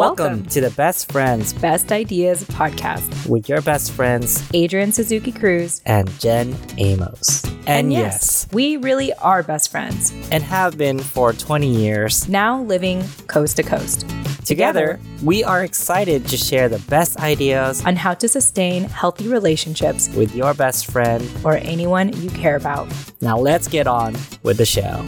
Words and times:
Welcome 0.00 0.46
to 0.46 0.62
the 0.62 0.70
Best 0.70 1.12
Friends 1.12 1.52
Best 1.52 1.92
Ideas 1.92 2.44
podcast 2.44 3.28
with 3.28 3.50
your 3.50 3.60
best 3.60 3.92
friends, 3.92 4.42
Adrian 4.54 4.92
Suzuki 4.92 5.30
Cruz 5.30 5.82
and 5.84 6.08
Jen 6.18 6.56
Amos. 6.78 7.44
And, 7.66 7.92
yes, 7.92 8.48
we 8.50 8.78
really 8.78 9.12
are 9.12 9.42
best 9.42 9.70
friends 9.70 10.14
and 10.32 10.42
have 10.42 10.78
been 10.78 11.00
for 11.00 11.34
20 11.34 11.68
years. 11.68 12.26
now 12.30 12.62
living 12.62 13.04
coast 13.26 13.58
to 13.58 13.62
coast 13.62 14.06
Together, 14.46 14.98
we 15.22 15.44
are 15.44 15.62
excited 15.62 16.26
to 16.28 16.36
share 16.36 16.70
the 16.70 16.78
best 16.88 17.20
ideas 17.20 17.84
on 17.84 17.94
how 17.94 18.14
to 18.14 18.26
sustain 18.26 18.84
healthy 18.84 19.28
relationships 19.28 20.08
with 20.16 20.34
your 20.34 20.54
best 20.54 20.90
friend. 20.90 21.30
or 21.44 21.58
anyone 21.58 22.12
you 22.22 22.30
care 22.30 22.56
about. 22.56 22.88
Now, 23.20 23.38
let's 23.38 23.68
get 23.68 23.86
on 23.86 24.16
with 24.42 24.56
the 24.56 24.64
show. 24.64 25.04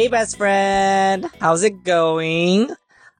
Hey, 0.00 0.08
best 0.08 0.38
friend. 0.38 1.28
How's 1.42 1.62
it 1.62 1.84
going? 1.84 2.70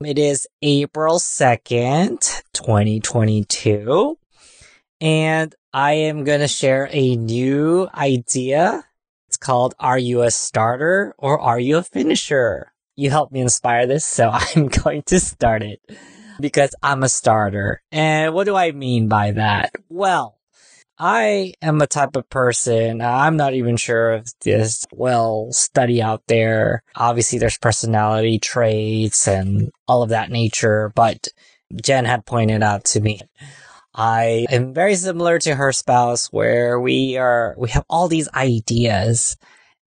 It 0.03 0.19
is 0.19 0.49
April 0.63 1.19
2nd, 1.19 2.43
2022. 2.55 4.19
And 4.99 5.55
I 5.75 5.93
am 5.93 6.25
going 6.25 6.41
to 6.41 6.49
share 6.49 6.89
a 6.91 7.17
new 7.17 7.87
idea. 7.95 8.83
It's 9.29 9.37
called 9.37 9.75
Are 9.79 9.99
You 9.99 10.23
a 10.23 10.31
Starter 10.31 11.15
or 11.19 11.39
Are 11.39 11.61
You 11.61 11.77
a 11.77 11.83
Finisher? 11.83 12.73
You 12.97 13.11
helped 13.11 13.35
me 13.35 13.41
inspire 13.41 13.87
this, 13.87 14.07
so 14.07 14.31
I'm 14.33 14.69
going 14.69 15.03
to 15.03 15.21
start 15.21 15.63
it 15.63 15.83
because 16.41 16.75
I'm 16.83 17.03
a 17.03 17.11
starter. 17.11 17.83
And 17.93 18.33
what 18.33 18.45
do 18.45 18.57
I 18.57 18.73
mean 18.73 19.07
by 19.07 19.33
that? 19.33 19.75
Well, 19.91 20.40
I 21.03 21.55
am 21.63 21.81
a 21.81 21.87
type 21.87 22.15
of 22.15 22.29
person, 22.29 23.01
I'm 23.01 23.39
not 23.39 23.55
even 23.55 23.79
sure 23.79 24.13
if 24.13 24.39
this 24.41 24.87
well 24.93 25.51
study 25.51 26.03
out 26.03 26.23
there. 26.27 26.83
Obviously 26.95 27.39
there's 27.39 27.57
personality 27.57 28.39
traits 28.39 29.27
and 29.27 29.71
all 29.89 30.03
of 30.03 30.11
that 30.11 30.31
nature, 30.31 30.93
but 30.95 31.29
Jen 31.83 32.05
had 32.05 32.27
pointed 32.27 32.63
out 32.63 32.85
to 32.87 33.01
me 33.01 33.19
I 33.95 34.47
am 34.51 34.75
very 34.75 34.95
similar 34.95 35.39
to 35.41 35.55
her 35.55 35.73
spouse 35.73 36.27
where 36.27 36.79
we 36.79 37.17
are 37.17 37.55
we 37.59 37.71
have 37.71 37.85
all 37.89 38.09
these 38.09 38.29
ideas 38.35 39.37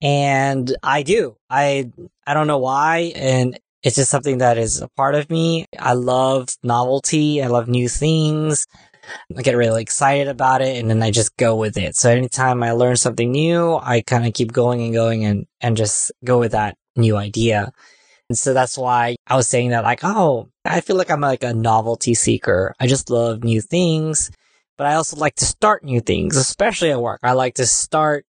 and 0.01 0.75
I 0.81 1.03
do. 1.03 1.37
I 1.49 1.91
I 2.25 2.33
don't 2.33 2.47
know 2.47 2.57
why 2.57 3.13
and 3.15 3.59
it's 3.83 3.97
just 3.97 4.11
something 4.11 4.39
that 4.39 4.57
is 4.57 4.81
a 4.81 4.87
part 4.89 5.13
of 5.13 5.29
me. 5.29 5.67
I 5.77 5.93
love 5.93 6.49
novelty. 6.63 7.43
I 7.43 7.47
love 7.47 7.67
new 7.67 7.87
things. 7.87 8.65
I 9.37 9.41
get 9.41 9.57
really 9.57 9.81
excited 9.81 10.27
about 10.27 10.61
it 10.61 10.77
and 10.77 10.89
then 10.89 11.03
I 11.03 11.11
just 11.11 11.35
go 11.37 11.55
with 11.55 11.77
it. 11.77 11.95
So 11.95 12.09
anytime 12.09 12.63
I 12.63 12.71
learn 12.71 12.95
something 12.95 13.31
new, 13.31 13.75
I 13.75 14.01
kind 14.01 14.25
of 14.25 14.33
keep 14.33 14.51
going 14.51 14.81
and 14.81 14.93
going 14.93 15.25
and, 15.25 15.45
and 15.61 15.77
just 15.77 16.11
go 16.23 16.39
with 16.39 16.51
that 16.53 16.77
new 16.95 17.17
idea. 17.17 17.71
And 18.29 18.37
so 18.37 18.53
that's 18.53 18.77
why 18.77 19.15
I 19.27 19.35
was 19.35 19.47
saying 19.47 19.71
that 19.71 19.83
like, 19.83 19.99
oh, 20.03 20.49
I 20.65 20.81
feel 20.81 20.95
like 20.95 21.11
I'm 21.11 21.21
like 21.21 21.43
a 21.43 21.53
novelty 21.53 22.13
seeker. 22.13 22.73
I 22.79 22.87
just 22.87 23.09
love 23.09 23.43
new 23.43 23.61
things, 23.61 24.31
but 24.77 24.87
I 24.87 24.95
also 24.95 25.17
like 25.17 25.35
to 25.35 25.45
start 25.45 25.83
new 25.83 25.99
things, 25.99 26.37
especially 26.37 26.91
at 26.91 27.01
work. 27.01 27.19
I 27.23 27.33
like 27.33 27.55
to 27.55 27.65
start 27.65 28.25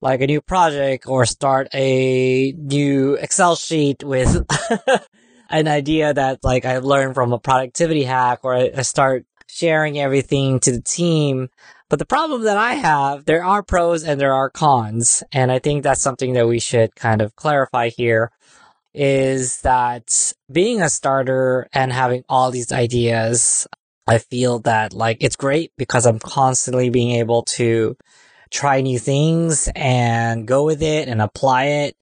like 0.00 0.20
a 0.20 0.26
new 0.26 0.40
project 0.40 1.06
or 1.06 1.24
start 1.24 1.68
a 1.74 2.52
new 2.52 3.14
Excel 3.14 3.56
sheet 3.56 4.04
with 4.04 4.46
an 5.50 5.68
idea 5.68 6.12
that 6.12 6.44
like 6.44 6.64
I 6.64 6.78
learned 6.78 7.14
from 7.14 7.32
a 7.32 7.38
productivity 7.38 8.04
hack 8.04 8.40
or 8.44 8.54
I, 8.54 8.70
I 8.76 8.82
start 8.82 9.24
sharing 9.54 9.98
everything 9.98 10.58
to 10.58 10.72
the 10.72 10.82
team. 10.82 11.48
But 11.88 12.00
the 12.00 12.06
problem 12.06 12.42
that 12.42 12.56
I 12.56 12.74
have, 12.74 13.24
there 13.24 13.44
are 13.44 13.62
pros 13.62 14.02
and 14.02 14.20
there 14.20 14.32
are 14.32 14.50
cons. 14.50 15.22
And 15.30 15.52
I 15.52 15.60
think 15.60 15.84
that's 15.84 16.00
something 16.00 16.32
that 16.32 16.48
we 16.48 16.58
should 16.58 16.96
kind 16.96 17.22
of 17.22 17.36
clarify 17.36 17.90
here 17.90 18.32
is 18.94 19.60
that 19.62 20.32
being 20.50 20.82
a 20.82 20.88
starter 20.88 21.68
and 21.72 21.92
having 21.92 22.24
all 22.28 22.50
these 22.50 22.72
ideas, 22.72 23.68
I 24.08 24.18
feel 24.18 24.58
that 24.60 24.92
like 24.92 25.18
it's 25.20 25.36
great 25.36 25.72
because 25.78 26.04
I'm 26.04 26.18
constantly 26.18 26.90
being 26.90 27.12
able 27.12 27.42
to 27.56 27.96
try 28.50 28.80
new 28.80 28.98
things 28.98 29.68
and 29.74 30.48
go 30.48 30.64
with 30.64 30.82
it 30.82 31.08
and 31.08 31.22
apply 31.22 31.64
it. 31.64 31.96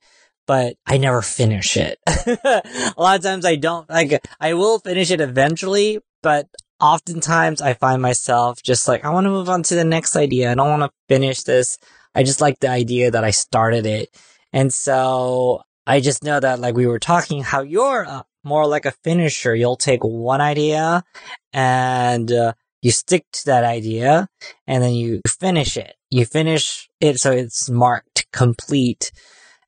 But 0.46 0.76
I 0.86 0.96
never 0.96 1.22
finish 1.22 1.76
it. 1.76 1.98
a 2.06 2.94
lot 2.96 3.16
of 3.16 3.22
times 3.22 3.44
I 3.44 3.56
don't, 3.56 3.88
like, 3.88 4.26
I 4.40 4.54
will 4.54 4.78
finish 4.80 5.10
it 5.10 5.20
eventually, 5.20 6.00
but 6.22 6.48
oftentimes 6.82 7.62
I 7.62 7.74
find 7.74 8.02
myself 8.02 8.62
just 8.62 8.88
like, 8.88 9.04
I 9.04 9.10
want 9.10 9.24
to 9.24 9.30
move 9.30 9.48
on 9.48 9.62
to 9.64 9.74
the 9.76 9.84
next 9.84 10.16
idea. 10.16 10.50
I 10.50 10.54
don't 10.54 10.68
want 10.68 10.82
to 10.82 10.90
finish 11.08 11.44
this. 11.44 11.78
I 12.14 12.24
just 12.24 12.40
like 12.40 12.58
the 12.58 12.68
idea 12.68 13.10
that 13.12 13.24
I 13.24 13.30
started 13.30 13.86
it. 13.86 14.10
And 14.52 14.72
so 14.74 15.62
I 15.86 16.00
just 16.00 16.24
know 16.24 16.40
that 16.40 16.58
like 16.58 16.74
we 16.74 16.86
were 16.86 16.98
talking 16.98 17.42
how 17.42 17.62
you're 17.62 18.04
uh, 18.04 18.24
more 18.44 18.66
like 18.66 18.84
a 18.84 18.94
finisher. 19.04 19.54
You'll 19.54 19.76
take 19.76 20.02
one 20.02 20.40
idea 20.40 21.04
and 21.52 22.30
uh, 22.30 22.52
you 22.82 22.90
stick 22.90 23.26
to 23.32 23.46
that 23.46 23.64
idea 23.64 24.28
and 24.66 24.82
then 24.82 24.92
you 24.92 25.22
finish 25.40 25.76
it. 25.76 25.94
You 26.10 26.26
finish 26.26 26.88
it 27.00 27.20
so 27.20 27.30
it's 27.30 27.70
marked 27.70 28.26
complete. 28.32 29.12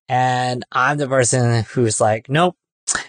And 0.08 0.64
I'm 0.72 0.98
the 0.98 1.08
person 1.08 1.64
who's 1.70 2.00
like, 2.00 2.28
nope, 2.28 2.56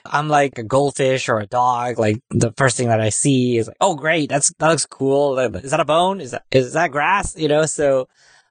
I'm 0.06 0.30
like 0.30 0.58
a 0.58 0.64
goldfish 0.64 1.30
or 1.30 1.40
a 1.40 1.48
dog. 1.48 2.00
Like 2.00 2.22
the 2.30 2.54
first 2.58 2.78
thing 2.78 2.90
that 2.90 3.02
I 3.02 3.10
see 3.10 3.58
is 3.58 3.68
like, 3.68 3.78
oh 3.82 3.96
great, 3.96 4.30
that's 4.30 4.54
that 4.60 4.70
looks 4.70 4.86
cool. 4.86 5.38
Is 5.40 5.72
that 5.72 5.80
a 5.80 5.86
bone? 5.86 6.22
Is 6.22 6.32
that 6.32 6.44
is 6.52 6.74
that 6.74 6.92
grass? 6.92 7.38
You 7.38 7.48
know, 7.48 7.66
so 7.66 8.08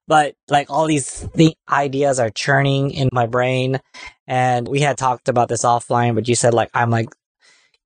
but 0.06 0.34
like 0.48 0.70
all 0.70 0.86
these 0.86 1.26
th- 1.36 1.56
ideas 1.68 2.18
are 2.18 2.30
churning 2.30 2.90
in 2.90 3.08
my 3.12 3.26
brain, 3.26 3.80
and 4.26 4.68
we 4.68 4.80
had 4.80 4.98
talked 4.98 5.28
about 5.28 5.48
this 5.48 5.64
offline. 5.64 6.14
But 6.14 6.28
you 6.28 6.34
said 6.34 6.54
like 6.54 6.70
I'm 6.74 6.90
like 6.90 7.08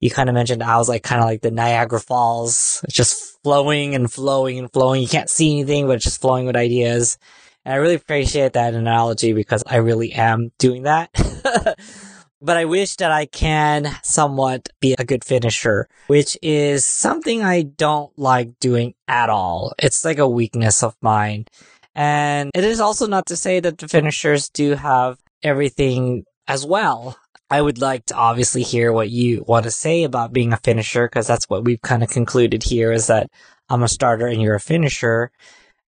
you 0.01 0.11
kind 0.11 0.29
of 0.29 0.35
mentioned 0.35 0.63
I 0.63 0.79
was 0.79 0.89
like 0.89 1.03
kind 1.03 1.21
of 1.21 1.27
like 1.27 1.43
the 1.43 1.51
Niagara 1.51 2.01
Falls, 2.01 2.81
it's 2.85 2.95
just 2.95 3.43
flowing 3.43 3.95
and 3.95 4.11
flowing 4.11 4.59
and 4.59 4.73
flowing. 4.73 5.03
You 5.03 5.09
can't 5.09 5.31
see 5.31 5.53
anything, 5.53 5.87
but 5.87 5.97
it's 5.97 6.05
just 6.05 6.21
flowing 6.21 6.47
with 6.47 6.57
ideas. 6.57 7.19
And 7.65 7.75
I 7.75 7.79
really 7.79 7.97
appreciate 7.97 8.55
that 8.55 8.75
analogy 8.75 9.33
because 9.33 9.63
I 9.67 9.77
really 9.77 10.13
am 10.13 10.53
doing 10.59 10.85
that. 10.85 11.11
but 12.41 12.57
I 12.57 12.65
wish 12.65 12.97
that 12.97 13.11
I 13.11 13.27
can 13.27 13.97
somewhat 14.03 14.69
be 14.81 14.95
a 14.99 15.05
good 15.05 15.25
finisher, 15.25 15.89
which 16.07 16.37
is 16.43 16.85
something 16.85 17.43
I 17.43 17.63
don't 17.63 18.17
like 18.19 18.59
doing 18.61 18.95
at 19.07 19.29
all. 19.29 19.73
It's 19.79 20.05
like 20.05 20.19
a 20.19 20.29
weakness 20.29 20.83
of 20.83 20.97
mine. 21.03 21.47
And 21.95 22.51
it 22.55 22.65
is 22.65 22.81
also 22.81 23.07
not 23.07 23.27
to 23.27 23.37
say 23.37 23.61
that 23.61 23.79
the 23.79 23.89
finishers 23.89 24.49
do 24.49 24.75
have 24.75 25.19
everything 25.43 26.25
as 26.47 26.65
well. 26.65 27.17
I 27.51 27.61
would 27.61 27.79
like 27.79 28.07
to 28.07 28.15
obviously 28.15 28.63
hear 28.63 28.93
what 28.93 29.11
you 29.11 29.45
want 29.49 29.65
to 29.65 29.71
say 29.71 30.05
about 30.05 30.33
being 30.33 30.53
a 30.53 30.59
finisher 30.59 31.07
because 31.07 31.27
that's 31.27 31.49
what 31.49 31.65
we've 31.65 31.83
kind 31.83 32.03
of 32.03 32.11
concluded 32.11 32.63
here 32.63 32.93
is 32.93 33.07
that 33.07 33.31
I'm 33.69 33.83
a 33.83 33.89
starter 33.89 34.27
and 34.27 34.41
you're 34.41 34.55
a 34.55 34.61
finisher. 34.61 35.33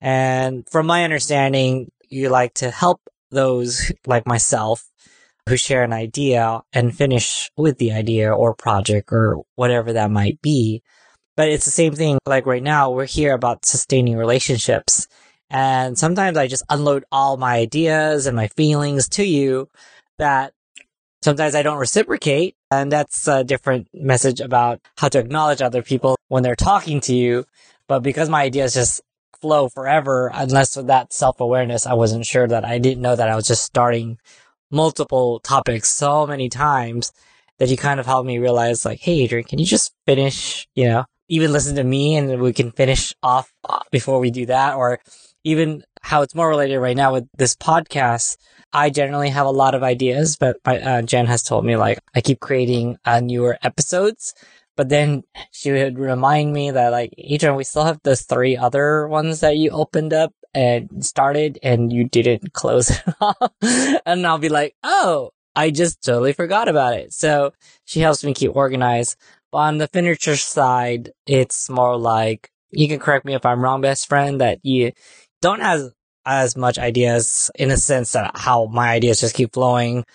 And 0.02 0.68
from 0.70 0.88
my 0.88 1.04
understanding, 1.04 1.92
you 2.08 2.30
like 2.30 2.56
to 2.56 2.72
help 2.72 3.02
those 3.30 3.92
like 4.08 4.26
myself 4.26 4.89
who 5.50 5.58
share 5.58 5.84
an 5.84 5.92
idea 5.92 6.62
and 6.72 6.96
finish 6.96 7.52
with 7.58 7.78
the 7.80 7.92
idea 7.92 8.32
or 8.32 8.54
project 8.54 9.10
or 9.12 9.44
whatever 9.56 9.94
that 9.94 10.12
might 10.12 10.42
be. 10.42 10.82
But 11.36 11.50
it's 11.50 11.66
the 11.66 11.72
same 11.72 11.94
thing. 11.94 12.20
Like 12.26 12.46
right 12.46 12.64
now, 12.64 12.92
we're 12.92 13.06
here 13.06 13.34
about 13.34 13.66
sustaining 13.66 14.16
relationships. 14.16 15.08
And 15.50 15.98
sometimes 15.98 16.38
I 16.38 16.48
just 16.48 16.64
unload 16.70 17.06
all 17.12 17.38
my 17.38 17.56
ideas 17.56 18.28
and 18.28 18.36
my 18.36 18.48
feelings 18.50 19.10
to 19.10 19.24
you 19.24 19.70
that 20.20 20.54
sometimes 21.24 21.56
I 21.56 21.64
don't 21.64 21.80
reciprocate. 21.80 22.56
And 22.70 22.92
that's 22.92 23.28
a 23.28 23.44
different 23.44 23.88
message 23.94 24.42
about 24.42 24.82
how 24.98 25.10
to 25.10 25.20
acknowledge 25.20 25.62
other 25.62 25.82
people 25.82 26.16
when 26.28 26.44
they're 26.44 26.56
talking 26.56 27.02
to 27.02 27.16
you. 27.16 27.46
But 27.88 28.02
because 28.02 28.30
my 28.30 28.44
ideas 28.44 28.76
just 28.76 29.02
flow 29.42 29.70
forever, 29.70 30.30
unless 30.34 30.78
with 30.78 30.88
that 30.88 31.12
self 31.12 31.40
awareness, 31.40 31.88
I 31.88 31.94
wasn't 31.94 32.26
sure 32.26 32.48
that 32.48 32.66
I 32.66 32.78
didn't 32.78 33.02
know 33.02 33.16
that 33.16 33.30
I 33.30 33.36
was 33.36 33.48
just 33.48 33.64
starting 33.64 34.20
multiple 34.72 35.40
topics 35.40 35.90
so 35.90 36.28
many 36.28 36.50
times 36.50 37.12
that 37.58 37.70
you 37.70 37.78
kind 37.78 38.00
of 38.00 38.06
helped 38.06 38.28
me 38.28 38.40
realize 38.40 38.86
like, 38.86 39.00
Hey, 39.00 39.22
Adrian, 39.22 39.46
can 39.46 39.60
you 39.60 39.66
just 39.66 39.94
finish, 40.06 40.68
you 40.76 40.86
know, 40.86 41.06
even 41.28 41.52
listen 41.52 41.76
to 41.76 41.84
me 41.84 42.16
and 42.16 42.42
we 42.42 42.54
can 42.54 42.72
finish 42.72 43.14
off 43.22 43.52
uh, 43.68 43.80
before 43.92 44.20
we 44.20 44.32
do 44.32 44.46
that 44.48 44.76
or 44.76 45.00
even 45.44 45.84
how 46.02 46.22
it's 46.22 46.36
more 46.36 46.50
related 46.50 46.80
right 46.80 46.98
now 46.98 47.14
with 47.14 47.28
this 47.38 47.56
podcast. 47.56 48.38
I 48.74 48.90
generally 48.90 49.30
have 49.30 49.46
a 49.46 49.52
lot 49.52 49.76
of 49.76 49.84
ideas, 49.84 50.38
but 50.38 50.58
my, 50.66 50.80
uh, 50.80 51.02
Jen 51.02 51.28
has 51.28 51.44
told 51.44 51.66
me 51.66 51.76
like 51.76 52.00
I 52.16 52.22
keep 52.22 52.40
creating 52.40 52.98
uh, 53.06 53.20
newer 53.20 53.58
episodes. 53.64 54.34
But 54.76 54.90
then 54.90 55.24
she 55.52 55.72
would 55.72 56.00
remind 56.00 56.54
me 56.54 56.72
that 56.72 56.92
like, 56.92 57.14
Adrian, 57.18 57.56
we 57.56 57.66
still 57.66 57.84
have 57.84 58.00
those 58.04 58.22
three 58.22 58.56
other 58.56 59.08
ones 59.08 59.42
that 59.42 59.58
you 59.58 59.72
opened 59.72 60.14
up 60.14 60.34
and 60.54 61.06
started 61.06 61.60
and 61.62 61.92
you 61.92 62.06
didn't 62.06 62.54
close 62.54 62.90
it 62.92 63.04
off. 63.22 63.52
and 64.06 64.26
I'll 64.26 64.38
be 64.38 64.50
like, 64.50 64.76
oh, 64.84 65.32
I 65.56 65.72
just 65.72 66.04
totally 66.04 66.34
forgot 66.34 66.68
about 66.68 66.94
it. 66.96 67.14
So 67.14 67.54
she 67.86 68.00
helps 68.00 68.24
me 68.24 68.34
keep 68.34 68.56
organized. 68.56 69.18
But 69.52 69.58
on 69.60 69.78
the 69.78 69.88
finisher 69.88 70.36
side, 70.36 71.12
it's 71.26 71.70
more 71.70 71.98
like 71.98 72.52
you 72.72 72.88
can 72.88 73.00
correct 73.00 73.26
me 73.26 73.34
if 73.34 73.46
I'm 73.46 73.64
wrong, 73.64 73.82
best 73.82 74.08
friend, 74.08 74.42
that 74.42 74.60
you 74.64 74.92
don't 75.42 75.62
have 75.62 75.90
as 76.26 76.56
much 76.56 76.78
ideas 76.78 77.50
in 77.56 77.72
a 77.72 77.78
sense 77.78 78.12
that 78.12 78.32
how 78.36 78.66
my 78.66 78.90
ideas 78.90 79.22
just 79.22 79.36
keep 79.36 79.54
flowing 79.54 80.06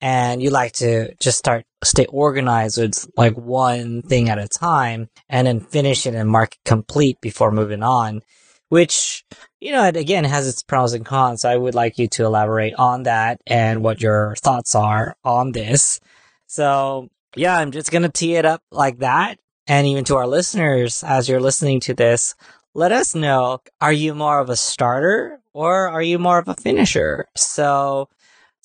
and 0.00 0.42
you 0.42 0.50
like 0.50 0.72
to 0.72 1.14
just 1.16 1.38
start 1.38 1.64
stay 1.82 2.06
organized 2.06 2.78
with 2.78 3.06
like 3.16 3.36
one 3.36 4.02
thing 4.02 4.28
at 4.28 4.38
a 4.38 4.46
time 4.46 5.08
and 5.28 5.46
then 5.46 5.60
finish 5.60 6.06
it 6.06 6.14
and 6.14 6.28
mark 6.28 6.52
it 6.52 6.58
complete 6.64 7.20
before 7.20 7.50
moving 7.50 7.82
on 7.82 8.22
which 8.68 9.24
you 9.60 9.72
know 9.72 9.84
it 9.84 9.96
again 9.96 10.24
has 10.24 10.48
its 10.48 10.62
pros 10.62 10.92
and 10.92 11.04
cons. 11.04 11.44
I 11.44 11.56
would 11.56 11.74
like 11.74 11.98
you 11.98 12.08
to 12.08 12.24
elaborate 12.24 12.74
on 12.74 13.04
that 13.04 13.40
and 13.46 13.82
what 13.82 14.00
your 14.00 14.36
thoughts 14.36 14.74
are 14.74 15.16
on 15.24 15.52
this. 15.52 16.00
So 16.46 17.08
yeah 17.34 17.58
i'm 17.58 17.70
just 17.70 17.90
gonna 17.90 18.08
tee 18.08 18.36
it 18.36 18.44
up 18.44 18.62
like 18.70 18.98
that. 18.98 19.38
And 19.68 19.86
even 19.86 20.04
to 20.04 20.16
our 20.16 20.26
listeners 20.26 21.02
as 21.02 21.28
you're 21.28 21.40
listening 21.40 21.80
to 21.80 21.94
this 21.94 22.34
let 22.74 22.92
us 22.92 23.14
know 23.14 23.60
are 23.80 23.92
you 23.92 24.14
more 24.14 24.38
of 24.38 24.50
a 24.50 24.56
starter 24.56 25.40
or 25.52 25.88
are 25.88 26.02
you 26.02 26.18
more 26.18 26.38
of 26.38 26.48
a 26.48 26.54
finisher? 26.54 27.26
So 27.34 28.08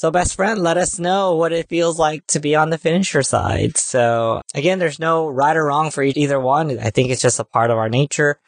so, 0.01 0.09
best 0.09 0.35
friend, 0.35 0.59
let 0.63 0.77
us 0.77 0.97
know 0.97 1.35
what 1.35 1.53
it 1.53 1.69
feels 1.69 1.99
like 1.99 2.25
to 2.29 2.39
be 2.39 2.55
on 2.55 2.71
the 2.71 2.79
finisher 2.79 3.21
side. 3.21 3.77
So, 3.77 4.41
again, 4.55 4.79
there's 4.79 4.97
no 4.97 5.27
right 5.27 5.55
or 5.55 5.65
wrong 5.65 5.91
for 5.91 6.01
either 6.01 6.39
one. 6.39 6.79
I 6.79 6.89
think 6.89 7.11
it's 7.11 7.21
just 7.21 7.39
a 7.39 7.43
part 7.43 7.69
of 7.69 7.77
our 7.77 7.87
nature 7.87 8.39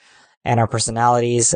and 0.45 0.60
our 0.60 0.68
personalities. 0.68 1.56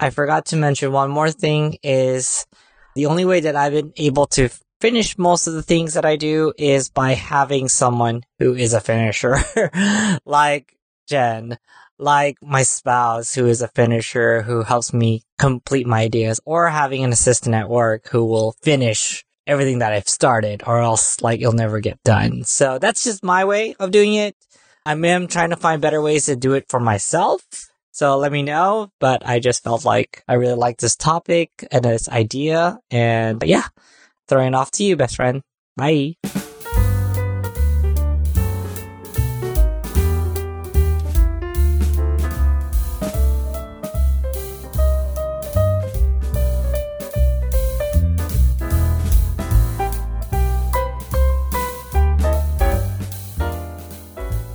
I 0.00 0.10
forgot 0.10 0.46
to 0.46 0.56
mention 0.56 0.92
one 0.92 1.10
more 1.10 1.30
thing 1.30 1.78
is 1.82 2.46
the 2.94 3.06
only 3.06 3.24
way 3.24 3.40
that 3.40 3.56
I've 3.56 3.72
been 3.72 3.92
able 3.96 4.26
to 4.28 4.48
finish 4.80 5.16
most 5.16 5.46
of 5.46 5.54
the 5.54 5.62
things 5.62 5.94
that 5.94 6.04
I 6.04 6.16
do 6.16 6.52
is 6.58 6.90
by 6.90 7.12
having 7.12 7.68
someone 7.68 8.22
who 8.38 8.54
is 8.54 8.74
a 8.74 8.80
finisher, 8.80 9.36
like 10.24 10.76
Jen, 11.08 11.58
like 11.98 12.36
my 12.42 12.64
spouse 12.64 13.34
who 13.34 13.46
is 13.46 13.62
a 13.62 13.68
finisher 13.68 14.42
who 14.42 14.62
helps 14.62 14.92
me 14.92 15.22
complete 15.38 15.86
my 15.86 16.00
ideas, 16.00 16.40
or 16.44 16.68
having 16.68 17.04
an 17.04 17.12
assistant 17.12 17.54
at 17.54 17.68
work 17.68 18.08
who 18.08 18.24
will 18.24 18.56
finish 18.62 19.24
everything 19.46 19.78
that 19.78 19.92
I've 19.92 20.08
started 20.08 20.62
or 20.66 20.80
else 20.80 21.20
like 21.20 21.40
it'll 21.40 21.52
never 21.52 21.80
get 21.80 22.02
done. 22.04 22.44
So 22.44 22.78
that's 22.78 23.04
just 23.04 23.24
my 23.24 23.44
way 23.44 23.74
of 23.78 23.90
doing 23.90 24.14
it. 24.14 24.36
I 24.84 24.92
am 24.92 25.26
trying 25.28 25.50
to 25.50 25.56
find 25.56 25.80
better 25.80 26.02
ways 26.02 26.26
to 26.26 26.36
do 26.36 26.54
it 26.54 26.68
for 26.68 26.80
myself. 26.80 27.42
So 27.94 28.16
let 28.16 28.32
me 28.32 28.42
know, 28.42 28.90
but 29.00 29.20
I 29.26 29.38
just 29.38 29.62
felt 29.62 29.84
like 29.84 30.24
I 30.26 30.34
really 30.34 30.54
liked 30.54 30.80
this 30.80 30.96
topic 30.96 31.50
and 31.70 31.84
this 31.84 32.08
idea 32.08 32.80
and 32.90 33.42
yeah, 33.44 33.66
throwing 34.28 34.48
it 34.48 34.54
off 34.54 34.70
to 34.72 34.84
you, 34.84 34.96
best 34.96 35.16
friend. 35.16 35.42
Bye. 35.76 36.16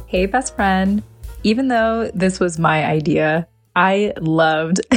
Hey, 0.07 0.25
best 0.25 0.55
friend. 0.55 1.03
Even 1.47 1.69
though 1.69 2.11
this 2.13 2.41
was 2.41 2.59
my 2.59 2.85
idea, 2.85 3.47
I 3.73 4.11
loved 4.19 4.81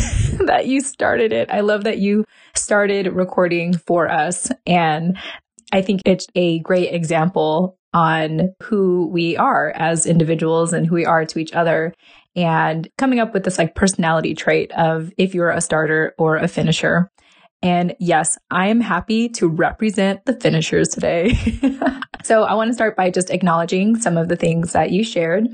that 0.46 0.66
you 0.66 0.80
started 0.80 1.32
it. 1.32 1.48
I 1.48 1.60
love 1.60 1.84
that 1.84 1.98
you 1.98 2.24
started 2.56 3.06
recording 3.12 3.72
for 3.72 4.10
us. 4.10 4.50
And 4.66 5.16
I 5.72 5.80
think 5.80 6.02
it's 6.04 6.26
a 6.34 6.58
great 6.58 6.92
example 6.92 7.78
on 7.94 8.52
who 8.64 9.06
we 9.12 9.36
are 9.36 9.70
as 9.76 10.06
individuals 10.06 10.72
and 10.72 10.88
who 10.88 10.96
we 10.96 11.06
are 11.06 11.24
to 11.24 11.38
each 11.38 11.52
other 11.52 11.94
and 12.34 12.88
coming 12.98 13.20
up 13.20 13.32
with 13.32 13.44
this 13.44 13.56
like 13.56 13.76
personality 13.76 14.34
trait 14.34 14.72
of 14.72 15.12
if 15.16 15.36
you're 15.36 15.50
a 15.50 15.60
starter 15.60 16.16
or 16.18 16.34
a 16.34 16.48
finisher. 16.48 17.12
And 17.62 17.94
yes, 18.00 18.38
I 18.50 18.66
am 18.66 18.80
happy 18.80 19.28
to 19.28 19.46
represent 19.46 20.24
the 20.24 20.34
finishers 20.34 20.88
today. 20.88 21.32
so 22.24 22.42
I 22.42 22.54
want 22.54 22.70
to 22.70 22.74
start 22.74 22.96
by 22.96 23.10
just 23.10 23.30
acknowledging 23.30 23.94
some 23.94 24.16
of 24.16 24.28
the 24.28 24.36
things 24.36 24.72
that 24.72 24.90
you 24.90 25.04
shared. 25.04 25.46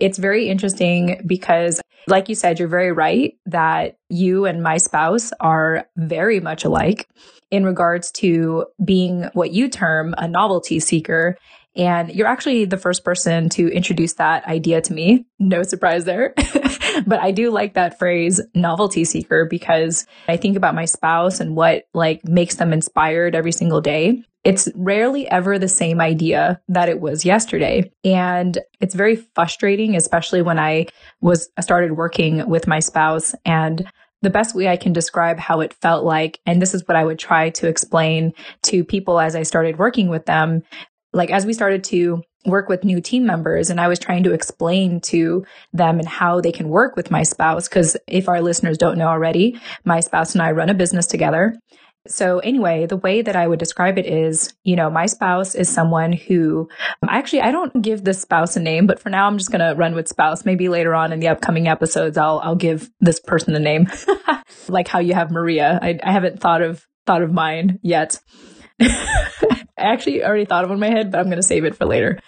It's 0.00 0.18
very 0.18 0.48
interesting 0.48 1.22
because, 1.26 1.80
like 2.06 2.28
you 2.28 2.34
said, 2.34 2.58
you're 2.58 2.68
very 2.68 2.92
right 2.92 3.34
that 3.46 3.98
you 4.08 4.46
and 4.46 4.62
my 4.62 4.78
spouse 4.78 5.32
are 5.40 5.86
very 5.96 6.40
much 6.40 6.64
alike 6.64 7.08
in 7.50 7.64
regards 7.64 8.10
to 8.12 8.66
being 8.84 9.24
what 9.34 9.52
you 9.52 9.68
term 9.68 10.14
a 10.18 10.26
novelty 10.26 10.80
seeker 10.80 11.36
and 11.76 12.12
you're 12.12 12.26
actually 12.26 12.64
the 12.64 12.76
first 12.76 13.04
person 13.04 13.48
to 13.50 13.68
introduce 13.68 14.14
that 14.14 14.44
idea 14.46 14.80
to 14.80 14.92
me. 14.92 15.26
No 15.38 15.62
surprise 15.62 16.04
there. 16.04 16.34
but 17.06 17.20
I 17.20 17.30
do 17.30 17.50
like 17.50 17.74
that 17.74 17.98
phrase 17.98 18.40
novelty 18.54 19.04
seeker 19.04 19.44
because 19.44 20.06
I 20.28 20.36
think 20.36 20.56
about 20.56 20.74
my 20.74 20.84
spouse 20.84 21.40
and 21.40 21.56
what 21.56 21.84
like 21.94 22.24
makes 22.26 22.56
them 22.56 22.72
inspired 22.72 23.34
every 23.34 23.52
single 23.52 23.80
day. 23.80 24.22
It's 24.42 24.68
rarely 24.74 25.28
ever 25.28 25.58
the 25.58 25.68
same 25.68 26.00
idea 26.00 26.60
that 26.68 26.88
it 26.88 27.00
was 27.00 27.24
yesterday. 27.26 27.92
And 28.04 28.58
it's 28.80 28.94
very 28.94 29.16
frustrating, 29.16 29.96
especially 29.96 30.40
when 30.40 30.58
I 30.58 30.86
was 31.20 31.50
started 31.60 31.96
working 31.96 32.48
with 32.48 32.66
my 32.66 32.80
spouse 32.80 33.34
and 33.44 33.86
the 34.22 34.30
best 34.30 34.54
way 34.54 34.68
I 34.68 34.76
can 34.76 34.92
describe 34.92 35.38
how 35.38 35.60
it 35.60 35.74
felt 35.74 36.04
like, 36.04 36.40
and 36.46 36.60
this 36.60 36.74
is 36.74 36.86
what 36.86 36.96
I 36.96 37.04
would 37.04 37.18
try 37.18 37.50
to 37.50 37.68
explain 37.68 38.32
to 38.64 38.84
people 38.84 39.18
as 39.18 39.34
I 39.34 39.42
started 39.44 39.78
working 39.78 40.08
with 40.08 40.26
them, 40.26 40.62
like 41.12 41.30
as 41.30 41.46
we 41.46 41.52
started 41.52 41.84
to 41.84 42.22
work 42.46 42.68
with 42.68 42.84
new 42.84 43.00
team 43.00 43.26
members 43.26 43.70
and 43.70 43.80
I 43.80 43.88
was 43.88 43.98
trying 43.98 44.24
to 44.24 44.32
explain 44.32 45.00
to 45.02 45.44
them 45.72 45.98
and 45.98 46.08
how 46.08 46.40
they 46.40 46.52
can 46.52 46.68
work 46.68 46.96
with 46.96 47.10
my 47.10 47.22
spouse. 47.22 47.68
Cause 47.68 47.96
if 48.06 48.28
our 48.28 48.40
listeners 48.40 48.78
don't 48.78 48.98
know 48.98 49.08
already, 49.08 49.60
my 49.84 50.00
spouse 50.00 50.34
and 50.34 50.42
I 50.42 50.52
run 50.52 50.70
a 50.70 50.74
business 50.74 51.06
together. 51.06 51.54
So 52.06 52.38
anyway, 52.38 52.86
the 52.86 52.96
way 52.96 53.20
that 53.20 53.36
I 53.36 53.46
would 53.46 53.58
describe 53.58 53.98
it 53.98 54.06
is, 54.06 54.54
you 54.64 54.74
know, 54.74 54.88
my 54.88 55.04
spouse 55.04 55.54
is 55.54 55.68
someone 55.68 56.14
who 56.14 56.68
actually 57.06 57.42
I 57.42 57.52
don't 57.52 57.82
give 57.82 58.04
this 58.04 58.22
spouse 58.22 58.56
a 58.56 58.60
name, 58.60 58.86
but 58.86 58.98
for 58.98 59.10
now 59.10 59.26
I'm 59.26 59.36
just 59.36 59.52
going 59.52 59.60
to 59.60 59.78
run 59.78 59.94
with 59.94 60.08
spouse. 60.08 60.46
Maybe 60.46 60.70
later 60.70 60.94
on 60.94 61.12
in 61.12 61.20
the 61.20 61.28
upcoming 61.28 61.68
episodes 61.68 62.16
I'll 62.16 62.40
I'll 62.42 62.56
give 62.56 62.90
this 63.00 63.20
person 63.20 63.54
a 63.54 63.60
name. 63.60 63.86
like 64.68 64.88
how 64.88 65.00
you 65.00 65.12
have 65.12 65.30
Maria. 65.30 65.78
I, 65.82 65.98
I 66.02 66.10
haven't 66.10 66.40
thought 66.40 66.62
of 66.62 66.86
thought 67.06 67.22
of 67.22 67.32
mine 67.32 67.78
yet. 67.82 68.18
I 68.80 69.64
actually 69.78 70.22
already 70.22 70.44
thought 70.44 70.64
of 70.64 70.70
one 70.70 70.76
in 70.76 70.80
my 70.80 70.96
head, 70.96 71.10
but 71.10 71.18
I'm 71.18 71.26
going 71.26 71.36
to 71.36 71.42
save 71.42 71.64
it 71.64 71.76
for 71.76 71.86
later. 71.86 72.20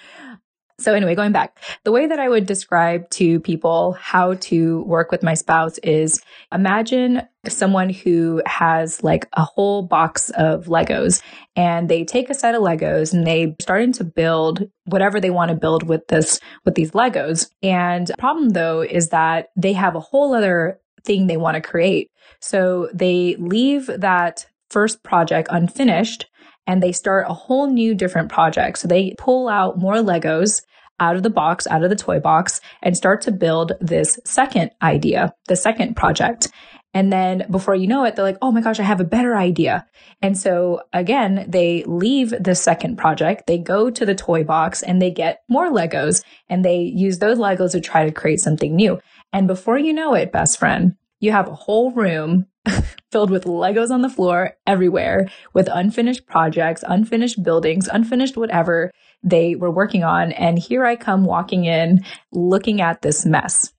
So 0.82 0.94
anyway, 0.94 1.14
going 1.14 1.32
back, 1.32 1.58
the 1.84 1.92
way 1.92 2.06
that 2.06 2.18
I 2.18 2.28
would 2.28 2.46
describe 2.46 3.08
to 3.10 3.38
people 3.40 3.92
how 3.92 4.34
to 4.34 4.82
work 4.82 5.12
with 5.12 5.22
my 5.22 5.34
spouse 5.34 5.78
is 5.78 6.20
imagine 6.52 7.22
someone 7.46 7.88
who 7.88 8.42
has 8.46 9.02
like 9.04 9.28
a 9.34 9.44
whole 9.44 9.82
box 9.82 10.30
of 10.30 10.66
Legos 10.66 11.22
and 11.54 11.88
they 11.88 12.04
take 12.04 12.30
a 12.30 12.34
set 12.34 12.54
of 12.54 12.62
Legos 12.62 13.12
and 13.12 13.24
they 13.24 13.54
starting 13.60 13.92
to 13.92 14.04
build 14.04 14.68
whatever 14.86 15.20
they 15.20 15.30
want 15.30 15.50
to 15.50 15.54
build 15.54 15.84
with 15.84 16.08
this, 16.08 16.40
with 16.64 16.74
these 16.74 16.92
Legos. 16.92 17.48
And 17.62 18.08
the 18.08 18.16
problem 18.18 18.50
though 18.50 18.80
is 18.80 19.10
that 19.10 19.50
they 19.54 19.74
have 19.74 19.94
a 19.94 20.00
whole 20.00 20.34
other 20.34 20.80
thing 21.04 21.26
they 21.26 21.36
want 21.36 21.54
to 21.54 21.60
create. 21.60 22.10
So 22.40 22.88
they 22.92 23.36
leave 23.38 23.86
that 23.86 24.46
first 24.68 25.04
project 25.04 25.48
unfinished 25.50 26.26
and 26.66 26.82
they 26.82 26.92
start 26.92 27.26
a 27.28 27.34
whole 27.34 27.66
new 27.66 27.94
different 27.94 28.30
project. 28.30 28.78
So 28.78 28.88
they 28.88 29.14
pull 29.18 29.48
out 29.48 29.78
more 29.78 29.96
Legos 29.96 30.62
out 31.00 31.16
of 31.16 31.22
the 31.22 31.30
box, 31.30 31.66
out 31.66 31.82
of 31.82 31.90
the 31.90 31.96
toy 31.96 32.20
box, 32.20 32.60
and 32.82 32.96
start 32.96 33.20
to 33.22 33.32
build 33.32 33.72
this 33.80 34.20
second 34.24 34.70
idea, 34.82 35.34
the 35.48 35.56
second 35.56 35.96
project. 35.96 36.48
And 36.94 37.12
then 37.12 37.46
before 37.50 37.74
you 37.74 37.86
know 37.86 38.04
it, 38.04 38.14
they're 38.14 38.24
like, 38.24 38.38
oh 38.42 38.52
my 38.52 38.60
gosh, 38.60 38.78
I 38.78 38.84
have 38.84 39.00
a 39.00 39.04
better 39.04 39.34
idea. 39.34 39.86
And 40.20 40.36
so 40.38 40.82
again, 40.92 41.46
they 41.48 41.84
leave 41.84 42.34
the 42.38 42.54
second 42.54 42.98
project, 42.98 43.46
they 43.46 43.58
go 43.58 43.90
to 43.90 44.04
the 44.04 44.14
toy 44.14 44.44
box 44.44 44.82
and 44.82 45.00
they 45.00 45.10
get 45.10 45.42
more 45.48 45.70
Legos 45.70 46.22
and 46.48 46.64
they 46.64 46.80
use 46.80 47.18
those 47.18 47.38
Legos 47.38 47.72
to 47.72 47.80
try 47.80 48.04
to 48.04 48.12
create 48.12 48.40
something 48.40 48.76
new. 48.76 49.00
And 49.32 49.46
before 49.46 49.78
you 49.78 49.92
know 49.92 50.14
it, 50.14 50.32
best 50.32 50.58
friend, 50.58 50.96
you 51.18 51.32
have 51.32 51.48
a 51.48 51.54
whole 51.54 51.92
room 51.92 52.46
filled 53.10 53.30
with 53.30 53.44
Legos 53.44 53.90
on 53.90 54.02
the 54.02 54.08
floor 54.08 54.56
everywhere 54.66 55.28
with 55.52 55.68
unfinished 55.72 56.26
projects, 56.26 56.84
unfinished 56.86 57.42
buildings, 57.42 57.88
unfinished 57.88 58.36
whatever 58.36 58.90
they 59.22 59.54
were 59.54 59.70
working 59.70 60.04
on. 60.04 60.32
And 60.32 60.58
here 60.58 60.84
I 60.84 60.96
come 60.96 61.24
walking 61.24 61.64
in 61.64 62.04
looking 62.32 62.80
at 62.80 63.02
this 63.02 63.24
mess. 63.24 63.72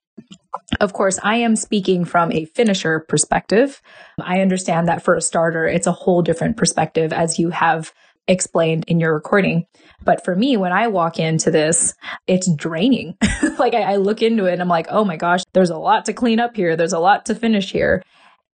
Of 0.80 0.94
course, 0.94 1.20
I 1.24 1.38
am 1.38 1.56
speaking 1.56 2.06
from 2.06 2.32
a 2.32 2.46
finisher 2.46 3.00
perspective. 3.00 3.82
I 4.20 4.42
understand 4.42 4.88
that 4.88 5.04
for 5.04 5.16
a 5.16 5.22
starter, 5.22 5.66
it's 5.66 5.88
a 5.88 5.92
whole 5.92 6.22
different 6.22 6.58
perspective 6.58 7.12
as 7.12 7.40
you 7.40 7.50
have 7.50 7.92
explained 8.28 8.86
in 8.88 9.00
your 9.00 9.14
recording. 9.14 9.66
But 10.04 10.24
for 10.24 10.36
me, 10.36 10.56
when 10.58 10.72
I 10.72 10.88
walk 10.88 11.20
into 11.20 11.52
this, 11.52 11.94
it's 12.28 12.54
draining. 12.56 13.18
like 13.60 13.74
I, 13.74 13.94
I, 13.94 13.96
look 13.98 14.22
into 14.22 14.46
it 14.46 14.54
and 14.54 14.62
I'm 14.62 14.70
like, 14.70 14.88
oh 14.90 15.04
my 15.04 15.18
gosh, 15.18 15.42
there's 15.54 15.70
a 15.70 15.78
lot 15.78 16.06
to 16.06 16.14
clean 16.14 16.40
up 16.40 16.56
here. 16.56 16.76
There's 16.76 16.94
a 16.94 17.00
lot 17.00 17.26
to 17.26 17.36
finish 17.36 17.72
here. 17.72 18.02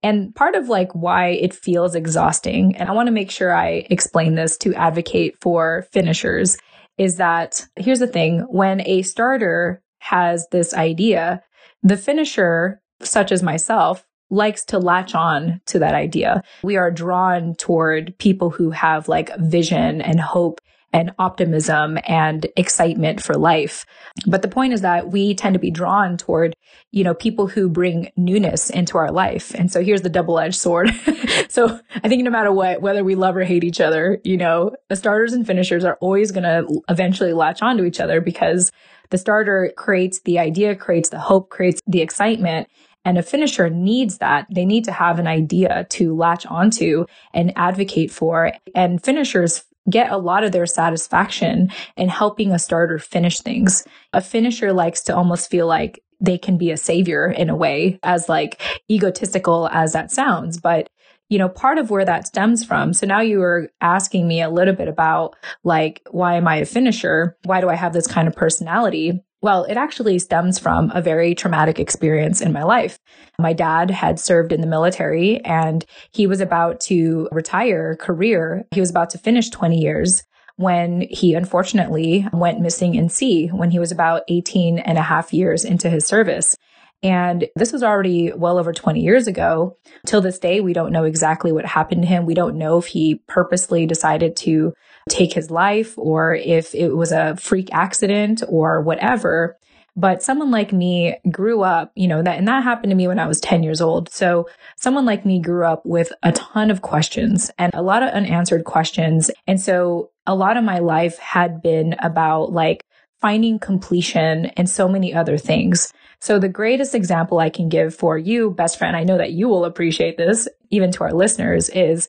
And 0.03 0.35
part 0.35 0.55
of 0.55 0.69
like 0.69 0.93
why 0.93 1.29
it 1.29 1.53
feels 1.53 1.95
exhausting, 1.95 2.77
and 2.77 2.89
I 2.89 2.93
want 2.93 3.09
to 3.09 3.13
make 3.13 3.31
sure 3.31 3.55
I 3.55 3.87
explain 3.91 4.35
this 4.35 4.57
to 4.59 4.75
advocate 4.75 5.37
for 5.41 5.87
finishers, 5.93 6.57
is 6.99 7.17
that 7.17 7.67
here's 7.77 7.99
the 7.99 8.07
thing 8.07 8.41
when 8.49 8.81
a 8.87 9.03
starter 9.03 9.83
has 9.99 10.47
this 10.51 10.73
idea, 10.75 11.43
The 11.83 11.97
finisher, 11.97 12.81
such 13.03 13.31
as 13.31 13.43
myself, 13.43 14.05
likes 14.31 14.65
to 14.67 14.79
latch 14.79 15.15
on 15.15 15.61
to 15.67 15.79
that 15.79 15.95
idea. 15.95 16.43
We 16.63 16.77
are 16.77 16.91
drawn 16.91 17.55
toward 17.55 18.17
people 18.19 18.51
who 18.51 18.71
have 18.71 19.09
like 19.09 19.35
vision 19.39 20.01
and 20.01 20.21
hope 20.21 20.61
and 20.93 21.13
optimism 21.19 21.99
and 22.07 22.47
excitement 22.57 23.23
for 23.23 23.35
life. 23.35 23.85
But 24.27 24.43
the 24.43 24.49
point 24.49 24.73
is 24.73 24.81
that 24.81 25.11
we 25.11 25.35
tend 25.35 25.55
to 25.55 25.59
be 25.59 25.71
drawn 25.71 26.17
toward, 26.17 26.57
you 26.93 27.05
know, 27.05 27.15
people 27.15 27.47
who 27.47 27.69
bring 27.69 28.11
newness 28.17 28.71
into 28.71 28.97
our 28.97 29.11
life. 29.11 29.55
And 29.55 29.71
so 29.71 29.83
here's 29.83 30.03
the 30.03 30.09
double 30.09 30.39
edged 30.39 30.59
sword. 30.59 30.91
so 31.49 31.79
I 32.03 32.09
think 32.09 32.25
no 32.25 32.31
matter 32.31 32.53
what, 32.53 32.81
whether 32.81 33.05
we 33.05 33.15
love 33.15 33.37
or 33.37 33.45
hate 33.45 33.65
each 33.65 33.81
other, 33.81 34.19
you 34.25 34.37
know, 34.37 34.75
the 34.89 34.97
starters 34.97 35.33
and 35.33 35.47
finishers 35.47 35.85
are 35.85 35.99
always 36.01 36.33
going 36.33 36.45
to 36.45 36.81
eventually 36.89 37.33
latch 37.33 37.63
onto 37.63 37.85
each 37.85 38.01
other 38.01 38.21
because 38.21 38.73
the 39.11 39.19
starter 39.19 39.73
creates 39.77 40.21
the 40.21 40.39
idea, 40.39 40.75
creates 40.75 41.11
the 41.11 41.19
hope, 41.19 41.51
creates 41.51 41.81
the 41.87 42.01
excitement. 42.01 42.69
And 43.05 43.17
a 43.17 43.23
finisher 43.23 43.71
needs 43.71 44.19
that. 44.19 44.47
They 44.51 44.67
need 44.67 44.85
to 44.85 44.93
have 44.93 45.19
an 45.19 45.27
idea 45.27 45.87
to 45.91 46.15
latch 46.15 46.45
onto 46.45 47.07
and 47.33 47.57
advocate 47.57 48.11
for. 48.11 48.53
And 48.75 49.03
finishers 49.03 49.65
get 49.89 50.11
a 50.11 50.17
lot 50.17 50.45
of 50.45 50.53
their 50.53 50.67
satisfaction 50.67 51.71
in 51.97 52.09
helping 52.09 52.53
a 52.53 52.59
starter 52.59 52.99
finish 52.99 53.41
things. 53.41 53.85
A 54.13 54.21
finisher 54.21 54.73
likes 54.73 55.03
to 55.03 55.17
almost 55.17 55.51
feel 55.51 55.67
like 55.67 56.03
they 56.21 56.39
can 56.39 56.59
be 56.59 56.71
a 56.71 56.77
savior 56.77 57.31
in 57.31 57.49
a 57.49 57.57
way, 57.57 57.99
as 58.03 58.29
like 58.29 58.61
egotistical 58.91 59.69
as 59.73 59.93
that 59.93 60.11
sounds. 60.11 60.59
But 60.59 60.89
you 61.29 61.39
know, 61.39 61.49
part 61.49 61.77
of 61.77 61.91
where 61.91 62.07
that 62.07 62.27
stems 62.27 62.65
from. 62.65 62.95
So 62.95 63.07
now 63.07 63.21
you 63.21 63.39
were 63.39 63.69
asking 63.83 64.27
me 64.27 64.41
a 64.41 64.49
little 64.49 64.75
bit 64.75 64.89
about 64.89 65.37
like, 65.63 66.01
why 66.11 66.37
am 66.37 66.49
I 66.49 66.57
a 66.57 66.65
finisher? 66.65 67.37
Why 67.45 67.61
do 67.61 67.69
I 67.69 67.75
have 67.75 67.93
this 67.93 68.07
kind 68.07 68.27
of 68.27 68.35
personality? 68.35 69.23
Well, 69.41 69.65
it 69.65 69.77
actually 69.77 70.19
stems 70.19 70.59
from 70.59 70.91
a 70.93 71.01
very 71.01 71.35
traumatic 71.35 71.79
experience 71.79 72.41
in 72.41 72.53
my 72.53 72.65
life. 72.65 72.99
My 73.39 73.53
dad 73.53 73.91
had 73.91 74.19
served 74.19 74.53
in 74.53 74.61
the 74.61 74.67
military 74.67 75.45
and 75.45 75.85
he 76.11 76.27
was 76.27 76.41
about 76.41 76.81
to 76.83 77.29
retire 77.31 77.95
career. 77.95 78.65
He 78.73 78.81
was 78.81 78.91
about 78.91 79.11
to 79.11 79.19
finish 79.19 79.49
20 79.51 79.79
years 79.79 80.25
when 80.57 81.07
he 81.09 81.35
unfortunately 81.35 82.27
went 82.33 82.61
missing 82.61 82.97
in 82.97 83.09
sea 83.09 83.47
when 83.49 83.71
he 83.71 83.79
was 83.79 83.93
about 83.93 84.23
18 84.29 84.81
and 84.81 84.99
a 84.99 85.03
half 85.03 85.33
years 85.33 85.65
into 85.65 85.89
his 85.89 86.05
service. 86.05 86.57
And 87.01 87.47
this 87.55 87.73
was 87.73 87.85
already 87.85 88.33
well 88.33 88.59
over 88.59 88.73
20 88.73 89.01
years 89.01 89.29
ago. 89.29 89.77
Till 90.05 90.21
this 90.21 90.41
day, 90.41 90.61
we 90.61 90.73
don't 90.73 90.91
know 90.91 91.05
exactly 91.05 91.53
what 91.53 91.65
happened 91.65 92.03
to 92.03 92.09
him. 92.09 92.27
We 92.27 92.35
don't 92.35 92.59
know 92.59 92.79
if 92.79 92.87
he 92.87 93.23
purposely 93.29 93.87
decided 93.87 94.35
to 94.39 94.73
take 95.09 95.33
his 95.33 95.51
life 95.51 95.95
or 95.97 96.35
if 96.35 96.75
it 96.75 96.91
was 96.91 97.13
a 97.13 97.37
freak 97.37 97.69
accident 97.73 98.43
or 98.49 98.81
whatever. 98.83 99.57
But 99.97 100.23
someone 100.23 100.53
like 100.53 100.73
me 100.73 101.17
grew 101.29 101.63
up, 101.63 101.91
you 101.97 102.07
know, 102.07 102.23
that, 102.23 102.39
and 102.39 102.47
that 102.47 102.63
happened 102.63 102.91
to 102.91 102.97
me 102.97 103.09
when 103.09 103.19
I 103.19 103.27
was 103.27 103.41
10 103.41 103.65
years 103.65 103.81
old. 103.81 104.13
So 104.13 104.49
someone 104.77 105.05
like 105.05 105.27
me 105.27 105.41
grew 105.41 105.65
up 105.65 105.85
with 105.85 106.13
a 106.23 106.31
ton 106.31 106.71
of 106.71 106.83
questions 106.83 107.51
and 107.59 107.75
a 107.75 107.83
lot 107.83 108.05
of 108.05 108.11
unanswered 108.11 108.65
questions. 108.65 109.29
And 109.49 109.61
so 109.61 110.11
a 110.25 110.37
lot 110.37 110.57
of 110.57 110.63
my 110.63 110.79
life 110.79 111.19
had 111.19 111.63
been 111.63 111.97
about 111.99 112.53
like 112.53 112.85
finding 113.21 113.59
completion 113.59 114.47
and 114.57 114.71
so 114.71 114.89
many 114.89 115.13
other 115.13 115.37
things. 115.37 115.93
So 116.21 116.39
the 116.39 116.49
greatest 116.49 116.95
example 116.95 117.41
I 117.41 117.51
can 117.51 117.69
give 117.69 117.95
for 117.95 118.17
you, 118.17 118.51
best 118.51 118.79
friend, 118.79 118.97
I 118.97 119.05
know 119.05 119.19
that 119.19 119.33
you 119.33 119.49
will 119.49 119.65
appreciate 119.65 120.17
this, 120.17 120.49
even 120.71 120.93
to 120.93 121.05
our 121.05 121.13
listeners, 121.13 121.69
is 121.71 122.09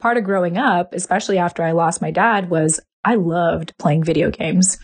part 0.00 0.16
of 0.16 0.24
growing 0.24 0.56
up, 0.56 0.94
especially 0.94 1.38
after 1.38 1.62
I 1.62 1.72
lost 1.72 2.02
my 2.02 2.10
dad, 2.10 2.50
was 2.50 2.80
I 3.04 3.14
loved 3.14 3.76
playing 3.78 4.04
video 4.04 4.30
games. 4.30 4.78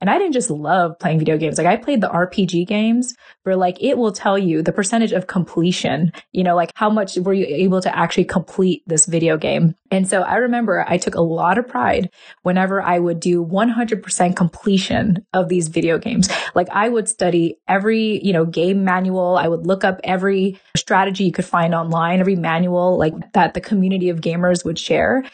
And 0.00 0.08
I 0.08 0.18
didn't 0.18 0.32
just 0.32 0.50
love 0.50 0.98
playing 0.98 1.18
video 1.18 1.36
games. 1.36 1.58
Like 1.58 1.66
I 1.66 1.76
played 1.76 2.00
the 2.00 2.08
RPG 2.08 2.66
games 2.66 3.14
where 3.42 3.56
like 3.56 3.76
it 3.82 3.98
will 3.98 4.12
tell 4.12 4.38
you 4.38 4.62
the 4.62 4.72
percentage 4.72 5.12
of 5.12 5.26
completion, 5.26 6.12
you 6.32 6.42
know, 6.42 6.56
like 6.56 6.72
how 6.74 6.88
much 6.88 7.16
were 7.16 7.34
you 7.34 7.44
able 7.46 7.82
to 7.82 7.96
actually 7.96 8.24
complete 8.24 8.82
this 8.86 9.06
video 9.06 9.36
game. 9.36 9.74
And 9.90 10.08
so 10.08 10.22
I 10.22 10.36
remember 10.36 10.84
I 10.88 10.96
took 10.96 11.14
a 11.14 11.20
lot 11.20 11.58
of 11.58 11.68
pride 11.68 12.10
whenever 12.42 12.80
I 12.80 12.98
would 12.98 13.20
do 13.20 13.44
100% 13.44 14.36
completion 14.36 15.26
of 15.34 15.48
these 15.48 15.68
video 15.68 15.98
games. 15.98 16.28
Like 16.54 16.68
I 16.70 16.88
would 16.88 17.08
study 17.08 17.58
every, 17.68 18.24
you 18.24 18.32
know, 18.32 18.46
game 18.46 18.84
manual. 18.84 19.36
I 19.36 19.48
would 19.48 19.66
look 19.66 19.84
up 19.84 20.00
every 20.02 20.58
strategy 20.76 21.24
you 21.24 21.32
could 21.32 21.44
find 21.44 21.74
online, 21.74 22.20
every 22.20 22.36
manual 22.36 22.96
like 22.96 23.32
that 23.34 23.54
the 23.54 23.60
community 23.60 24.08
of 24.08 24.20
gamers 24.20 24.64
would 24.64 24.78
share 24.78 25.24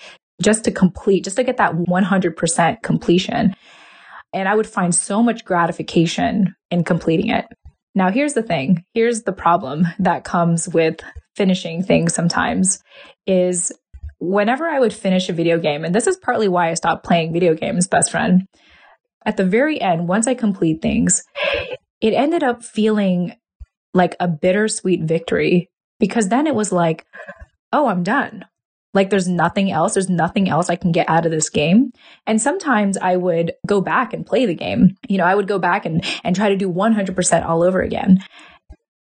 just 0.42 0.64
to 0.64 0.70
complete, 0.70 1.24
just 1.24 1.36
to 1.36 1.44
get 1.44 1.56
that 1.56 1.72
100% 1.72 2.82
completion. 2.82 3.54
And 4.36 4.48
I 4.48 4.54
would 4.54 4.66
find 4.66 4.94
so 4.94 5.22
much 5.22 5.46
gratification 5.46 6.54
in 6.70 6.84
completing 6.84 7.30
it. 7.30 7.46
Now, 7.94 8.10
here's 8.10 8.34
the 8.34 8.42
thing. 8.42 8.84
Here's 8.92 9.22
the 9.22 9.32
problem 9.32 9.86
that 9.98 10.24
comes 10.24 10.68
with 10.68 11.00
finishing 11.34 11.82
things 11.82 12.12
sometimes 12.12 12.82
is 13.26 13.72
whenever 14.18 14.66
I 14.66 14.78
would 14.78 14.92
finish 14.92 15.30
a 15.30 15.32
video 15.32 15.58
game, 15.58 15.86
and 15.86 15.94
this 15.94 16.06
is 16.06 16.18
partly 16.18 16.48
why 16.48 16.68
I 16.68 16.74
stopped 16.74 17.06
playing 17.06 17.32
video 17.32 17.54
games, 17.54 17.88
best 17.88 18.10
friend, 18.10 18.46
at 19.24 19.38
the 19.38 19.44
very 19.44 19.80
end, 19.80 20.06
once 20.06 20.26
I 20.26 20.34
complete 20.34 20.82
things, 20.82 21.24
it 22.02 22.12
ended 22.12 22.42
up 22.42 22.62
feeling 22.62 23.32
like 23.94 24.16
a 24.20 24.28
bittersweet 24.28 25.02
victory 25.04 25.70
because 25.98 26.28
then 26.28 26.46
it 26.46 26.54
was 26.54 26.70
like, 26.70 27.06
oh, 27.72 27.88
I'm 27.88 28.02
done. 28.02 28.44
Like 28.96 29.10
there's 29.10 29.28
nothing 29.28 29.70
else. 29.70 29.92
There's 29.92 30.08
nothing 30.08 30.48
else 30.48 30.70
I 30.70 30.76
can 30.76 30.90
get 30.90 31.08
out 31.08 31.26
of 31.26 31.30
this 31.30 31.50
game. 31.50 31.92
And 32.26 32.40
sometimes 32.40 32.96
I 32.96 33.16
would 33.16 33.52
go 33.66 33.82
back 33.82 34.14
and 34.14 34.24
play 34.24 34.46
the 34.46 34.54
game. 34.54 34.96
You 35.06 35.18
know, 35.18 35.24
I 35.24 35.34
would 35.34 35.46
go 35.46 35.58
back 35.58 35.84
and, 35.84 36.02
and 36.24 36.34
try 36.34 36.48
to 36.48 36.56
do 36.56 36.72
100% 36.72 37.46
all 37.46 37.62
over 37.62 37.82
again. 37.82 38.24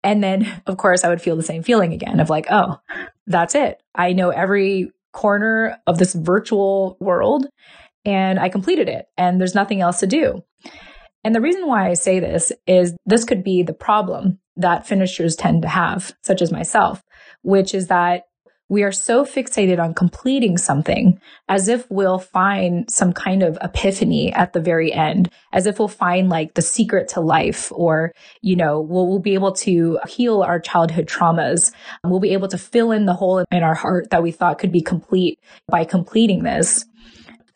And 0.03 0.21
then, 0.21 0.61
of 0.67 0.75
course, 0.75 1.05
I 1.05 1.09
would 1.09 1.21
feel 1.21 1.37
the 1.37 1.43
same 1.43 1.63
feeling 1.63 1.93
again 1.93 2.19
of 2.19 2.29
like, 2.29 2.47
oh, 2.51 2.77
that's 3.25 3.55
it. 3.55 3.81
I 3.95 4.11
know 4.11 4.31
every 4.31 4.91
corner 5.13 5.79
of 5.87 5.97
this 5.97 6.13
virtual 6.13 6.97
world 6.99 7.47
and 8.03 8.37
I 8.37 8.49
completed 8.49 8.89
it 8.89 9.05
and 9.17 9.39
there's 9.39 9.55
nothing 9.55 9.79
else 9.79 10.01
to 10.01 10.07
do. 10.07 10.43
And 11.23 11.33
the 11.33 11.41
reason 11.41 11.67
why 11.67 11.87
I 11.87 11.93
say 11.93 12.19
this 12.19 12.51
is 12.67 12.93
this 13.05 13.23
could 13.23 13.45
be 13.45 13.63
the 13.63 13.73
problem 13.73 14.39
that 14.57 14.85
finishers 14.85 15.37
tend 15.37 15.61
to 15.61 15.69
have, 15.69 16.13
such 16.21 16.41
as 16.41 16.51
myself, 16.51 17.01
which 17.43 17.73
is 17.73 17.87
that 17.87 18.23
we 18.67 18.83
are 18.83 18.91
so 18.91 19.23
fixated 19.23 19.79
on 19.79 19.93
completing 19.93 20.57
something 20.57 21.19
as 21.47 21.67
if 21.67 21.85
we'll 21.91 22.17
find 22.17 22.89
some 22.89 23.13
kind 23.13 23.43
of 23.43 23.57
epiphany 23.61 24.33
at 24.33 24.53
the 24.53 24.59
very 24.59 24.91
end, 24.91 25.29
as 25.53 25.67
if 25.67 25.77
we'll 25.77 25.87
find 25.87 26.29
like 26.29 26.55
the 26.55 26.61
secret 26.61 27.07
to 27.09 27.21
life 27.21 27.71
or, 27.71 28.11
you 28.41 28.55
know, 28.55 28.81
we'll, 28.81 29.07
we'll 29.07 29.19
be 29.19 29.35
able 29.35 29.51
to 29.51 29.99
heal 30.07 30.41
our 30.41 30.59
childhood 30.59 31.07
traumas. 31.07 31.71
We'll 32.03 32.19
be 32.19 32.33
able 32.33 32.47
to 32.47 32.57
fill 32.57 32.91
in 32.91 33.05
the 33.05 33.13
hole 33.13 33.45
in 33.51 33.63
our 33.63 33.75
heart 33.75 34.09
that 34.09 34.23
we 34.23 34.31
thought 34.31 34.57
could 34.57 34.71
be 34.71 34.81
complete 34.81 35.39
by 35.67 35.85
completing 35.85 36.43
this. 36.43 36.85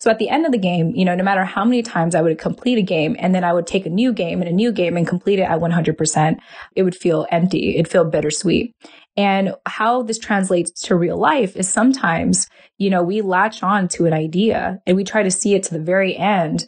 So 0.02 0.10
at 0.10 0.18
the 0.18 0.30
end 0.30 0.46
of 0.46 0.54
the 0.54 0.58
game, 0.58 0.96
you 0.96 1.04
know, 1.04 1.14
no 1.14 1.26
matter 1.26 1.44
how 1.44 1.66
many 1.66 1.82
times 1.82 2.16
I 2.16 2.22
would 2.22 2.38
complete 2.38 2.78
a 2.78 2.82
game 2.82 3.18
and 3.20 3.36
then 3.36 3.44
I 3.44 3.52
would 3.52 3.68
take 3.68 3.86
a 3.86 3.90
new 3.90 4.14
game 4.14 4.40
and 4.42 4.50
a 4.50 4.54
new 4.54 4.72
game 4.72 4.96
and 4.96 5.06
complete 5.06 5.40
it 5.40 5.44
at 5.44 5.60
100%, 5.60 6.38
it 6.76 6.84
would 6.84 6.96
feel 6.96 7.28
empty. 7.32 7.76
It'd 7.76 7.92
feel 7.92 8.06
bittersweet. 8.06 8.74
And 9.20 9.54
how 9.66 10.04
this 10.04 10.18
translates 10.18 10.72
to 10.84 10.96
real 10.96 11.18
life 11.18 11.58
is 11.58 11.68
sometimes, 11.68 12.48
you 12.78 12.90
know, 12.90 13.04
we 13.04 13.20
latch 13.20 13.62
on 13.64 13.90
to 13.90 14.06
an 14.06 14.14
idea 14.14 14.80
and 14.88 14.96
we 14.96 15.04
try 15.04 15.24
to 15.24 15.30
see 15.30 15.56
it 15.56 15.64
to 15.64 15.74
the 15.74 15.84
very 15.84 16.16
end, 16.16 16.68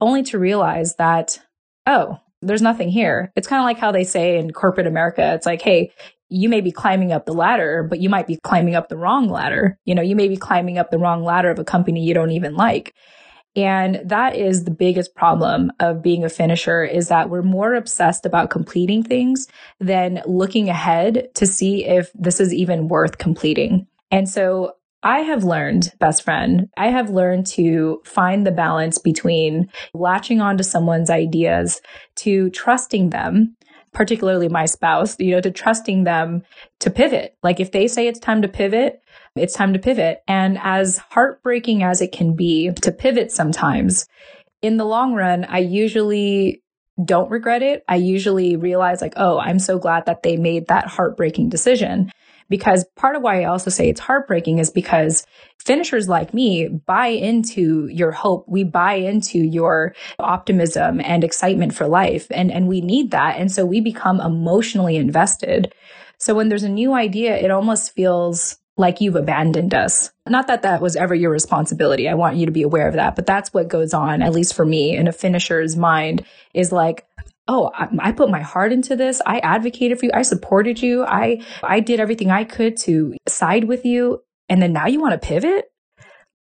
only 0.00 0.22
to 0.22 0.38
realize 0.38 0.94
that, 0.96 1.38
oh, 1.86 2.18
there's 2.40 2.62
nothing 2.62 2.88
here. 2.88 3.30
It's 3.36 3.46
kind 3.46 3.60
of 3.60 3.64
like 3.64 3.76
how 3.76 3.92
they 3.92 4.04
say 4.04 4.38
in 4.38 4.52
corporate 4.52 4.86
America, 4.86 5.34
it's 5.34 5.44
like, 5.44 5.60
hey, 5.60 5.92
you 6.30 6.48
may 6.48 6.62
be 6.62 6.72
climbing 6.72 7.12
up 7.12 7.26
the 7.26 7.34
ladder, 7.34 7.86
but 7.86 8.00
you 8.00 8.08
might 8.08 8.26
be 8.26 8.38
climbing 8.42 8.74
up 8.74 8.88
the 8.88 8.96
wrong 8.96 9.28
ladder. 9.28 9.78
You 9.84 9.94
know, 9.94 10.00
you 10.00 10.16
may 10.16 10.28
be 10.28 10.38
climbing 10.38 10.78
up 10.78 10.90
the 10.90 10.98
wrong 10.98 11.22
ladder 11.22 11.50
of 11.50 11.58
a 11.58 11.64
company 11.64 12.02
you 12.02 12.14
don't 12.14 12.32
even 12.32 12.56
like. 12.56 12.94
And 13.54 14.00
that 14.04 14.34
is 14.34 14.64
the 14.64 14.70
biggest 14.70 15.14
problem 15.14 15.70
of 15.78 16.02
being 16.02 16.24
a 16.24 16.28
finisher 16.28 16.84
is 16.84 17.08
that 17.08 17.28
we're 17.28 17.42
more 17.42 17.74
obsessed 17.74 18.24
about 18.24 18.50
completing 18.50 19.02
things 19.02 19.46
than 19.78 20.22
looking 20.26 20.68
ahead 20.68 21.28
to 21.34 21.46
see 21.46 21.84
if 21.84 22.10
this 22.14 22.40
is 22.40 22.54
even 22.54 22.88
worth 22.88 23.18
completing. 23.18 23.86
And 24.10 24.28
so 24.28 24.76
I 25.02 25.20
have 25.20 25.44
learned, 25.44 25.92
best 25.98 26.22
friend, 26.22 26.68
I 26.76 26.88
have 26.88 27.10
learned 27.10 27.46
to 27.48 28.00
find 28.04 28.46
the 28.46 28.52
balance 28.52 28.98
between 28.98 29.68
latching 29.92 30.40
onto 30.40 30.62
someone's 30.62 31.10
ideas 31.10 31.82
to 32.16 32.50
trusting 32.50 33.10
them 33.10 33.56
particularly 33.92 34.48
my 34.48 34.64
spouse, 34.64 35.16
you 35.18 35.30
know, 35.30 35.40
to 35.40 35.50
trusting 35.50 36.04
them 36.04 36.42
to 36.80 36.90
pivot. 36.90 37.36
Like 37.42 37.60
if 37.60 37.72
they 37.72 37.86
say 37.86 38.06
it's 38.06 38.18
time 38.18 38.42
to 38.42 38.48
pivot, 38.48 39.02
it's 39.36 39.54
time 39.54 39.72
to 39.72 39.78
pivot. 39.78 40.22
And 40.28 40.58
as 40.62 40.98
heartbreaking 41.10 41.82
as 41.82 42.00
it 42.00 42.12
can 42.12 42.36
be 42.36 42.70
to 42.82 42.92
pivot 42.92 43.32
sometimes, 43.32 44.06
in 44.60 44.76
the 44.76 44.84
long 44.84 45.14
run, 45.14 45.44
I 45.44 45.58
usually 45.58 46.62
don't 47.02 47.30
regret 47.30 47.62
it. 47.62 47.82
I 47.88 47.96
usually 47.96 48.56
realize 48.56 49.00
like, 49.00 49.14
oh, 49.16 49.38
I'm 49.38 49.58
so 49.58 49.78
glad 49.78 50.06
that 50.06 50.22
they 50.22 50.36
made 50.36 50.68
that 50.68 50.86
heartbreaking 50.86 51.48
decision 51.48 52.10
Because 52.52 52.84
part 52.96 53.16
of 53.16 53.22
why 53.22 53.40
I 53.40 53.44
also 53.46 53.70
say 53.70 53.88
it's 53.88 53.98
heartbreaking 53.98 54.58
is 54.58 54.70
because 54.70 55.24
finishers 55.58 56.06
like 56.06 56.34
me 56.34 56.68
buy 56.68 57.06
into 57.06 57.88
your 57.88 58.12
hope. 58.12 58.44
We 58.46 58.62
buy 58.62 58.96
into 58.96 59.38
your 59.38 59.94
optimism 60.18 61.00
and 61.00 61.24
excitement 61.24 61.74
for 61.74 61.86
life. 61.86 62.26
And, 62.30 62.52
and 62.52 62.68
we 62.68 62.82
need 62.82 63.12
that. 63.12 63.38
And 63.38 63.50
so 63.50 63.64
we 63.64 63.80
become 63.80 64.20
emotionally 64.20 64.96
invested. 64.96 65.72
So 66.18 66.34
when 66.34 66.50
there's 66.50 66.62
a 66.62 66.68
new 66.68 66.92
idea, 66.92 67.38
it 67.38 67.50
almost 67.50 67.94
feels 67.94 68.58
like 68.76 69.00
you've 69.00 69.16
abandoned 69.16 69.74
us. 69.74 70.10
Not 70.28 70.46
that 70.46 70.62
that 70.62 70.80
was 70.80 70.96
ever 70.96 71.14
your 71.14 71.30
responsibility. 71.30 72.08
I 72.08 72.14
want 72.14 72.36
you 72.36 72.46
to 72.46 72.52
be 72.52 72.62
aware 72.62 72.88
of 72.88 72.94
that. 72.94 73.16
But 73.16 73.26
that's 73.26 73.52
what 73.52 73.68
goes 73.68 73.92
on, 73.92 74.22
at 74.22 74.32
least 74.32 74.54
for 74.54 74.64
me, 74.64 74.96
in 74.96 75.08
a 75.08 75.12
finisher's 75.12 75.76
mind 75.76 76.24
is 76.54 76.72
like, 76.72 77.06
oh 77.48 77.70
I, 77.74 78.12
put 78.12 78.30
my 78.30 78.40
heart 78.40 78.72
into 78.72 78.96
this. 78.96 79.20
I 79.26 79.38
advocated 79.40 79.98
for 79.98 80.06
you. 80.06 80.12
I 80.14 80.22
supported 80.22 80.80
you. 80.80 81.04
I 81.04 81.44
i 81.62 81.80
did 81.80 82.00
everything 82.00 82.30
i 82.30 82.44
could 82.44 82.76
to 82.78 83.14
side 83.28 83.64
with 83.64 83.84
you. 83.84 84.22
And 84.48 84.62
then 84.62 84.72
now 84.72 84.86
you 84.86 85.00
want 85.00 85.20
to 85.20 85.26
pivot? 85.26 85.70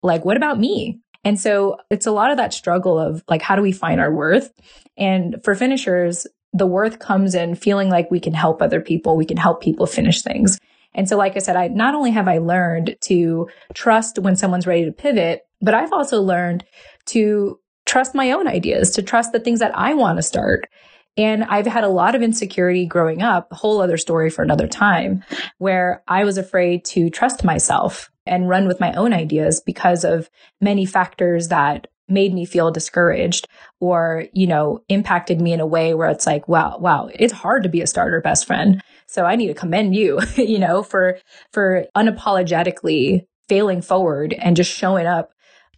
Like 0.03 0.25
what 0.25 0.37
about 0.37 0.59
me? 0.59 0.99
And 1.23 1.39
so 1.39 1.77
it's 1.89 2.07
a 2.07 2.11
lot 2.11 2.31
of 2.31 2.37
that 2.37 2.53
struggle 2.53 2.97
of 2.99 3.23
like 3.29 3.41
how 3.41 3.55
do 3.55 3.61
we 3.61 3.71
find 3.71 4.01
our 4.01 4.13
worth? 4.13 4.51
And 4.97 5.37
for 5.43 5.55
finishers 5.55 6.27
the 6.53 6.65
worth 6.65 6.97
comes 6.97 7.35
in 7.35 7.55
feeling 7.55 7.89
like 7.89 8.09
we 8.09 8.19
can 8.19 8.33
help 8.33 8.61
other 8.61 8.81
people. 8.81 9.15
We 9.15 9.25
can 9.25 9.37
help 9.37 9.61
people 9.61 9.85
finish 9.85 10.21
things 10.23 10.57
and 10.97 11.07
so, 11.07 11.15
like 11.15 11.35
I 11.35 11.39
said, 11.39 11.55
I 11.55 11.67
not 11.67 11.93
only 11.93 12.11
have 12.11 12.27
I 12.27 12.39
learned 12.39 12.97
to 13.01 13.47
trust 13.75 14.17
when 14.19 14.35
someone's 14.35 14.65
ready 14.67 14.83
to 14.83 14.91
pivot, 14.91 15.43
but 15.61 15.75
I've 15.75 15.93
also 15.93 16.21
learned 16.21 16.65
to 17.07 17.59
trust 17.85 18.15
my 18.15 18.31
own 18.31 18.47
ideas, 18.47 18.89
to 18.91 19.03
trust 19.03 19.31
the 19.31 19.39
things 19.39 19.59
that 19.59 19.77
I 19.77 19.93
want 19.93 20.17
to 20.17 20.23
start. 20.23 20.67
And 21.15 21.43
I've 21.45 21.65
had 21.65 21.83
a 21.83 21.89
lot 21.89 22.15
of 22.15 22.21
insecurity 22.21 22.85
growing 22.85 23.21
up, 23.21 23.47
whole 23.51 23.79
other 23.79 23.97
story 23.97 24.29
for 24.29 24.43
another 24.43 24.67
time, 24.67 25.23
where 25.59 26.03
I 26.07 26.25
was 26.25 26.37
afraid 26.37 26.83
to 26.85 27.09
trust 27.09 27.43
myself 27.43 28.11
and 28.25 28.49
run 28.49 28.67
with 28.67 28.79
my 28.79 28.93
own 28.93 29.13
ideas 29.13 29.61
because 29.61 30.03
of 30.03 30.29
many 30.59 30.85
factors 30.85 31.47
that 31.47 31.87
made 32.09 32.33
me 32.33 32.45
feel 32.45 32.71
discouraged 32.71 33.47
or, 33.79 34.25
you 34.33 34.47
know, 34.47 34.79
impacted 34.89 35.41
me 35.41 35.53
in 35.53 35.59
a 35.59 35.65
way 35.65 35.93
where 35.93 36.09
it's 36.09 36.25
like, 36.25 36.47
wow, 36.47 36.77
wow, 36.79 37.09
it's 37.13 37.33
hard 37.33 37.63
to 37.63 37.69
be 37.69 37.81
a 37.81 37.87
starter 37.87 38.21
best 38.21 38.45
friend. 38.45 38.81
So 39.07 39.25
I 39.25 39.35
need 39.35 39.47
to 39.47 39.53
commend 39.53 39.95
you, 39.95 40.19
you 40.35 40.59
know, 40.59 40.83
for, 40.83 41.19
for 41.51 41.85
unapologetically 41.95 43.25
failing 43.49 43.81
forward 43.81 44.33
and 44.33 44.55
just 44.55 44.71
showing 44.71 45.05
up 45.05 45.31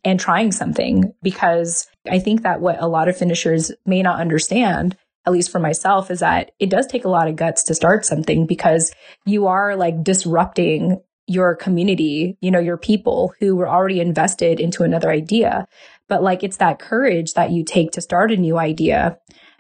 and 0.04 0.20
trying 0.20 0.52
something 0.52 1.14
because 1.22 1.88
I 2.10 2.20
think 2.20 2.44
that 2.44 2.62
what 2.62 2.82
a 2.82 2.88
lot 2.88 3.10
of 3.10 3.18
finishers 3.18 3.72
may 3.86 4.02
not 4.02 4.20
understand 4.20 4.98
at 5.26 5.34
least 5.34 5.52
for 5.52 5.60
myself 5.60 6.10
is 6.10 6.22
that 6.22 6.52
it 6.60 6.70
does 6.70 6.88
take 6.88 7.06
a 7.06 7.10
lot 7.10 7.28
of 7.28 7.36
guts 7.36 7.64
to 7.64 7.76
start 7.76 8.06
something 8.06 8.48
because 8.48 8.92
you 9.26 9.48
are 9.48 9.76
like 9.76 10.04
disrupting 10.04 11.00
your 11.28 11.56
community, 11.56 12.36
you 12.42 12.50
know, 12.50 12.60
your 12.60 12.78
people 12.78 13.34
who 13.40 13.56
were 13.56 13.70
already 13.70 14.00
invested 14.00 14.60
into 14.60 14.82
another 14.82 15.12
idea. 15.12 15.68
But 16.10 16.24
like 16.24 16.44
it's 16.44 16.58
that 16.58 16.80
courage 16.80 17.34
that 17.34 17.52
you 17.52 17.64
take 17.64 17.92
to 17.92 18.02
start 18.02 18.32
a 18.32 18.38
new 18.38 18.58
idea 18.58 19.18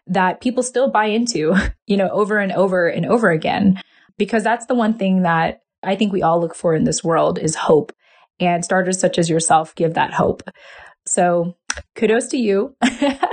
that 0.08 0.41
people 0.41 0.63
still 0.63 0.89
buy 0.89 1.06
into, 1.06 1.56
you 1.88 1.96
know, 1.96 2.10
over 2.10 2.38
and 2.38 2.51
over 2.51 2.88
and 2.88 3.06
over 3.06 3.29
again. 3.29 3.82
Because 4.18 4.44
that's 4.44 4.65
the 4.65 4.75
one 4.75 4.98
thing 4.98 5.22
that 5.22 5.62
I 5.82 5.96
think 5.96 6.12
we 6.12 6.24
all 6.24 6.41
look 6.41 6.56
for 6.56 6.75
in 6.75 6.84
this 6.84 7.03
world 7.03 7.39
is 7.39 7.56
hope. 7.56 7.94
And 8.41 8.65
starters 8.65 9.00
such 9.00 9.18
as 9.18 9.29
yourself 9.29 9.75
give 9.75 9.94
that 9.94 10.13
hope. 10.13 10.44
So 11.06 11.56
kudos 11.96 12.27
to 12.29 12.38
you. 12.38 12.75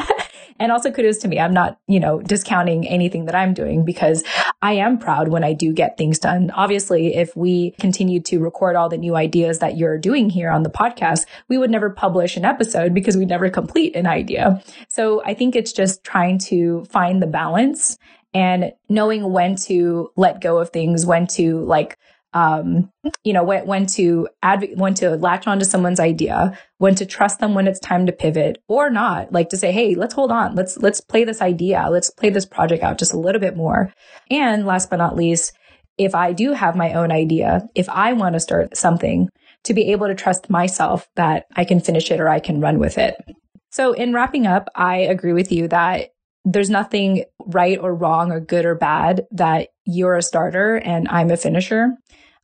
And 0.59 0.73
also 0.73 0.91
kudos 0.91 1.19
to 1.19 1.29
me. 1.29 1.39
I'm 1.39 1.53
not, 1.53 1.79
you 1.87 2.01
know, 2.01 2.21
discounting 2.21 2.87
anything 2.87 3.27
that 3.27 3.35
I'm 3.35 3.55
doing 3.55 3.85
because 3.85 4.25
I 4.63 4.73
am 4.73 4.99
proud 4.99 5.29
when 5.29 5.45
I 5.45 5.53
do 5.53 5.73
get 5.73 5.97
things 5.97 6.19
done. 6.19 6.51
Obviously, 6.51 7.15
if 7.15 7.37
we 7.37 7.73
continue 7.73 8.21
to 8.23 8.39
record 8.39 8.77
all 8.77 8.89
the 8.89 8.97
new 8.97 9.17
ideas 9.17 9.59
that 9.59 9.77
you're 9.77 9.99
doing 9.99 10.31
here 10.31 10.51
on 10.51 10.63
the 10.63 10.71
podcast, 10.71 11.27
we 11.49 11.59
would 11.59 11.71
never 11.71 11.91
publish 11.91 12.37
an 12.37 12.45
episode 12.45 12.95
because 12.95 13.17
we 13.17 13.25
never 13.25 13.51
complete 13.51 13.95
an 13.95 14.07
idea. 14.07 14.63
So 14.89 15.23
I 15.25 15.35
think 15.35 15.57
it's 15.57 15.73
just 15.73 16.05
trying 16.05 16.39
to 16.39 16.85
find 16.87 17.23
the 17.23 17.27
balance 17.27 17.99
and 18.35 18.73
knowing 18.89 19.33
when 19.33 19.57
to 19.57 20.11
let 20.17 20.43
go 20.43 20.59
of 20.59 20.71
things, 20.71 21.07
when 21.07 21.27
to 21.29 21.61
like 21.61 21.99
um, 22.37 22.91
you 23.25 23.33
know, 23.33 23.43
when, 23.43 23.67
when 23.67 23.87
to 23.87 24.29
adv- 24.43 24.75
when 24.75 24.93
to 24.95 25.17
latch 25.17 25.47
onto 25.47 25.65
someone's 25.65 25.99
idea, 25.99 26.57
when 26.77 26.95
to 26.97 27.07
trust 27.07 27.41
them 27.41 27.55
when 27.55 27.67
it's 27.67 27.81
time 27.81 28.05
to 28.05 28.13
pivot 28.13 28.63
or 28.69 28.91
not, 28.91 29.33
like 29.33 29.49
to 29.49 29.57
say, 29.57 29.73
Hey, 29.73 29.95
let's 29.95 30.13
hold 30.13 30.31
on. 30.31 30.55
Let's, 30.55 30.77
let's 30.77 31.01
play 31.01 31.25
this 31.25 31.41
idea. 31.41 31.87
Let's 31.91 32.11
play 32.11 32.29
this 32.29 32.45
project 32.45 32.83
out 32.83 32.99
just 32.99 33.15
a 33.15 33.19
little 33.19 33.41
bit 33.41 33.57
more. 33.57 33.91
And 34.31 34.67
last 34.67 34.91
but 34.91 34.97
not 34.97 35.17
least, 35.17 35.55
if 35.97 36.15
I 36.15 36.35
do 36.35 36.53
have 36.53 36.77
my 36.77 36.93
own 36.93 37.11
idea, 37.11 37.67
if 37.75 37.89
I 37.89 38.13
want 38.13 38.35
to 38.35 38.41
start 38.41 38.77
something 38.77 39.31
to 39.65 39.73
be 39.73 39.93
able 39.93 40.07
to 40.07 40.15
trust 40.15 40.51
myself 40.51 41.09
that 41.17 41.47
I 41.57 41.65
can 41.65 41.81
finish 41.81 42.11
it 42.11 42.21
or 42.21 42.29
I 42.29 42.41
can 42.41 42.61
run 42.61 42.79
with 42.79 42.99
it. 42.99 43.17
So 43.71 43.95
in 43.95 44.13
wrapping 44.13 44.47
up, 44.47 44.69
I 44.75 44.99
agree 44.99 45.33
with 45.33 45.51
you 45.51 45.69
that 45.69 46.11
there's 46.47 46.71
nothing 46.71 47.25
right 47.47 47.79
or 47.79 47.93
wrong 47.93 48.31
or 48.31 48.39
good 48.39 48.65
or 48.65 48.77
bad 48.77 49.27
that 49.33 49.71
you're 49.85 50.15
a 50.15 50.23
starter 50.23 50.77
and 50.77 51.09
I'm 51.09 51.31
a 51.31 51.37
finisher. 51.37 51.91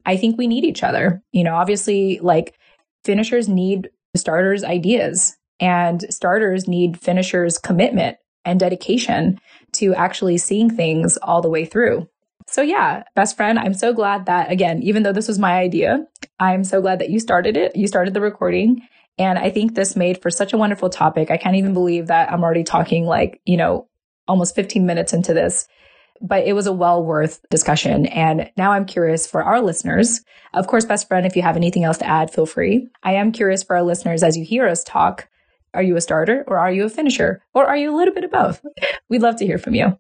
I 0.07 0.17
think 0.17 0.39
we 0.39 0.47
need 0.47 0.65
each 0.65 0.83
other. 0.83 1.23
You 1.33 1.45
know, 1.45 1.55
obviously, 1.55 2.19
like 2.21 2.57
finishers 3.05 3.49
need 3.49 3.91
starters' 4.17 4.65
ideas, 4.65 5.37
and 5.61 6.05
starters 6.11 6.67
need 6.69 7.01
finishers' 7.01 7.59
commitment 7.59 8.17
and 8.45 8.59
dedication 8.59 9.39
to 9.73 9.95
actually 9.95 10.39
seeing 10.39 10.69
things 10.69 11.17
all 11.19 11.41
the 11.41 11.49
way 11.49 11.65
through. 11.65 12.09
So, 12.49 12.61
yeah, 12.61 13.05
best 13.15 13.37
friend, 13.37 13.59
I'm 13.59 13.75
so 13.75 13.93
glad 13.93 14.27
that, 14.27 14.51
again, 14.51 14.83
even 14.83 15.05
though 15.05 15.13
this 15.13 15.29
was 15.29 15.39
my 15.39 15.59
idea, 15.59 16.05
I'm 16.41 16.65
so 16.65 16.81
glad 16.81 16.99
that 16.99 17.11
you 17.11 17.21
started 17.21 17.57
it. 17.57 17.77
You 17.77 17.87
started 17.87 18.15
the 18.15 18.21
recording. 18.21 18.83
And 19.19 19.39
I 19.39 19.51
think 19.51 19.75
this 19.75 19.95
made 19.95 20.21
for 20.21 20.31
such 20.31 20.53
a 20.53 20.59
wonderful 20.59 20.91
topic. 20.91 21.31
I 21.31 21.37
can't 21.37 21.57
even 21.57 21.75
believe 21.75 22.09
that 22.09 22.33
I'm 22.33 22.43
already 22.43 22.65
talking 22.65 23.07
like, 23.07 23.41
you 23.45 23.57
know, 23.57 23.89
almost 24.27 24.55
15 24.55 24.85
minutes 24.85 25.13
into 25.13 25.35
this 25.35 25.69
but 26.23 26.47
it 26.47 26.55
was 26.55 26.67
a 26.67 26.73
well 26.73 27.05
worth 27.05 27.45
discussion. 27.51 28.07
And 28.07 28.51
now 28.57 28.73
I'm 28.73 28.87
curious 28.87 29.27
for 29.27 29.43
our 29.43 29.61
listeners. 29.61 30.21
Of 30.55 30.69
course, 30.69 30.85
best 30.85 31.09
friend, 31.09 31.27
if 31.27 31.37
you 31.37 31.43
have 31.43 31.57
anything 31.57 31.85
else 31.85 31.99
to 31.99 32.07
add, 32.07 32.31
feel 32.31 32.47
free. 32.47 32.89
I 33.03 33.15
am 33.15 33.33
curious 33.33 33.63
for 33.63 33.77
our 33.77 33.83
listeners 33.83 34.23
as 34.23 34.37
you 34.37 34.45
hear 34.45 34.69
us 34.69 34.85
talk. 34.85 35.29
Are 35.75 35.83
you 35.83 35.97
a 35.97 36.01
starter 36.01 36.45
or 36.47 36.59
are 36.59 36.71
you 36.71 36.85
a 36.85 36.91
finisher? 36.91 37.43
Or 37.55 37.67
are 37.67 37.77
you 37.77 37.95
a 37.95 37.97
little 37.97 38.15
bit 38.15 38.25
of 38.25 38.31
both? 38.31 38.65
We'd 39.09 39.23
love 39.23 39.37
to 39.37 39.47
hear 39.47 39.59
from 39.59 39.75
you. 39.75 39.97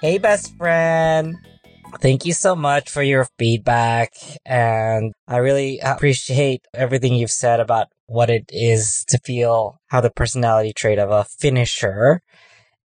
Hey, 0.00 0.18
best 0.18 0.56
friend. 0.56 1.36
Thank 2.00 2.24
you 2.26 2.32
so 2.32 2.54
much 2.54 2.90
for 2.90 3.02
your 3.02 3.26
feedback. 3.38 4.12
And 4.44 5.12
I 5.26 5.38
really 5.38 5.80
appreciate 5.80 6.64
everything 6.74 7.14
you've 7.14 7.30
said 7.30 7.58
about 7.58 7.88
what 8.06 8.30
it 8.30 8.44
is 8.48 9.04
to 9.08 9.18
feel 9.24 9.80
how 9.88 10.00
the 10.00 10.10
personality 10.10 10.72
trait 10.72 10.98
of 10.98 11.10
a 11.10 11.24
finisher. 11.24 12.20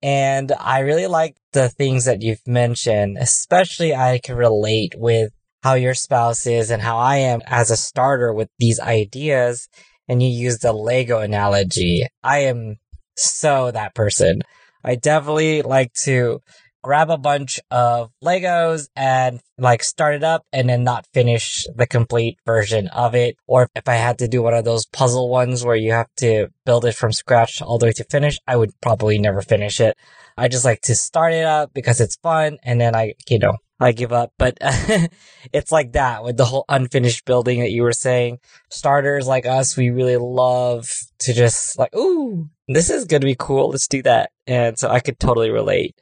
And 0.02 0.52
I 0.60 0.80
really 0.80 1.08
like 1.08 1.36
the 1.54 1.70
things 1.70 2.06
that 2.06 2.22
you've 2.22 2.48
mentioned, 2.48 3.18
especially 3.20 3.94
I 3.94 4.20
can 4.24 4.36
relate 4.36 4.94
with 4.98 5.32
how 5.62 5.76
your 5.76 5.94
spouse 5.94 6.48
is 6.48 6.72
and 6.72 6.82
how 6.82 6.98
I 6.98 7.18
am 7.18 7.42
as 7.46 7.70
a 7.70 7.78
starter 7.78 8.34
with 8.34 8.50
these 8.58 8.80
ideas. 8.80 9.68
And 10.08 10.24
you 10.24 10.30
use 10.30 10.58
the 10.60 10.74
Lego 10.74 11.20
analogy. 11.20 12.08
I 12.24 12.40
am 12.40 12.78
so 13.16 13.72
that 13.72 13.94
person. 13.94 14.42
I 14.84 14.96
definitely 14.96 15.62
like 15.62 15.94
to 16.04 16.40
grab 16.82 17.10
a 17.10 17.18
bunch 17.18 17.60
of 17.70 18.12
Legos 18.24 18.88
and 18.96 19.40
like 19.58 19.84
start 19.84 20.16
it 20.16 20.24
up 20.24 20.46
and 20.52 20.70
then 20.70 20.84
not 20.84 21.06
finish 21.14 21.66
the 21.76 21.88
complete 21.88 22.38
version 22.46 22.88
of 22.90 23.16
it. 23.16 23.38
Or 23.48 23.70
if 23.76 23.88
I 23.88 23.96
had 23.96 24.18
to 24.20 24.28
do 24.28 24.42
one 24.42 24.54
of 24.54 24.66
those 24.66 24.86
puzzle 24.88 25.30
ones 25.30 25.64
where 25.64 25.76
you 25.76 25.92
have 25.92 26.10
to 26.18 26.48
build 26.66 26.86
it 26.86 26.96
from 26.96 27.12
scratch 27.12 27.62
all 27.62 27.78
the 27.78 27.88
way 27.88 27.94
to 27.94 28.04
finish, 28.06 28.38
I 28.48 28.56
would 28.56 28.72
probably 28.82 29.20
never 29.20 29.42
finish 29.42 29.80
it. 29.80 29.96
I 30.38 30.48
just 30.48 30.66
like 30.66 30.82
to 30.82 30.96
start 30.96 31.34
it 31.34 31.46
up 31.46 31.74
because 31.74 32.02
it's 32.02 32.16
fun 32.18 32.58
and 32.64 32.82
then 32.82 32.96
I, 32.96 33.14
you 33.30 33.40
know, 33.40 33.58
I 33.80 33.92
give 33.92 34.14
up. 34.14 34.32
But 34.38 34.58
it's 34.62 35.72
like 35.72 35.94
that 35.94 36.24
with 36.24 36.38
the 36.38 36.46
whole 36.46 36.66
unfinished 36.70 37.26
building 37.26 37.60
that 37.60 37.72
you 37.72 37.84
were 37.84 37.94
saying. 37.94 38.40
Starters 38.70 39.28
like 39.28 39.46
us, 39.46 39.76
we 39.76 39.90
really 39.90 40.18
love 40.18 40.90
to 41.20 41.34
just 41.34 41.78
like, 41.78 41.96
ooh, 41.96 42.50
this 42.68 42.90
is 42.90 43.06
going 43.06 43.22
to 43.22 43.28
be 43.28 43.36
cool. 43.38 43.70
Let's 43.70 43.88
do 43.88 44.02
that. 44.04 44.32
And 44.48 44.78
so 44.78 44.90
I 44.90 45.00
could 45.00 45.20
totally 45.20 45.50
relate 45.50 45.96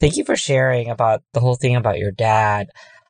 thank 0.00 0.16
you 0.16 0.24
for 0.24 0.36
sharing 0.36 0.88
about 0.90 1.22
the 1.32 1.40
whole 1.40 1.56
thing 1.56 1.76
about 1.76 1.98
your 1.98 2.12
dad. 2.12 2.68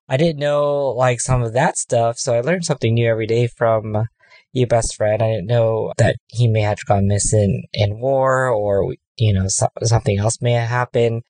I 0.08 0.16
didn't 0.16 0.38
know 0.38 0.88
like 0.88 1.20
some 1.20 1.42
of 1.42 1.52
that 1.52 1.76
stuff, 1.76 2.18
so 2.18 2.34
I 2.34 2.40
learned 2.40 2.64
something 2.64 2.94
new 2.94 3.08
every 3.08 3.26
day 3.26 3.46
from 3.46 4.08
your 4.52 4.66
best 4.66 4.96
friend. 4.96 5.22
I 5.22 5.28
didn't 5.28 5.46
know 5.46 5.92
that 5.98 6.16
he 6.28 6.48
may 6.48 6.62
have 6.62 6.84
gone 6.86 7.06
missing 7.06 7.64
in 7.72 8.00
war 8.00 8.48
or, 8.48 8.94
you 9.16 9.34
know, 9.34 9.48
so- 9.48 9.68
something 9.82 10.18
else 10.18 10.40
may 10.40 10.52
have 10.52 10.68
happened. 10.68 11.22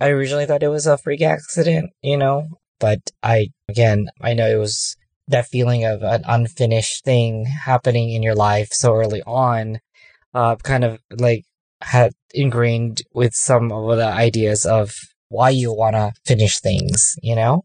I 0.00 0.08
originally 0.08 0.46
thought 0.46 0.62
it 0.62 0.68
was 0.68 0.86
a 0.86 0.98
freak 0.98 1.22
accident, 1.22 1.90
you 2.02 2.16
know, 2.16 2.48
but 2.80 3.00
I, 3.22 3.48
again, 3.68 4.06
I 4.20 4.34
know 4.34 4.48
it 4.48 4.58
was 4.58 4.96
that 5.28 5.46
feeling 5.46 5.84
of 5.84 6.02
an 6.02 6.22
unfinished 6.26 7.04
thing 7.04 7.46
happening 7.46 8.10
in 8.12 8.22
your 8.22 8.34
life 8.34 8.68
so 8.72 8.94
early 8.94 9.22
on, 9.26 9.78
uh, 10.34 10.56
kind 10.56 10.84
of 10.84 10.98
like 11.10 11.44
had 11.84 12.12
ingrained 12.32 13.02
with 13.12 13.34
some 13.34 13.70
of 13.70 13.96
the 13.96 14.06
ideas 14.06 14.64
of 14.64 14.92
why 15.28 15.50
you 15.50 15.72
want 15.72 15.94
to 15.94 16.12
finish 16.24 16.60
things, 16.60 17.16
you 17.22 17.36
know? 17.36 17.64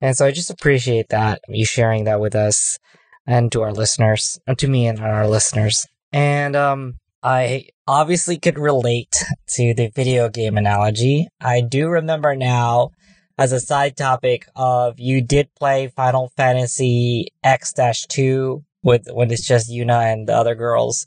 And 0.00 0.16
so 0.16 0.26
I 0.26 0.30
just 0.30 0.50
appreciate 0.50 1.08
that, 1.08 1.40
you 1.48 1.64
sharing 1.64 2.04
that 2.04 2.20
with 2.20 2.34
us 2.34 2.78
and 3.26 3.50
to 3.52 3.62
our 3.62 3.72
listeners, 3.72 4.38
uh, 4.46 4.54
to 4.56 4.68
me 4.68 4.86
and 4.86 5.00
our 5.00 5.26
listeners. 5.26 5.86
And 6.12 6.54
um, 6.54 6.98
I 7.22 7.68
obviously 7.86 8.38
could 8.38 8.58
relate 8.58 9.24
to 9.54 9.74
the 9.74 9.90
video 9.94 10.28
game 10.28 10.56
analogy. 10.56 11.28
I 11.40 11.60
do 11.62 11.88
remember 11.88 12.36
now 12.36 12.90
as 13.38 13.52
a 13.52 13.60
side 13.60 13.96
topic 13.96 14.46
of 14.54 14.98
you 14.98 15.22
did 15.22 15.54
play 15.54 15.88
Final 15.88 16.30
Fantasy 16.36 17.28
X-2 17.42 18.62
with 18.82 19.08
when 19.12 19.30
it's 19.30 19.46
just 19.46 19.70
Yuna 19.70 20.12
and 20.12 20.28
the 20.28 20.34
other 20.34 20.54
girls 20.54 21.06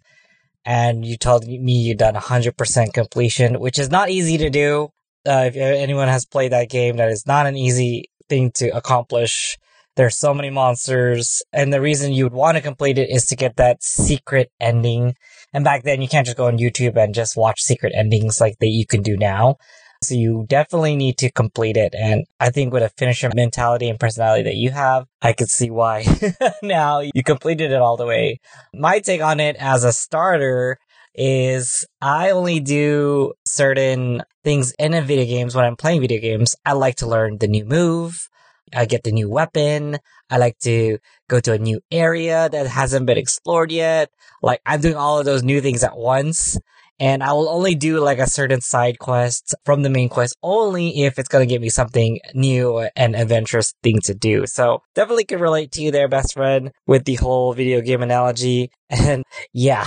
and 0.65 1.05
you 1.05 1.17
told 1.17 1.47
me 1.47 1.81
you'd 1.81 1.97
done 1.97 2.15
100% 2.15 2.93
completion, 2.93 3.59
which 3.59 3.79
is 3.79 3.89
not 3.89 4.09
easy 4.09 4.37
to 4.37 4.49
do. 4.49 4.89
Uh, 5.27 5.45
if 5.47 5.55
anyone 5.55 6.07
has 6.07 6.25
played 6.25 6.51
that 6.51 6.69
game, 6.69 6.97
that 6.97 7.09
is 7.09 7.25
not 7.27 7.45
an 7.45 7.57
easy 7.57 8.09
thing 8.29 8.51
to 8.55 8.69
accomplish. 8.69 9.57
There's 9.95 10.17
so 10.17 10.33
many 10.33 10.49
monsters, 10.49 11.43
and 11.51 11.73
the 11.73 11.81
reason 11.81 12.13
you 12.13 12.23
would 12.23 12.33
want 12.33 12.55
to 12.55 12.61
complete 12.61 12.97
it 12.97 13.09
is 13.09 13.25
to 13.25 13.35
get 13.35 13.57
that 13.57 13.83
secret 13.83 14.49
ending. 14.59 15.15
And 15.53 15.63
back 15.63 15.83
then, 15.83 16.01
you 16.01 16.07
can't 16.07 16.25
just 16.25 16.37
go 16.37 16.47
on 16.47 16.57
YouTube 16.57 16.95
and 16.95 17.13
just 17.13 17.35
watch 17.35 17.61
secret 17.61 17.93
endings 17.95 18.39
like 18.39 18.57
that 18.59 18.67
you 18.67 18.85
can 18.85 19.01
do 19.01 19.17
now. 19.17 19.57
So 20.01 20.15
you 20.15 20.45
definitely 20.47 20.95
need 20.95 21.17
to 21.17 21.29
complete 21.29 21.75
it. 21.75 21.93
And 21.93 22.25
I 22.39 22.51
think 22.51 22.71
with 22.71 22.83
a 22.83 22.89
finisher 22.89 23.29
mentality 23.35 23.89
and 23.89 23.99
personality 23.99 24.43
that 24.43 24.55
you 24.55 24.71
have, 24.71 25.05
I 25.21 25.33
could 25.33 25.49
see 25.49 25.69
why 25.69 26.05
now 26.63 27.01
you 27.01 27.23
completed 27.23 27.71
it 27.71 27.81
all 27.81 27.97
the 27.97 28.05
way. 28.05 28.39
My 28.73 28.99
take 28.99 29.21
on 29.21 29.41
it 29.41 29.57
as 29.59 29.83
a 29.83 29.91
starter 29.91 30.77
is 31.13 31.85
I 32.01 32.29
only 32.29 32.61
do 32.61 33.33
certain 33.45 34.23
things 34.45 34.73
in 34.79 34.93
a 34.93 35.01
video 35.01 35.25
games 35.25 35.53
when 35.53 35.65
I'm 35.65 35.75
playing 35.75 35.99
video 35.99 36.21
games. 36.21 36.55
I 36.65 36.73
like 36.73 36.95
to 36.97 37.07
learn 37.07 37.37
the 37.37 37.47
new 37.47 37.65
move. 37.65 38.29
I 38.73 38.85
get 38.85 39.03
the 39.03 39.11
new 39.11 39.29
weapon. 39.29 39.97
I 40.29 40.37
like 40.37 40.59
to 40.59 40.99
go 41.27 41.41
to 41.41 41.53
a 41.53 41.57
new 41.57 41.81
area 41.91 42.47
that 42.49 42.67
hasn't 42.67 43.05
been 43.05 43.17
explored 43.17 43.71
yet. 43.71 44.11
Like 44.41 44.61
I'm 44.65 44.79
doing 44.79 44.95
all 44.95 45.19
of 45.19 45.25
those 45.25 45.43
new 45.43 45.59
things 45.59 45.83
at 45.83 45.97
once 45.97 46.57
and 46.99 47.23
I 47.23 47.33
will 47.33 47.49
only 47.49 47.75
do 47.75 47.99
like 47.99 48.19
a 48.19 48.27
certain 48.27 48.61
side 48.61 48.99
quest 48.99 49.55
from 49.63 49.83
the 49.83 49.89
main 49.89 50.09
quest 50.09 50.35
only 50.43 51.03
if 51.03 51.17
it's 51.17 51.29
going 51.29 51.47
to 51.47 51.51
give 51.51 51.61
me 51.61 51.69
something 51.69 52.19
new 52.33 52.87
and 52.95 53.15
adventurous 53.15 53.73
thing 53.81 53.99
to 54.03 54.13
do. 54.13 54.45
So 54.45 54.81
definitely 54.95 55.25
can 55.25 55.39
relate 55.39 55.71
to 55.73 55.81
you 55.81 55.91
there, 55.91 56.07
best 56.07 56.33
friend, 56.33 56.71
with 56.85 57.05
the 57.05 57.15
whole 57.15 57.53
video 57.53 57.81
game 57.81 58.03
analogy. 58.03 58.71
And 58.91 59.23
yeah, 59.53 59.85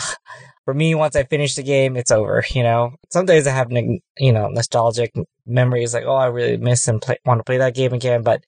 for 0.64 0.72
me, 0.74 0.94
once 0.94 1.16
I 1.16 1.24
finish 1.24 1.56
the 1.56 1.64
game, 1.64 1.96
it's 1.96 2.12
over. 2.12 2.44
You 2.50 2.62
know, 2.62 2.92
some 3.10 3.26
days 3.26 3.48
I 3.48 3.50
have, 3.50 3.72
you 3.72 4.32
know, 4.32 4.48
nostalgic 4.48 5.12
memories 5.44 5.92
like, 5.92 6.04
oh, 6.06 6.14
I 6.14 6.26
really 6.26 6.56
miss 6.56 6.86
and 6.86 7.02
play, 7.02 7.16
want 7.24 7.40
to 7.40 7.44
play 7.44 7.58
that 7.58 7.74
game 7.74 7.92
again. 7.92 8.22
But 8.22 8.44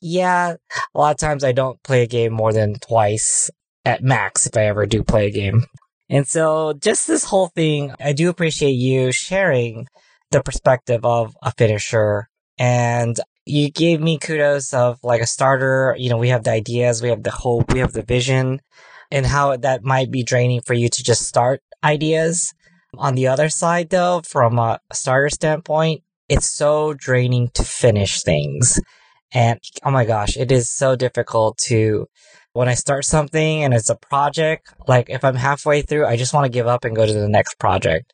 yeah, 0.00 0.56
a 0.94 0.98
lot 0.98 1.12
of 1.12 1.18
times 1.18 1.44
I 1.44 1.52
don't 1.52 1.80
play 1.84 2.02
a 2.02 2.08
game 2.08 2.32
more 2.32 2.52
than 2.52 2.74
twice 2.80 3.48
at 3.84 4.02
max 4.02 4.46
if 4.46 4.56
I 4.56 4.66
ever 4.66 4.86
do 4.86 5.04
play 5.04 5.28
a 5.28 5.30
game. 5.30 5.64
And 6.12 6.28
so 6.28 6.74
just 6.74 7.06
this 7.06 7.24
whole 7.24 7.48
thing, 7.48 7.94
I 7.98 8.12
do 8.12 8.28
appreciate 8.28 8.72
you 8.72 9.12
sharing 9.12 9.86
the 10.30 10.42
perspective 10.42 11.06
of 11.06 11.34
a 11.42 11.50
finisher 11.52 12.28
and 12.58 13.18
you 13.46 13.70
gave 13.70 13.98
me 14.02 14.18
kudos 14.18 14.74
of 14.74 14.98
like 15.02 15.22
a 15.22 15.26
starter. 15.26 15.96
You 15.98 16.10
know, 16.10 16.18
we 16.18 16.28
have 16.28 16.44
the 16.44 16.50
ideas, 16.50 17.00
we 17.00 17.08
have 17.08 17.22
the 17.22 17.30
hope, 17.30 17.72
we 17.72 17.78
have 17.78 17.94
the 17.94 18.02
vision 18.02 18.60
and 19.10 19.24
how 19.24 19.56
that 19.56 19.84
might 19.84 20.10
be 20.10 20.22
draining 20.22 20.60
for 20.60 20.74
you 20.74 20.90
to 20.90 21.02
just 21.02 21.22
start 21.22 21.62
ideas. 21.82 22.52
On 22.98 23.14
the 23.14 23.28
other 23.28 23.48
side 23.48 23.88
though, 23.88 24.20
from 24.22 24.58
a 24.58 24.80
starter 24.92 25.30
standpoint, 25.30 26.02
it's 26.28 26.46
so 26.46 26.92
draining 26.92 27.48
to 27.54 27.64
finish 27.64 28.22
things. 28.22 28.78
And 29.32 29.58
oh 29.82 29.90
my 29.90 30.04
gosh, 30.04 30.36
it 30.36 30.52
is 30.52 30.68
so 30.68 30.94
difficult 30.94 31.56
to 31.68 32.06
when 32.52 32.68
I 32.68 32.74
start 32.74 33.04
something 33.04 33.64
and 33.64 33.72
it's 33.72 33.90
a 33.90 33.96
project, 33.96 34.72
like 34.86 35.08
if 35.08 35.24
I'm 35.24 35.34
halfway 35.34 35.82
through, 35.82 36.06
I 36.06 36.16
just 36.16 36.34
want 36.34 36.44
to 36.44 36.52
give 36.52 36.66
up 36.66 36.84
and 36.84 36.94
go 36.94 37.06
to 37.06 37.12
the 37.12 37.28
next 37.28 37.58
project. 37.58 38.12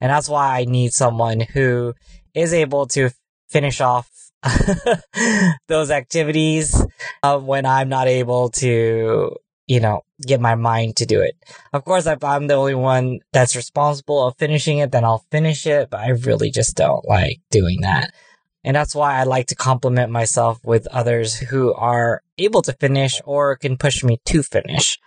And 0.00 0.10
that's 0.10 0.28
why 0.28 0.60
I 0.60 0.64
need 0.64 0.92
someone 0.92 1.40
who 1.40 1.94
is 2.34 2.54
able 2.54 2.86
to 2.88 3.10
finish 3.48 3.80
off 3.80 4.08
those 5.68 5.90
activities 5.90 6.82
uh, 7.22 7.38
when 7.38 7.66
I'm 7.66 7.88
not 7.88 8.06
able 8.06 8.50
to, 8.50 9.36
you 9.66 9.80
know, 9.80 10.02
get 10.26 10.40
my 10.40 10.54
mind 10.54 10.96
to 10.96 11.06
do 11.06 11.20
it. 11.20 11.36
Of 11.72 11.84
course, 11.84 12.06
if 12.06 12.22
I'm 12.24 12.46
the 12.46 12.54
only 12.54 12.74
one 12.74 13.18
that's 13.32 13.56
responsible 13.56 14.26
of 14.26 14.36
finishing 14.38 14.78
it, 14.78 14.92
then 14.92 15.04
I'll 15.04 15.24
finish 15.30 15.66
it, 15.66 15.90
but 15.90 16.00
I 16.00 16.10
really 16.10 16.50
just 16.50 16.76
don't 16.76 17.06
like 17.06 17.40
doing 17.50 17.80
that. 17.82 18.12
And 18.62 18.76
that's 18.76 18.94
why 18.94 19.18
I 19.18 19.24
like 19.24 19.46
to 19.48 19.54
compliment 19.54 20.12
myself 20.12 20.58
with 20.64 20.86
others 20.88 21.38
who 21.38 21.72
are 21.74 22.22
able 22.38 22.62
to 22.62 22.74
finish 22.74 23.20
or 23.24 23.56
can 23.56 23.76
push 23.76 24.04
me 24.04 24.18
to 24.26 24.42
finish. 24.42 24.98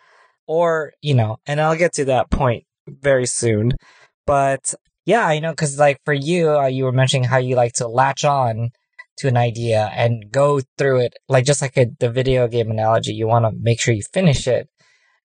Or, 0.47 0.93
you 1.01 1.13
know, 1.13 1.37
and 1.45 1.61
I'll 1.61 1.75
get 1.75 1.93
to 1.93 2.05
that 2.05 2.29
point 2.29 2.65
very 2.87 3.25
soon. 3.25 3.73
But 4.25 4.73
yeah, 5.05 5.31
you 5.31 5.41
know, 5.41 5.53
cause 5.53 5.77
like 5.77 5.99
for 6.03 6.13
you, 6.13 6.51
uh, 6.51 6.67
you 6.67 6.85
were 6.85 6.91
mentioning 6.91 7.25
how 7.25 7.37
you 7.37 7.55
like 7.55 7.73
to 7.73 7.87
latch 7.87 8.25
on 8.25 8.71
to 9.17 9.27
an 9.27 9.37
idea 9.37 9.91
and 9.93 10.31
go 10.31 10.59
through 10.77 11.01
it. 11.01 11.13
Like 11.29 11.45
just 11.45 11.61
like 11.61 11.77
a, 11.77 11.87
the 11.99 12.09
video 12.09 12.47
game 12.47 12.71
analogy, 12.71 13.13
you 13.13 13.27
want 13.27 13.45
to 13.45 13.51
make 13.61 13.79
sure 13.79 13.93
you 13.93 14.03
finish 14.13 14.47
it. 14.47 14.67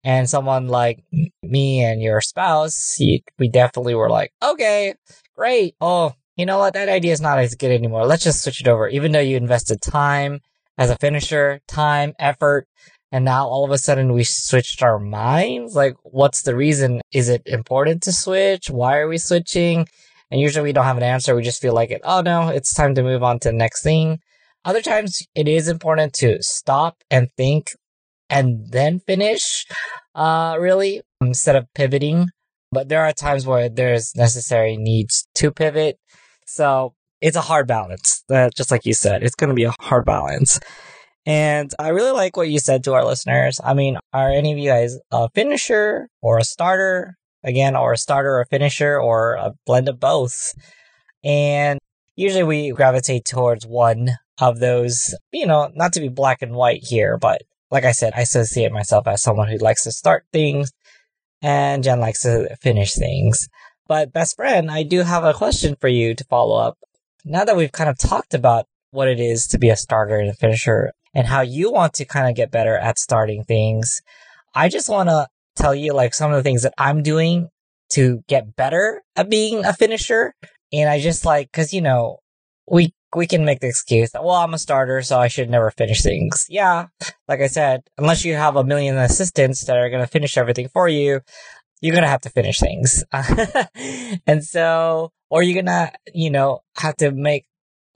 And 0.04 0.30
someone 0.30 0.68
like 0.68 1.02
me 1.42 1.82
and 1.82 2.00
your 2.00 2.20
spouse, 2.20 2.96
you, 3.00 3.20
we 3.38 3.48
definitely 3.48 3.94
were 3.94 4.10
like, 4.10 4.32
okay, 4.42 4.94
great. 5.34 5.74
Oh, 5.80 6.12
you 6.38 6.46
know 6.46 6.58
what? 6.58 6.74
That 6.74 6.88
idea 6.88 7.12
is 7.12 7.20
not 7.20 7.38
as 7.38 7.56
good 7.56 7.72
anymore. 7.72 8.06
Let's 8.06 8.22
just 8.22 8.42
switch 8.42 8.60
it 8.60 8.68
over. 8.68 8.88
Even 8.88 9.10
though 9.12 9.18
you 9.18 9.36
invested 9.36 9.82
time 9.82 10.40
as 10.78 10.88
a 10.88 10.96
finisher, 10.96 11.60
time, 11.66 12.14
effort, 12.18 12.68
and 13.10 13.24
now 13.24 13.48
all 13.48 13.64
of 13.64 13.72
a 13.72 13.78
sudden 13.78 14.12
we 14.12 14.22
switched 14.22 14.82
our 14.82 15.00
minds. 15.00 15.74
Like, 15.74 15.96
what's 16.04 16.42
the 16.42 16.54
reason? 16.54 17.00
Is 17.12 17.28
it 17.28 17.42
important 17.44 18.02
to 18.04 18.12
switch? 18.12 18.70
Why 18.70 18.98
are 18.98 19.08
we 19.08 19.18
switching? 19.18 19.88
And 20.30 20.40
usually 20.40 20.62
we 20.62 20.72
don't 20.72 20.84
have 20.84 20.96
an 20.96 21.02
answer. 21.02 21.34
We 21.34 21.42
just 21.42 21.60
feel 21.60 21.74
like 21.74 21.90
it. 21.90 22.02
Oh 22.04 22.20
no, 22.20 22.48
it's 22.48 22.72
time 22.72 22.94
to 22.94 23.02
move 23.02 23.24
on 23.24 23.40
to 23.40 23.48
the 23.48 23.56
next 23.56 23.82
thing. 23.82 24.20
Other 24.64 24.82
times 24.82 25.26
it 25.34 25.48
is 25.48 25.66
important 25.66 26.12
to 26.14 26.40
stop 26.42 27.02
and 27.10 27.28
think 27.36 27.72
and 28.30 28.70
then 28.70 29.00
finish, 29.00 29.64
uh, 30.14 30.56
really, 30.60 31.00
instead 31.20 31.56
of 31.56 31.66
pivoting. 31.74 32.28
But 32.70 32.90
there 32.90 33.02
are 33.04 33.12
times 33.12 33.46
where 33.46 33.68
there's 33.68 34.14
necessary 34.14 34.76
needs 34.76 35.26
to 35.36 35.50
pivot. 35.50 35.98
So 36.48 36.94
it's 37.20 37.36
a 37.36 37.42
hard 37.42 37.68
balance. 37.68 38.24
Uh, 38.30 38.48
just 38.56 38.70
like 38.70 38.86
you 38.86 38.94
said, 38.94 39.22
it's 39.22 39.34
going 39.34 39.48
to 39.48 39.54
be 39.54 39.64
a 39.64 39.74
hard 39.80 40.06
balance. 40.06 40.58
And 41.26 41.70
I 41.78 41.88
really 41.88 42.12
like 42.12 42.36
what 42.36 42.48
you 42.48 42.58
said 42.58 42.84
to 42.84 42.94
our 42.94 43.04
listeners. 43.04 43.60
I 43.62 43.74
mean, 43.74 43.98
are 44.14 44.30
any 44.30 44.52
of 44.52 44.58
you 44.58 44.70
guys 44.70 44.98
a 45.12 45.28
finisher 45.34 46.08
or 46.22 46.38
a 46.38 46.44
starter? 46.44 47.16
Again, 47.44 47.76
or 47.76 47.92
a 47.92 47.96
starter 47.98 48.30
or 48.30 48.40
a 48.40 48.46
finisher 48.46 48.98
or 49.00 49.34
a 49.34 49.52
blend 49.64 49.88
of 49.88 50.00
both? 50.00 50.52
And 51.22 51.78
usually 52.16 52.42
we 52.42 52.70
gravitate 52.70 53.24
towards 53.26 53.64
one 53.64 54.10
of 54.40 54.58
those, 54.58 55.14
you 55.32 55.46
know, 55.46 55.70
not 55.74 55.92
to 55.92 56.00
be 56.00 56.08
black 56.08 56.42
and 56.42 56.52
white 56.52 56.80
here, 56.82 57.16
but 57.16 57.42
like 57.70 57.84
I 57.84 57.92
said, 57.92 58.12
I 58.16 58.22
associate 58.22 58.72
myself 58.72 59.06
as 59.06 59.22
someone 59.22 59.48
who 59.48 59.58
likes 59.58 59.84
to 59.84 59.92
start 59.92 60.24
things 60.32 60.72
and 61.42 61.84
Jen 61.84 62.00
likes 62.00 62.22
to 62.22 62.56
finish 62.60 62.94
things. 62.94 63.38
But 63.88 64.12
best 64.12 64.36
friend, 64.36 64.70
I 64.70 64.82
do 64.82 65.00
have 65.00 65.24
a 65.24 65.32
question 65.34 65.74
for 65.80 65.88
you 65.88 66.14
to 66.14 66.24
follow 66.24 66.58
up. 66.58 66.78
Now 67.24 67.44
that 67.44 67.56
we've 67.56 67.72
kind 67.72 67.90
of 67.90 67.98
talked 67.98 68.34
about 68.34 68.66
what 68.90 69.08
it 69.08 69.18
is 69.18 69.46
to 69.48 69.58
be 69.58 69.70
a 69.70 69.76
starter 69.76 70.18
and 70.18 70.30
a 70.30 70.34
finisher 70.34 70.92
and 71.14 71.26
how 71.26 71.40
you 71.40 71.72
want 71.72 71.94
to 71.94 72.04
kind 72.04 72.28
of 72.28 72.36
get 72.36 72.50
better 72.50 72.76
at 72.76 72.98
starting 72.98 73.44
things, 73.44 74.00
I 74.54 74.68
just 74.68 74.88
want 74.88 75.08
to 75.08 75.26
tell 75.56 75.74
you 75.74 75.94
like 75.94 76.14
some 76.14 76.30
of 76.30 76.36
the 76.36 76.42
things 76.42 76.62
that 76.62 76.74
I'm 76.78 77.02
doing 77.02 77.48
to 77.90 78.22
get 78.28 78.54
better 78.54 79.02
at 79.16 79.30
being 79.30 79.64
a 79.64 79.72
finisher. 79.72 80.34
And 80.72 80.90
I 80.90 81.00
just 81.00 81.24
like, 81.24 81.50
cause 81.50 81.72
you 81.72 81.80
know, 81.80 82.18
we 82.70 82.92
we 83.16 83.26
can 83.26 83.44
make 83.44 83.60
the 83.60 83.68
excuse 83.68 84.10
that, 84.10 84.22
well, 84.22 84.36
I'm 84.36 84.52
a 84.52 84.58
starter, 84.58 85.00
so 85.02 85.18
I 85.18 85.28
should 85.28 85.48
never 85.48 85.70
finish 85.70 86.02
things. 86.02 86.44
Yeah, 86.48 86.88
like 87.26 87.40
I 87.40 87.46
said, 87.46 87.82
unless 87.96 88.24
you 88.24 88.34
have 88.34 88.56
a 88.56 88.64
million 88.64 88.98
assistants 88.98 89.64
that 89.64 89.78
are 89.78 89.88
going 89.88 90.02
to 90.02 90.06
finish 90.06 90.36
everything 90.36 90.68
for 90.68 90.88
you, 90.88 91.20
you're 91.80 91.94
to 92.02 92.08
have 92.08 92.22
to 92.22 92.30
finish 92.30 92.58
things. 92.58 93.04
and 94.26 94.44
so, 94.44 95.12
or 95.30 95.42
you're 95.42 95.62
to, 95.62 95.92
you 96.14 96.30
know, 96.30 96.60
have 96.76 96.96
to 96.96 97.10
make 97.10 97.46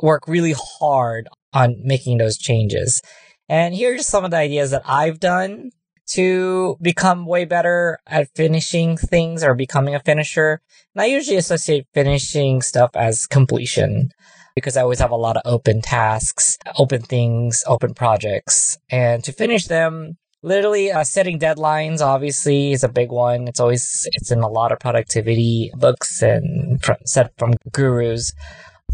work 0.00 0.26
really 0.26 0.54
hard 0.56 1.28
on 1.52 1.76
making 1.82 2.18
those 2.18 2.38
changes. 2.38 3.00
And 3.48 3.74
here 3.74 3.92
are 3.92 3.96
just 3.96 4.10
some 4.10 4.24
of 4.24 4.30
the 4.30 4.36
ideas 4.36 4.70
that 4.70 4.82
I've 4.84 5.20
done 5.20 5.70
to 6.10 6.76
become 6.82 7.26
way 7.26 7.44
better 7.44 7.98
at 8.06 8.28
finishing 8.34 8.96
things 8.96 9.44
or 9.44 9.54
becoming 9.54 9.94
a 9.94 10.00
finisher. 10.00 10.60
And 10.94 11.02
I 11.02 11.06
usually 11.06 11.36
associate 11.36 11.86
finishing 11.94 12.62
stuff 12.62 12.90
as 12.94 13.26
completion. 13.26 14.10
because 14.54 14.76
I 14.76 14.82
always 14.82 14.98
have 14.98 15.10
a 15.10 15.16
lot 15.16 15.38
of 15.38 15.42
open 15.46 15.80
tasks, 15.80 16.58
open 16.76 17.00
things, 17.00 17.64
open 17.66 17.94
projects. 17.94 18.76
And 18.90 19.24
to 19.24 19.32
finish 19.32 19.66
them, 19.66 20.18
literally 20.42 20.90
uh, 20.90 21.04
setting 21.04 21.38
deadlines 21.38 22.00
obviously 22.00 22.72
is 22.72 22.84
a 22.84 22.88
big 22.88 23.10
one. 23.10 23.48
It's 23.48 23.60
always, 23.60 24.08
it's 24.12 24.30
in 24.30 24.40
a 24.40 24.48
lot 24.48 24.72
of 24.72 24.80
productivity 24.80 25.70
books 25.74 26.22
and 26.22 26.82
from, 26.82 26.96
set 27.04 27.32
from 27.38 27.54
gurus. 27.72 28.32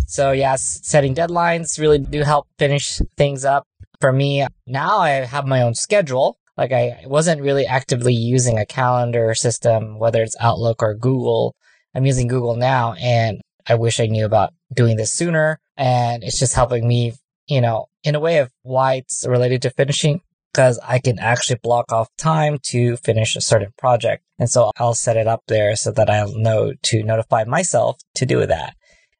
So 0.06 0.32
yes, 0.32 0.80
setting 0.82 1.14
deadlines 1.14 1.78
really 1.78 1.98
do 1.98 2.22
help 2.22 2.46
finish 2.58 3.00
things 3.16 3.44
up. 3.44 3.64
For 4.00 4.12
me, 4.12 4.46
now 4.66 4.98
I 4.98 5.10
have 5.10 5.46
my 5.46 5.62
own 5.62 5.74
schedule. 5.74 6.38
Like 6.56 6.72
I 6.72 7.02
wasn't 7.06 7.42
really 7.42 7.66
actively 7.66 8.14
using 8.14 8.58
a 8.58 8.66
calendar 8.66 9.34
system, 9.34 9.98
whether 9.98 10.22
it's 10.22 10.36
Outlook 10.40 10.82
or 10.82 10.94
Google. 10.94 11.54
I'm 11.94 12.06
using 12.06 12.28
Google 12.28 12.56
now 12.56 12.94
and 12.94 13.40
I 13.66 13.74
wish 13.74 14.00
I 14.00 14.06
knew 14.06 14.24
about 14.24 14.52
doing 14.72 14.96
this 14.96 15.12
sooner. 15.12 15.58
And 15.76 16.22
it's 16.22 16.38
just 16.38 16.54
helping 16.54 16.86
me, 16.86 17.14
you 17.48 17.60
know, 17.60 17.86
in 18.02 18.14
a 18.14 18.20
way 18.20 18.38
of 18.38 18.50
why 18.62 18.94
it's 18.94 19.26
related 19.26 19.62
to 19.62 19.70
finishing 19.70 20.20
because 20.58 20.80
I 20.82 20.98
can 20.98 21.20
actually 21.20 21.60
block 21.62 21.92
off 21.92 22.08
time 22.18 22.58
to 22.70 22.96
finish 22.96 23.36
a 23.36 23.40
certain 23.40 23.72
project. 23.78 24.24
And 24.40 24.50
so 24.50 24.72
I'll 24.76 24.92
set 24.92 25.16
it 25.16 25.28
up 25.28 25.44
there 25.46 25.76
so 25.76 25.92
that 25.92 26.10
I'll 26.10 26.36
know 26.36 26.72
to 26.82 27.04
notify 27.04 27.44
myself 27.44 27.98
to 28.16 28.26
do 28.26 28.44
that 28.44 28.74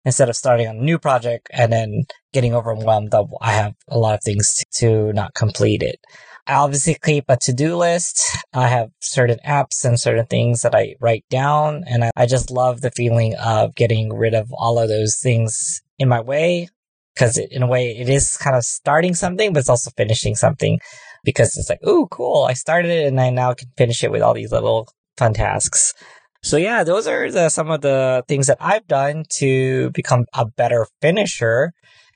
instead 0.05 0.29
of 0.29 0.35
starting 0.35 0.67
on 0.67 0.79
a 0.79 0.83
new 0.83 0.99
project 0.99 1.47
and 1.53 1.73
then 1.73 2.07
getting 2.33 2.57
overwhelmed 2.57 3.13
that 3.13 3.25
I 3.41 3.53
have 3.53 3.75
a 3.87 3.97
lot 3.97 4.15
of 4.15 4.21
things 4.25 4.65
to 4.79 5.13
not 5.13 5.35
complete 5.35 5.81
it. 5.81 6.01
I 6.49 6.55
obviously 6.55 6.97
keep 7.01 7.27
a 7.29 7.37
to-do 7.37 7.77
list. 7.77 8.21
I 8.53 8.67
have 8.67 8.91
certain 8.99 9.39
apps 9.47 9.85
and 9.85 10.01
certain 10.01 10.27
things 10.27 10.63
that 10.63 10.75
I 10.75 10.97
write 11.01 11.25
down 11.31 11.85
and 11.87 12.03
I, 12.03 12.11
I 12.17 12.27
just 12.27 12.51
love 12.51 12.81
the 12.81 12.91
feeling 12.91 13.37
of 13.37 13.77
getting 13.77 14.13
rid 14.13 14.35
of 14.35 14.53
all 14.53 14.81
of 14.81 14.89
those 14.89 15.21
things 15.23 15.83
in 16.01 16.09
my 16.09 16.21
way 16.21 16.69
because 17.15 17.39
in 17.39 17.63
a 17.63 17.69
way 17.69 17.97
it 17.97 18.09
is 18.09 18.37
kind 18.37 18.57
of 18.57 18.65
starting 18.65 19.15
something, 19.15 19.53
but 19.53 19.61
it's 19.61 19.69
also 19.69 19.93
finishing 19.97 20.35
something 20.35 20.81
because 21.25 21.57
it's 21.57 21.69
like, 21.69 21.81
oh, 21.85 22.07
cool. 22.11 22.45
I 22.45 22.55
started 22.55 22.91
it 22.91 23.07
and 23.07 23.21
I 23.21 23.31
now 23.31 23.55
can 23.55 23.69
finish 23.77 24.03
it 24.05 24.11
with 24.11 24.23
all 24.23 24.35
these 24.35 24.53
little 24.53 24.89
fun 25.17 25.35
tasks. 25.35 25.95
So 26.43 26.57
yeah, 26.57 26.85
those 26.85 27.07
are 27.07 27.31
the, 27.31 27.49
some 27.49 27.71
of 27.71 27.81
the 27.81 28.23
things 28.29 28.47
that 28.47 28.59
I've 28.61 28.87
done 28.87 29.25
to 29.39 29.91
become 29.91 30.27
a 30.35 30.47
better 30.47 30.87
finisher 31.01 31.73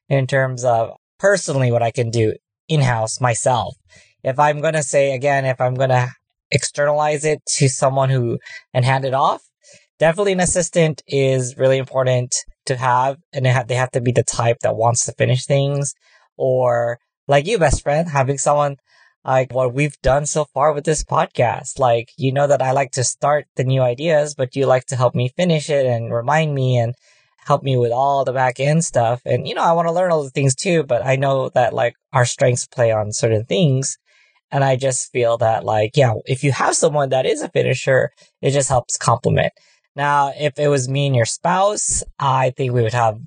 in 0.08 0.26
terms 0.26 0.64
of 0.64 0.90
personally 1.18 1.72
what 1.72 1.82
I 1.82 1.90
can 1.90 2.10
do 2.10 2.34
in-house 2.68 3.20
myself. 3.20 3.74
If 4.22 4.38
I'm 4.38 4.60
going 4.60 4.74
to 4.74 4.82
say 4.82 5.14
again, 5.14 5.44
if 5.44 5.60
I'm 5.60 5.74
going 5.74 5.90
to 5.90 6.08
externalize 6.50 7.24
it 7.24 7.40
to 7.56 7.68
someone 7.68 8.10
who 8.10 8.38
and 8.72 8.84
hand 8.84 9.04
it 9.04 9.14
off, 9.14 9.42
definitely 9.98 10.32
an 10.32 10.40
assistant 10.40 11.02
is 11.08 11.56
really 11.56 11.78
important 11.78 12.34
to 12.66 12.76
have. 12.76 13.16
And 13.32 13.44
they 13.44 13.50
have, 13.50 13.66
they 13.66 13.74
have 13.74 13.90
to 13.90 14.00
be 14.00 14.12
the 14.12 14.22
type 14.22 14.58
that 14.62 14.76
wants 14.76 15.04
to 15.06 15.12
finish 15.12 15.44
things 15.44 15.94
or 16.36 16.98
like 17.26 17.46
you, 17.46 17.58
best 17.58 17.82
friend, 17.82 18.08
having 18.08 18.38
someone 18.38 18.76
like 19.24 19.52
what 19.52 19.72
we've 19.72 20.00
done 20.02 20.26
so 20.26 20.44
far 20.52 20.72
with 20.72 20.84
this 20.84 21.04
podcast. 21.04 21.78
Like, 21.78 22.10
you 22.16 22.32
know 22.32 22.46
that 22.46 22.62
I 22.62 22.72
like 22.72 22.92
to 22.92 23.04
start 23.04 23.46
the 23.56 23.64
new 23.64 23.80
ideas, 23.80 24.34
but 24.34 24.56
you 24.56 24.66
like 24.66 24.86
to 24.86 24.96
help 24.96 25.14
me 25.14 25.30
finish 25.36 25.70
it 25.70 25.86
and 25.86 26.12
remind 26.12 26.54
me 26.54 26.78
and 26.78 26.94
help 27.46 27.62
me 27.62 27.76
with 27.76 27.92
all 27.92 28.24
the 28.24 28.32
back 28.32 28.60
end 28.60 28.84
stuff. 28.84 29.20
And, 29.24 29.46
you 29.46 29.54
know, 29.54 29.62
I 29.62 29.72
want 29.72 29.88
to 29.88 29.92
learn 29.92 30.12
all 30.12 30.22
the 30.22 30.30
things 30.30 30.54
too, 30.54 30.82
but 30.82 31.04
I 31.04 31.16
know 31.16 31.50
that 31.50 31.72
like 31.72 31.94
our 32.12 32.24
strengths 32.24 32.66
play 32.66 32.92
on 32.92 33.12
certain 33.12 33.44
things. 33.44 33.96
And 34.50 34.62
I 34.62 34.76
just 34.76 35.10
feel 35.12 35.38
that 35.38 35.64
like, 35.64 35.92
yeah, 35.96 36.14
if 36.26 36.44
you 36.44 36.52
have 36.52 36.76
someone 36.76 37.08
that 37.08 37.26
is 37.26 37.42
a 37.42 37.48
finisher, 37.48 38.10
it 38.40 38.50
just 38.50 38.68
helps 38.68 38.96
complement. 38.96 39.52
Now, 39.96 40.32
if 40.38 40.58
it 40.58 40.68
was 40.68 40.88
me 40.88 41.06
and 41.06 41.16
your 41.16 41.26
spouse, 41.26 42.02
I 42.18 42.50
think 42.56 42.72
we 42.72 42.82
would 42.82 42.92
have 42.92 43.18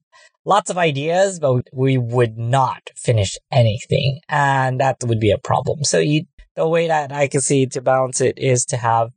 lots 0.46 0.70
of 0.70 0.78
ideas, 0.78 1.40
but 1.40 1.68
we 1.74 1.98
would 1.98 2.38
not 2.38 2.90
finish 2.96 3.38
anything. 3.52 4.22
And 4.30 4.80
that 4.80 4.98
would 5.04 5.20
be 5.20 5.32
a 5.32 5.38
problem. 5.38 5.84
So 5.84 6.00
you, 6.00 6.26
the 6.56 6.68
way 6.68 6.88
that 6.88 7.12
I 7.12 7.28
can 7.28 7.42
see 7.42 7.66
to 7.68 7.82
balance 7.82 8.22
it 8.22 8.38
is 8.38 8.66
to 8.66 8.78
have 8.78 9.10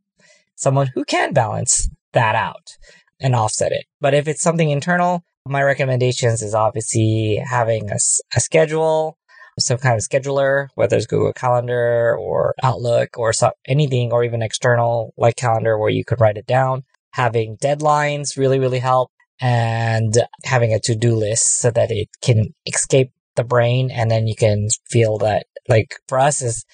someone 0.56 0.88
who 0.94 1.04
can 1.04 1.32
balance 1.32 1.88
that 2.12 2.34
out 2.34 2.76
and 3.20 3.34
offset 3.34 3.72
it. 3.72 3.84
But 4.00 4.14
if 4.14 4.26
it's 4.26 4.42
something 4.42 4.70
internal, 4.70 5.22
my 5.46 5.62
recommendations 5.62 6.42
is 6.42 6.54
obviously 6.54 7.42
having 7.44 7.90
a, 7.90 7.98
a 8.34 8.40
schedule, 8.40 9.18
some 9.58 9.78
kind 9.78 9.96
of 9.96 10.02
scheduler, 10.02 10.68
whether 10.74 10.96
it's 10.96 11.06
Google 11.06 11.32
Calendar 11.32 12.16
or 12.16 12.54
Outlook 12.62 13.18
or 13.18 13.32
so, 13.32 13.50
anything, 13.66 14.12
or 14.12 14.24
even 14.24 14.42
external 14.42 15.12
like 15.16 15.36
Calendar 15.36 15.78
where 15.78 15.90
you 15.90 16.04
could 16.04 16.20
write 16.20 16.36
it 16.36 16.46
down. 16.46 16.84
Having 17.12 17.56
deadlines 17.56 18.36
really, 18.36 18.58
really 18.58 18.78
help 18.78 19.10
and 19.40 20.14
having 20.44 20.72
a 20.72 20.80
to-do 20.80 21.14
list 21.14 21.60
so 21.60 21.70
that 21.70 21.90
it 21.90 22.08
can 22.22 22.54
escape 22.66 23.12
the 23.36 23.44
brain 23.44 23.90
and 23.90 24.10
then 24.10 24.26
you 24.26 24.34
can 24.34 24.68
feel 24.90 25.18
that 25.18 25.46
like 25.68 25.96
for 26.08 26.18
us 26.18 26.42
is 26.42 26.64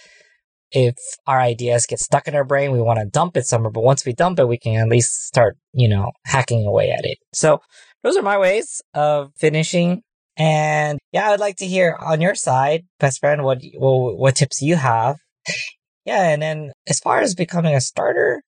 if 0.73 0.97
our 1.27 1.41
ideas 1.41 1.87
get 1.87 2.01
stuck 2.01 2.27
in 2.27 2.35
our 2.35 2.45
brain 2.45 2.73
we 2.73 2.81
want 2.81 2.99
to 2.99 3.05
dump 3.05 3.37
it 3.37 3.47
somewhere 3.47 3.71
but 3.71 3.85
once 3.85 4.05
we 4.05 4.13
dump 4.13 4.39
it 4.39 4.49
we 4.49 4.59
can 4.59 4.81
at 4.81 4.89
least 4.89 5.27
start 5.27 5.57
you 5.73 5.89
know 5.89 6.11
hacking 6.25 6.67
away 6.67 6.91
at 6.91 7.05
it. 7.05 7.19
So 7.35 7.61
those 8.03 8.17
are 8.17 8.23
my 8.23 8.39
ways 8.39 8.83
of 8.95 9.31
finishing 9.37 10.03
and 10.37 10.99
yeah 11.13 11.31
i'd 11.31 11.39
like 11.39 11.57
to 11.57 11.67
hear 11.67 11.97
on 12.01 12.21
your 12.21 12.35
side 12.35 12.85
best 12.99 13.21
friend 13.21 13.45
what 13.45 13.63
what, 13.77 14.19
what 14.19 14.37
tips 14.37 14.63
you 14.63 14.77
have. 14.77 15.17
Yeah 16.05 16.29
and 16.29 16.43
then 16.43 16.73
as 16.89 16.99
far 16.99 17.21
as 17.21 17.35
becoming 17.35 17.75
a 17.75 17.81
starter 17.81 18.43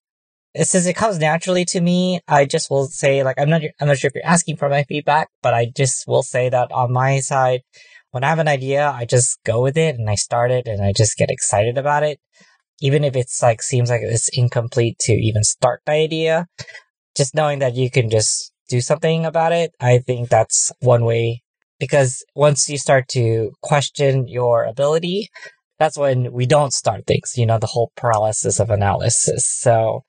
since 0.62 0.86
it 0.86 0.96
comes 0.96 1.18
naturally 1.18 1.64
to 1.66 1.80
me, 1.80 2.20
I 2.28 2.44
just 2.44 2.70
will 2.70 2.86
say 2.86 3.22
like 3.22 3.38
I'm 3.38 3.50
not 3.50 3.62
I'm 3.80 3.88
not 3.88 3.98
sure 3.98 4.08
if 4.08 4.14
you're 4.14 4.26
asking 4.26 4.56
for 4.56 4.68
my 4.68 4.84
feedback, 4.84 5.28
but 5.42 5.54
I 5.54 5.66
just 5.76 6.06
will 6.06 6.22
say 6.22 6.48
that 6.48 6.72
on 6.72 6.92
my 6.92 7.20
side, 7.20 7.62
when 8.10 8.24
I 8.24 8.28
have 8.28 8.38
an 8.38 8.48
idea, 8.48 8.88
I 8.88 9.04
just 9.04 9.38
go 9.44 9.62
with 9.62 9.76
it 9.76 9.96
and 9.96 10.08
I 10.08 10.14
start 10.14 10.50
it 10.50 10.66
and 10.66 10.82
I 10.82 10.92
just 10.96 11.16
get 11.16 11.30
excited 11.30 11.78
about 11.78 12.02
it. 12.02 12.18
Even 12.80 13.04
if 13.04 13.16
it's 13.16 13.42
like 13.42 13.62
seems 13.62 13.90
like 13.90 14.02
it's 14.02 14.30
incomplete 14.32 14.98
to 15.00 15.12
even 15.12 15.44
start 15.44 15.80
the 15.86 15.92
idea, 15.92 16.46
just 17.16 17.34
knowing 17.34 17.58
that 17.60 17.74
you 17.74 17.90
can 17.90 18.10
just 18.10 18.52
do 18.68 18.80
something 18.80 19.24
about 19.24 19.52
it, 19.52 19.72
I 19.80 19.98
think 19.98 20.28
that's 20.28 20.72
one 20.80 21.04
way 21.04 21.42
because 21.78 22.24
once 22.34 22.68
you 22.68 22.78
start 22.78 23.08
to 23.08 23.52
question 23.62 24.28
your 24.28 24.64
ability, 24.64 25.28
that's 25.78 25.98
when 25.98 26.32
we 26.32 26.46
don't 26.46 26.72
start 26.72 27.06
things, 27.06 27.34
you 27.36 27.46
know, 27.46 27.58
the 27.58 27.66
whole 27.66 27.92
paralysis 27.96 28.60
of 28.60 28.70
analysis. 28.70 29.44
So 29.46 30.04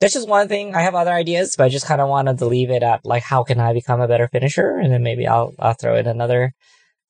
that's 0.00 0.14
just 0.14 0.28
one 0.28 0.48
thing. 0.48 0.74
I 0.74 0.82
have 0.82 0.94
other 0.94 1.12
ideas, 1.12 1.54
but 1.56 1.64
I 1.64 1.68
just 1.68 1.86
kind 1.86 2.00
of 2.00 2.08
wanted 2.08 2.38
to 2.38 2.46
leave 2.46 2.70
it 2.70 2.82
at 2.82 3.04
like, 3.04 3.22
how 3.22 3.44
can 3.44 3.60
I 3.60 3.72
become 3.72 4.00
a 4.00 4.08
better 4.08 4.28
finisher? 4.28 4.78
And 4.78 4.92
then 4.92 5.02
maybe 5.02 5.26
I'll, 5.26 5.54
I'll 5.58 5.74
throw 5.74 5.96
in 5.96 6.06
another 6.06 6.52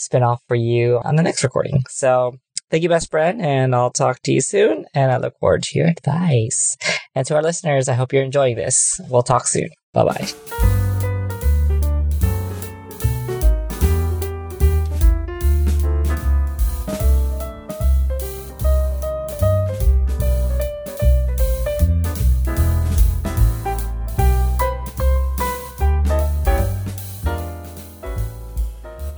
spinoff 0.01 0.39
for 0.49 0.57
you 0.57 1.01
on 1.05 1.17
the 1.17 1.23
next 1.23 1.45
recording. 1.45 1.85
So 1.89 2.37
thank 2.71 2.83
you, 2.83 2.89
best 2.89 3.11
friend, 3.11 3.41
and 3.41 3.75
I'll 3.75 3.93
talk 3.93 4.21
to 4.25 4.33
you 4.33 4.41
soon. 4.41 4.87
And 4.93 5.13
I 5.13 5.19
look 5.19 5.39
forward 5.39 5.63
to 5.65 5.79
your 5.79 5.89
advice. 5.89 6.77
And 7.15 7.27
to 7.27 7.37
our 7.37 7.43
listeners, 7.43 7.89
I 7.89 7.95
hope 7.95 8.13
you're 8.13 8.25
enjoying 8.25 8.57
this. 8.57 9.01
We'll 9.09 9.23
talk 9.23 9.47
soon. 9.47 9.69
Bye 9.93 10.05
bye. 10.05 10.80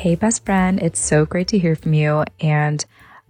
Hey, 0.03 0.17
best 0.17 0.45
friend, 0.45 0.83
it's 0.83 0.99
so 0.99 1.25
great 1.25 1.47
to 1.47 1.59
hear 1.61 1.77
from 1.77 1.95
you. 1.95 2.25
And 2.41 2.85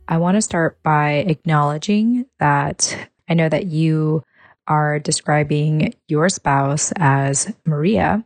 I 0.08 0.16
want 0.16 0.36
to 0.36 0.40
start 0.40 0.82
by 0.82 1.16
acknowledging 1.16 2.24
that 2.38 3.10
I 3.28 3.34
know 3.34 3.50
that 3.50 3.66
you 3.66 4.22
are 4.66 4.98
describing 4.98 5.92
your 6.08 6.30
spouse 6.30 6.90
as 6.96 7.52
Maria. 7.66 8.24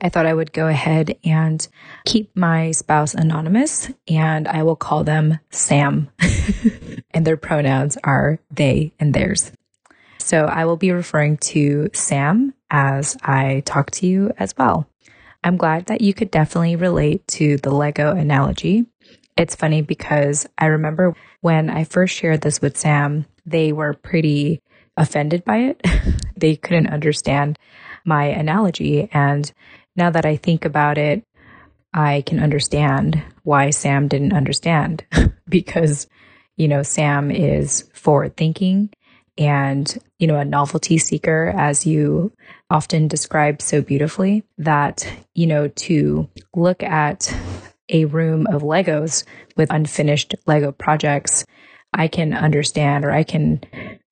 I 0.00 0.08
thought 0.08 0.26
I 0.26 0.34
would 0.34 0.52
go 0.52 0.66
ahead 0.66 1.16
and 1.22 1.64
keep 2.04 2.36
my 2.36 2.72
spouse 2.72 3.14
anonymous 3.14 3.88
and 4.08 4.48
I 4.48 4.64
will 4.64 4.74
call 4.74 5.04
them 5.04 5.38
Sam. 5.50 6.10
and 7.12 7.24
their 7.24 7.36
pronouns 7.36 7.96
are 8.02 8.40
they 8.50 8.94
and 8.98 9.14
theirs. 9.14 9.52
So 10.18 10.46
I 10.46 10.64
will 10.64 10.76
be 10.76 10.90
referring 10.90 11.36
to 11.36 11.90
Sam 11.92 12.52
as 12.68 13.16
I 13.22 13.62
talk 13.64 13.92
to 13.92 14.08
you 14.08 14.32
as 14.38 14.56
well. 14.58 14.88
I'm 15.44 15.56
glad 15.56 15.86
that 15.86 16.00
you 16.00 16.14
could 16.14 16.30
definitely 16.30 16.76
relate 16.76 17.26
to 17.28 17.56
the 17.58 17.70
Lego 17.70 18.14
analogy. 18.16 18.86
It's 19.36 19.54
funny 19.54 19.82
because 19.82 20.46
I 20.58 20.66
remember 20.66 21.14
when 21.40 21.70
I 21.70 21.84
first 21.84 22.14
shared 22.14 22.40
this 22.40 22.60
with 22.60 22.76
Sam, 22.76 23.26
they 23.44 23.72
were 23.72 23.94
pretty 23.94 24.62
offended 24.96 25.44
by 25.44 25.58
it. 25.58 25.82
they 26.36 26.56
couldn't 26.56 26.88
understand 26.88 27.58
my 28.04 28.24
analogy. 28.24 29.08
And 29.12 29.52
now 29.94 30.10
that 30.10 30.24
I 30.24 30.36
think 30.36 30.64
about 30.64 30.98
it, 30.98 31.22
I 31.92 32.22
can 32.26 32.40
understand 32.40 33.22
why 33.42 33.70
Sam 33.70 34.08
didn't 34.08 34.32
understand 34.32 35.04
because, 35.48 36.06
you 36.56 36.68
know, 36.68 36.82
Sam 36.82 37.30
is 37.30 37.88
forward 37.94 38.36
thinking 38.36 38.90
and, 39.38 39.98
you 40.18 40.26
know, 40.26 40.38
a 40.38 40.44
novelty 40.44 40.98
seeker, 40.98 41.52
as 41.56 41.86
you 41.86 42.32
often 42.70 43.08
describe 43.08 43.60
so 43.60 43.82
beautifully, 43.82 44.44
that, 44.58 45.06
you 45.34 45.46
know, 45.46 45.68
to 45.68 46.28
look 46.54 46.82
at 46.82 47.34
a 47.88 48.06
room 48.06 48.46
of 48.48 48.62
Legos 48.62 49.24
with 49.56 49.70
unfinished 49.70 50.34
Lego 50.46 50.72
projects, 50.72 51.44
I 51.92 52.08
can 52.08 52.32
understand 52.32 53.04
or 53.04 53.10
I 53.10 53.22
can 53.22 53.60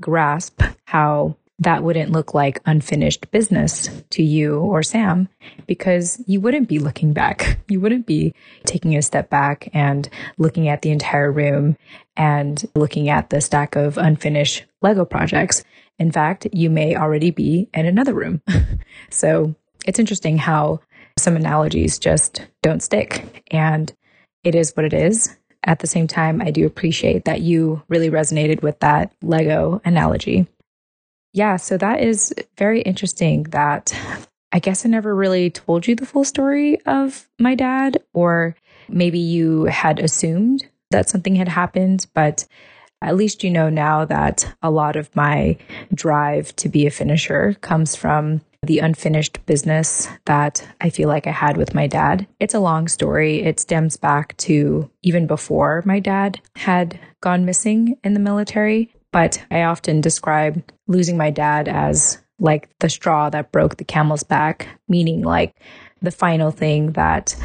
grasp 0.01 0.63
how 0.85 1.37
that 1.61 1.83
wouldn't 1.83 2.11
look 2.11 2.35
like 2.35 2.61
unfinished 2.67 3.31
business 3.31 3.89
to 4.11 4.23
you 4.23 4.59
or 4.59 4.83
Sam 4.83 5.29
because 5.67 6.21
you 6.27 6.41
wouldn't 6.41 6.69
be 6.69 6.79
looking 6.79 7.13
back. 7.13 7.59
You 7.69 7.81
wouldn't 7.81 8.07
be 8.07 8.35
taking 8.67 8.95
a 8.95 9.03
step 9.03 9.31
back 9.31 9.69
and 9.73 10.09
looking 10.37 10.69
at 10.69 10.83
the 10.83 10.91
entire 10.91 11.33
room 11.33 11.77
and 12.15 12.63
looking 12.77 13.09
at 13.09 13.31
the 13.31 13.41
stack 13.41 13.75
of 13.75 13.97
unfinished 13.97 14.65
Lego 14.83 15.05
projects. 15.05 15.65
In 15.99 16.13
fact, 16.13 16.47
you 16.53 16.69
may 16.69 16.95
already 16.95 17.31
be 17.31 17.69
in 17.73 17.87
another 17.87 18.13
room. 18.13 18.43
so 19.11 19.55
it's 19.87 19.99
interesting 19.99 20.37
how 20.37 20.81
some 21.19 21.37
analogies 21.37 21.99
just 21.99 22.47
don't 22.63 22.83
stick 22.83 23.43
and 23.51 23.93
it 24.45 24.55
is 24.55 24.73
what 24.77 24.85
it 24.85 24.93
is. 24.93 25.35
At 25.65 25.79
the 25.79 25.87
same 25.87 26.07
time, 26.07 26.43
I 26.43 26.51
do 26.51 26.67
appreciate 26.67 27.25
that 27.25 27.41
you 27.41 27.83
really 27.89 28.11
resonated 28.11 28.63
with 28.63 28.79
that 28.81 29.13
Lego 29.23 29.81
analogy 29.85 30.47
yeah, 31.35 31.57
so 31.57 31.77
that 31.77 32.01
is 32.01 32.33
very 32.57 32.81
interesting 32.81 33.43
that 33.51 33.93
I 34.53 34.61
guess 34.61 34.87
I 34.87 34.89
never 34.89 35.15
really 35.15 35.51
told 35.51 35.87
you 35.87 35.97
the 35.97 36.07
full 36.07 36.25
story 36.25 36.81
of 36.87 37.29
my 37.41 37.57
dad, 37.57 38.03
or 38.13 38.55
maybe 38.89 39.19
you 39.19 39.65
had 39.65 39.99
assumed 39.99 40.65
that 40.93 41.09
something 41.09 41.35
had 41.35 41.49
happened, 41.49 42.07
but 42.15 42.47
at 43.03 43.17
least 43.17 43.43
you 43.43 43.51
know 43.51 43.69
now 43.69 44.05
that 44.05 44.55
a 44.63 44.71
lot 44.71 44.95
of 44.95 45.15
my 45.17 45.57
drive 45.93 46.55
to 46.57 46.69
be 46.69 46.87
a 46.87 46.91
finisher 46.91 47.55
comes 47.61 47.97
from 47.97 48.41
the 48.63 48.79
unfinished 48.79 49.45
business 49.45 50.09
that 50.27 50.67
I 50.81 50.89
feel 50.89 51.09
like 51.09 51.27
I 51.27 51.33
had 51.33 51.57
with 51.57 51.75
my 51.75 51.89
dad. 51.89 52.29
It's 52.39 52.55
a 52.55 52.61
long 52.61 52.87
story. 52.87 53.43
It 53.43 53.59
stems 53.59 53.97
back 53.97 54.37
to 54.39 54.89
even 55.03 55.27
before 55.27 55.83
my 55.85 55.99
dad 55.99 56.41
had 56.55 56.99
gone 57.21 57.45
missing 57.45 57.99
in 58.05 58.15
the 58.15 58.21
military. 58.21 58.95
But 59.15 59.41
I 59.49 59.63
often 59.63 60.01
describe 60.01 60.61
losing 60.89 61.17
my 61.17 61.31
dad 61.31 61.69
as 61.69 62.19
like 62.41 62.69
the 62.81 62.89
straw 62.91 63.31
that 63.31 63.53
broke 63.53 63.77
the 63.77 63.85
camel's 63.85 64.25
back, 64.25 64.67
meaning 64.89 65.23
like 65.23 65.55
the 66.03 66.11
final 66.11 66.51
thing 66.51 66.91
that 66.95 67.37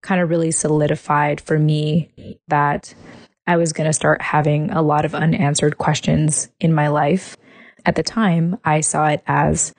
kind 0.00 0.22
of 0.22 0.30
really 0.30 0.50
solidified 0.50 1.38
for 1.42 1.58
me 1.58 2.40
that 2.48 2.94
I 3.46 3.58
was 3.58 3.74
going 3.74 3.86
to 3.86 3.92
start 3.92 4.22
having 4.22 4.70
a 4.70 4.80
lot 4.80 5.04
of 5.04 5.14
unanswered 5.14 5.76
questions 5.76 6.48
in 6.60 6.72
my 6.72 6.88
life. 6.88 7.36
At 7.84 7.96
the 7.96 8.02
time, 8.02 8.56
I 8.64 8.80
saw 8.80 9.08
it 9.08 9.22
as 9.26 9.74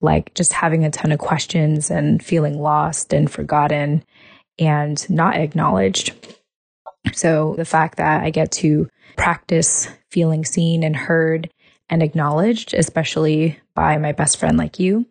like 0.00 0.32
just 0.32 0.54
having 0.54 0.86
a 0.86 0.90
ton 0.90 1.12
of 1.12 1.18
questions 1.18 1.90
and 1.90 2.24
feeling 2.24 2.58
lost 2.58 3.12
and 3.12 3.30
forgotten 3.30 4.06
and 4.58 5.10
not 5.10 5.36
acknowledged. 5.36 6.14
So 7.12 7.54
the 7.56 7.64
fact 7.64 7.98
that 7.98 8.22
I 8.22 8.30
get 8.30 8.50
to 8.52 8.88
practice 9.16 9.88
feeling 10.10 10.44
seen 10.44 10.82
and 10.82 10.96
heard 10.96 11.50
and 11.90 12.02
acknowledged, 12.02 12.74
especially 12.74 13.58
by 13.74 13.98
my 13.98 14.12
best 14.12 14.38
friend 14.38 14.56
like 14.56 14.78
you, 14.78 15.06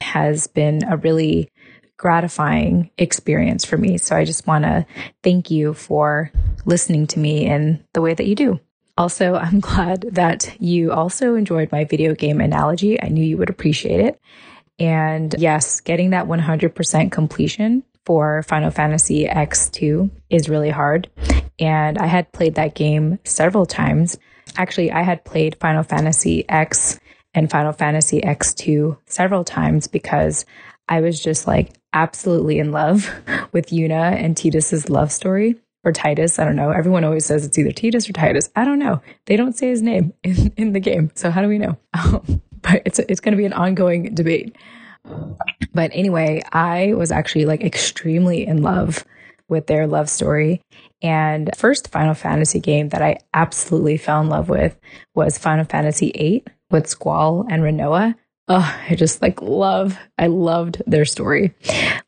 has 0.00 0.46
been 0.46 0.82
a 0.84 0.96
really 0.96 1.50
gratifying 1.96 2.90
experience 2.98 3.64
for 3.64 3.78
me. 3.78 3.96
So 3.98 4.16
I 4.16 4.24
just 4.24 4.46
want 4.46 4.64
to 4.64 4.86
thank 5.22 5.50
you 5.50 5.72
for 5.72 6.30
listening 6.64 7.06
to 7.08 7.18
me 7.18 7.46
in 7.46 7.82
the 7.94 8.02
way 8.02 8.12
that 8.14 8.26
you 8.26 8.34
do. 8.34 8.60
Also, 8.98 9.34
I'm 9.42 9.60
glad 9.60 10.02
that 10.12 10.56
you 10.60 10.92
also 10.92 11.34
enjoyed 11.34 11.72
my 11.72 11.84
video 11.84 12.14
game 12.14 12.40
analogy. 12.40 13.00
I 13.02 13.08
knew 13.08 13.24
you 13.24 13.38
would 13.38 13.50
appreciate 13.50 14.00
it. 14.00 14.20
And 14.78 15.34
yes, 15.38 15.80
getting 15.80 16.10
that 16.10 16.26
100% 16.26 17.12
completion 17.12 17.82
for 18.06 18.44
Final 18.44 18.70
Fantasy 18.70 19.26
X2 19.26 20.10
is 20.30 20.48
really 20.48 20.70
hard. 20.70 21.10
And 21.58 21.98
I 21.98 22.06
had 22.06 22.32
played 22.32 22.54
that 22.54 22.74
game 22.74 23.18
several 23.24 23.66
times. 23.66 24.16
Actually, 24.56 24.92
I 24.92 25.02
had 25.02 25.24
played 25.24 25.56
Final 25.56 25.82
Fantasy 25.82 26.48
X 26.48 26.98
and 27.34 27.50
Final 27.50 27.72
Fantasy 27.72 28.20
X2 28.20 28.96
several 29.06 29.44
times 29.44 29.88
because 29.88 30.46
I 30.88 31.00
was 31.00 31.20
just 31.20 31.46
like 31.46 31.72
absolutely 31.92 32.58
in 32.58 32.70
love 32.72 33.10
with 33.52 33.70
Yuna 33.70 34.12
and 34.12 34.36
Tidus's 34.36 34.88
love 34.88 35.10
story 35.10 35.56
or 35.84 35.92
Titus. 35.92 36.38
I 36.38 36.44
don't 36.44 36.56
know. 36.56 36.70
Everyone 36.70 37.04
always 37.04 37.26
says 37.26 37.44
it's 37.44 37.58
either 37.58 37.72
Titus 37.72 38.08
or 38.08 38.12
Titus. 38.12 38.50
I 38.54 38.64
don't 38.64 38.78
know. 38.78 39.02
They 39.26 39.36
don't 39.36 39.56
say 39.56 39.68
his 39.68 39.82
name 39.82 40.12
in, 40.22 40.52
in 40.56 40.72
the 40.72 40.80
game. 40.80 41.10
So 41.14 41.30
how 41.30 41.42
do 41.42 41.48
we 41.48 41.58
know? 41.58 41.76
Um, 41.94 42.42
but 42.62 42.82
it's, 42.84 42.98
it's 42.98 43.20
going 43.20 43.32
to 43.32 43.36
be 43.36 43.44
an 43.44 43.52
ongoing 43.52 44.12
debate. 44.14 44.56
But 45.74 45.90
anyway, 45.92 46.42
I 46.52 46.94
was 46.94 47.10
actually 47.12 47.44
like 47.44 47.62
extremely 47.62 48.46
in 48.46 48.62
love 48.62 49.04
with 49.48 49.66
their 49.66 49.86
love 49.86 50.08
story. 50.08 50.62
And 51.02 51.50
first 51.56 51.88
Final 51.88 52.14
Fantasy 52.14 52.60
game 52.60 52.88
that 52.90 53.02
I 53.02 53.18
absolutely 53.34 53.96
fell 53.96 54.20
in 54.20 54.28
love 54.28 54.48
with 54.48 54.78
was 55.14 55.38
Final 55.38 55.64
Fantasy 55.64 56.12
VIII 56.14 56.44
with 56.70 56.88
Squall 56.88 57.46
and 57.48 57.62
Rinoa. 57.62 58.14
Oh, 58.48 58.78
I 58.88 58.94
just 58.94 59.22
like 59.22 59.42
love, 59.42 59.98
I 60.18 60.28
loved 60.28 60.82
their 60.86 61.04
story. 61.04 61.54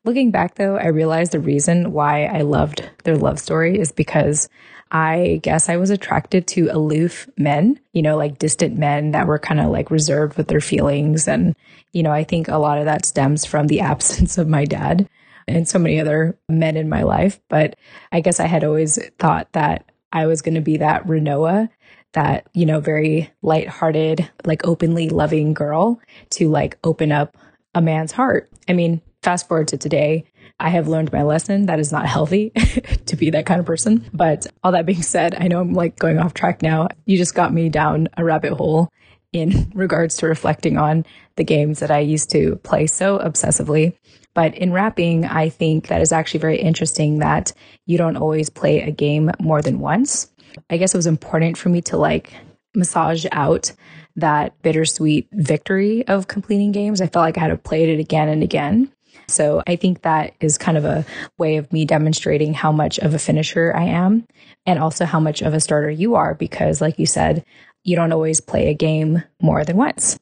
Looking 0.05 0.31
back 0.31 0.55
though, 0.55 0.77
I 0.77 0.87
realized 0.87 1.33
the 1.33 1.39
reason 1.39 1.91
why 1.91 2.25
I 2.25 2.41
loved 2.41 2.89
their 3.03 3.17
love 3.17 3.39
story 3.39 3.77
is 3.77 3.91
because 3.91 4.47
I 4.91 5.39
guess 5.43 5.69
I 5.69 5.77
was 5.77 5.89
attracted 5.91 6.47
to 6.47 6.69
aloof 6.71 7.29
men, 7.37 7.79
you 7.93 8.01
know, 8.01 8.17
like 8.17 8.39
distant 8.39 8.77
men 8.77 9.11
that 9.11 9.27
were 9.27 9.39
kind 9.39 9.59
of 9.59 9.67
like 9.67 9.91
reserved 9.91 10.37
with 10.37 10.47
their 10.47 10.61
feelings. 10.61 11.27
And, 11.27 11.55
you 11.93 12.01
know, 12.01 12.11
I 12.11 12.23
think 12.23 12.47
a 12.47 12.57
lot 12.57 12.79
of 12.79 12.85
that 12.85 13.05
stems 13.05 13.45
from 13.45 13.67
the 13.67 13.79
absence 13.81 14.37
of 14.37 14.47
my 14.47 14.65
dad 14.65 15.07
and 15.47 15.67
so 15.67 15.79
many 15.79 15.99
other 15.99 16.37
men 16.47 16.75
in 16.75 16.89
my 16.89 17.03
life. 17.03 17.39
But 17.49 17.75
I 18.11 18.21
guess 18.21 18.39
I 18.39 18.47
had 18.47 18.63
always 18.63 18.99
thought 19.19 19.51
that 19.53 19.85
I 20.11 20.25
was 20.25 20.41
going 20.41 20.55
to 20.55 20.61
be 20.61 20.77
that 20.77 21.05
Rinoa, 21.05 21.69
that, 22.13 22.47
you 22.53 22.65
know, 22.65 22.79
very 22.79 23.31
lighthearted, 23.43 24.27
like 24.45 24.65
openly 24.65 25.09
loving 25.09 25.53
girl 25.53 26.01
to 26.31 26.49
like 26.49 26.79
open 26.83 27.11
up 27.11 27.37
a 27.75 27.81
man's 27.81 28.11
heart. 28.11 28.49
I 28.67 28.73
mean, 28.73 29.01
fast 29.21 29.47
forward 29.47 29.67
to 29.69 29.77
today, 29.77 30.25
I 30.59 30.69
have 30.69 30.87
learned 30.87 31.13
my 31.13 31.23
lesson. 31.23 31.67
That 31.67 31.79
is 31.79 31.91
not 31.91 32.05
healthy 32.05 32.49
to 33.05 33.15
be 33.15 33.29
that 33.29 33.45
kind 33.45 33.59
of 33.59 33.65
person. 33.65 34.05
But 34.13 34.45
all 34.63 34.73
that 34.73 34.85
being 34.85 35.01
said, 35.01 35.35
I 35.35 35.47
know 35.47 35.61
I'm 35.61 35.73
like 35.73 35.97
going 35.97 36.19
off 36.19 36.33
track 36.33 36.61
now. 36.61 36.89
You 37.05 37.17
just 37.17 37.35
got 37.35 37.53
me 37.53 37.69
down 37.69 38.09
a 38.17 38.23
rabbit 38.23 38.53
hole 38.53 38.89
in 39.31 39.71
regards 39.75 40.17
to 40.17 40.27
reflecting 40.27 40.77
on 40.77 41.05
the 41.35 41.43
games 41.43 41.79
that 41.79 41.91
I 41.91 41.99
used 41.99 42.29
to 42.31 42.57
play 42.57 42.87
so 42.87 43.19
obsessively. 43.19 43.95
But 44.33 44.55
in 44.55 44.73
wrapping, 44.73 45.25
I 45.25 45.49
think 45.49 45.87
that 45.87 46.01
is 46.01 46.11
actually 46.11 46.41
very 46.41 46.59
interesting 46.59 47.19
that 47.19 47.53
you 47.85 47.97
don't 47.97 48.17
always 48.17 48.49
play 48.49 48.81
a 48.81 48.91
game 48.91 49.31
more 49.39 49.61
than 49.61 49.79
once. 49.79 50.31
I 50.69 50.77
guess 50.77 50.93
it 50.93 50.97
was 50.97 51.07
important 51.07 51.57
for 51.57 51.69
me 51.69 51.81
to 51.83 51.97
like 51.97 52.33
massage 52.75 53.25
out 53.31 53.71
that 54.15 54.61
bittersweet 54.61 55.27
victory 55.31 56.07
of 56.07 56.27
completing 56.27 56.71
games. 56.71 57.01
I 57.01 57.07
felt 57.07 57.23
like 57.23 57.37
I 57.37 57.41
had 57.41 57.47
to 57.47 57.57
play 57.57 57.89
it 57.89 57.99
again 57.99 58.29
and 58.29 58.43
again. 58.43 58.91
So 59.29 59.63
I 59.67 59.75
think 59.75 60.01
that 60.01 60.33
is 60.39 60.57
kind 60.57 60.77
of 60.77 60.85
a 60.85 61.05
way 61.37 61.57
of 61.57 61.71
me 61.71 61.85
demonstrating 61.85 62.53
how 62.53 62.71
much 62.71 62.99
of 62.99 63.13
a 63.13 63.19
finisher 63.19 63.73
I 63.75 63.83
am 63.83 64.25
and 64.65 64.79
also 64.79 65.05
how 65.05 65.19
much 65.19 65.41
of 65.41 65.53
a 65.53 65.59
starter 65.59 65.89
you 65.89 66.15
are, 66.15 66.33
because 66.33 66.81
like 66.81 66.99
you 66.99 67.05
said, 67.05 67.45
you 67.83 67.95
don't 67.95 68.11
always 68.11 68.41
play 68.41 68.67
a 68.67 68.73
game 68.73 69.23
more 69.41 69.63
than 69.63 69.77
once. 69.77 70.19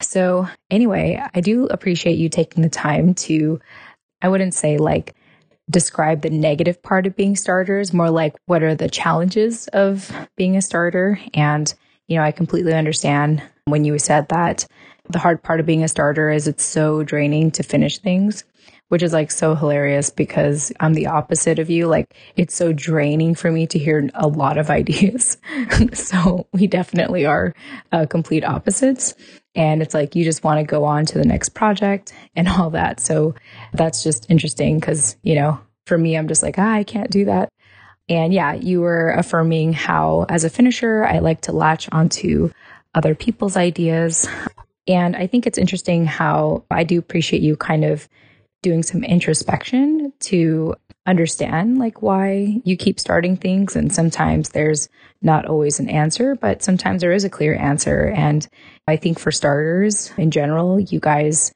So 0.00 0.48
anyway, 0.70 1.22
I 1.34 1.40
do 1.40 1.66
appreciate 1.66 2.18
you 2.18 2.28
taking 2.28 2.62
the 2.62 2.68
time 2.68 3.14
to, 3.14 3.60
I 4.20 4.28
wouldn't 4.28 4.54
say 4.54 4.76
like 4.76 5.14
describe 5.70 6.20
the 6.20 6.30
negative 6.30 6.82
part 6.82 7.06
of 7.06 7.16
being 7.16 7.36
starters, 7.36 7.94
more 7.94 8.10
like 8.10 8.34
what 8.46 8.62
are 8.62 8.74
the 8.74 8.88
challenges 8.88 9.66
of 9.68 10.12
being 10.36 10.56
a 10.56 10.62
starter. 10.62 11.18
And, 11.32 11.72
you 12.06 12.16
know, 12.16 12.22
I 12.22 12.32
completely 12.32 12.74
understand 12.74 13.42
when 13.64 13.84
you 13.84 13.98
said 13.98 14.28
that 14.28 14.66
the 15.08 15.18
hard 15.18 15.42
part 15.42 15.60
of 15.60 15.66
being 15.66 15.82
a 15.82 15.88
starter 15.88 16.30
is 16.30 16.48
it's 16.48 16.64
so 16.64 17.02
draining 17.02 17.50
to 17.52 17.62
finish 17.62 17.98
things, 17.98 18.44
which 18.88 19.02
is 19.02 19.12
like 19.12 19.30
so 19.30 19.54
hilarious 19.54 20.10
because 20.10 20.72
I'm 20.80 20.94
the 20.94 21.06
opposite 21.06 21.58
of 21.58 21.68
you. 21.68 21.86
Like 21.86 22.14
it's 22.36 22.54
so 22.54 22.72
draining 22.72 23.34
for 23.34 23.50
me 23.50 23.66
to 23.68 23.78
hear 23.78 24.08
a 24.14 24.26
lot 24.26 24.58
of 24.58 24.70
ideas. 24.70 25.36
so 25.92 26.46
we 26.52 26.66
definitely 26.66 27.26
are 27.26 27.54
uh, 27.92 28.06
complete 28.06 28.44
opposites. 28.44 29.14
And 29.54 29.82
it's 29.82 29.94
like 29.94 30.16
you 30.16 30.24
just 30.24 30.42
want 30.42 30.58
to 30.58 30.64
go 30.64 30.84
on 30.84 31.06
to 31.06 31.18
the 31.18 31.24
next 31.24 31.50
project 31.50 32.12
and 32.34 32.48
all 32.48 32.70
that. 32.70 32.98
So 32.98 33.34
that's 33.72 34.02
just 34.02 34.30
interesting 34.30 34.80
because, 34.80 35.16
you 35.22 35.36
know, 35.36 35.60
for 35.86 35.98
me, 35.98 36.16
I'm 36.16 36.28
just 36.28 36.42
like, 36.42 36.58
ah, 36.58 36.72
I 36.72 36.82
can't 36.82 37.10
do 37.10 37.26
that. 37.26 37.50
And 38.08 38.34
yeah, 38.34 38.54
you 38.54 38.80
were 38.80 39.10
affirming 39.10 39.72
how, 39.72 40.26
as 40.28 40.44
a 40.44 40.50
finisher, 40.50 41.04
I 41.04 41.20
like 41.20 41.42
to 41.42 41.52
latch 41.52 41.88
onto 41.92 42.50
other 42.94 43.14
people's 43.14 43.56
ideas. 43.56 44.28
And 44.86 45.16
I 45.16 45.26
think 45.26 45.46
it's 45.46 45.58
interesting 45.58 46.04
how 46.06 46.64
I 46.70 46.84
do 46.84 46.98
appreciate 46.98 47.42
you 47.42 47.56
kind 47.56 47.84
of 47.84 48.08
doing 48.62 48.82
some 48.82 49.04
introspection 49.04 50.12
to 50.20 50.74
understand 51.06 51.78
like 51.78 52.00
why 52.00 52.60
you 52.64 52.76
keep 52.76 52.98
starting 52.98 53.36
things. 53.36 53.76
And 53.76 53.94
sometimes 53.94 54.50
there's 54.50 54.88
not 55.20 55.46
always 55.46 55.78
an 55.78 55.88
answer, 55.88 56.34
but 56.34 56.62
sometimes 56.62 57.00
there 57.00 57.12
is 57.12 57.24
a 57.24 57.30
clear 57.30 57.54
answer. 57.54 58.06
And 58.08 58.46
I 58.88 58.96
think 58.96 59.18
for 59.18 59.30
starters, 59.30 60.12
in 60.16 60.30
general, 60.30 60.80
you 60.80 61.00
guys 61.00 61.52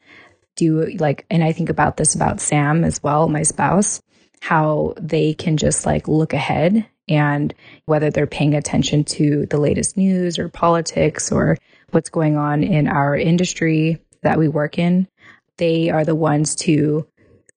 do 0.56 0.86
like, 0.98 1.24
and 1.30 1.42
I 1.42 1.52
think 1.52 1.70
about 1.70 1.96
this 1.96 2.14
about 2.14 2.40
Sam 2.40 2.84
as 2.84 3.02
well, 3.02 3.28
my 3.28 3.42
spouse, 3.42 4.02
how 4.40 4.94
they 5.00 5.34
can 5.34 5.56
just 5.56 5.86
like 5.86 6.08
look 6.08 6.32
ahead 6.32 6.86
and 7.08 7.54
whether 7.86 8.10
they're 8.10 8.26
paying 8.26 8.54
attention 8.54 9.02
to 9.02 9.46
the 9.46 9.58
latest 9.58 9.96
news 9.96 10.38
or 10.38 10.48
politics 10.48 11.32
or 11.32 11.56
what's 11.90 12.10
going 12.10 12.36
on 12.36 12.62
in 12.62 12.88
our 12.88 13.16
industry 13.16 13.98
that 14.22 14.38
we 14.38 14.48
work 14.48 14.78
in, 14.78 15.08
they 15.56 15.90
are 15.90 16.04
the 16.04 16.14
ones 16.14 16.54
to, 16.54 17.06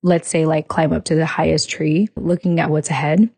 let's 0.04 0.30
say, 0.30 0.46
like 0.46 0.68
climb 0.68 0.94
up 0.94 1.06
to 1.06 1.16
the 1.16 1.26
highest 1.26 1.70
tree, 1.70 2.10
looking 2.16 2.60
at 2.60 2.70
what's 2.70 2.90
ahead. 2.90 3.30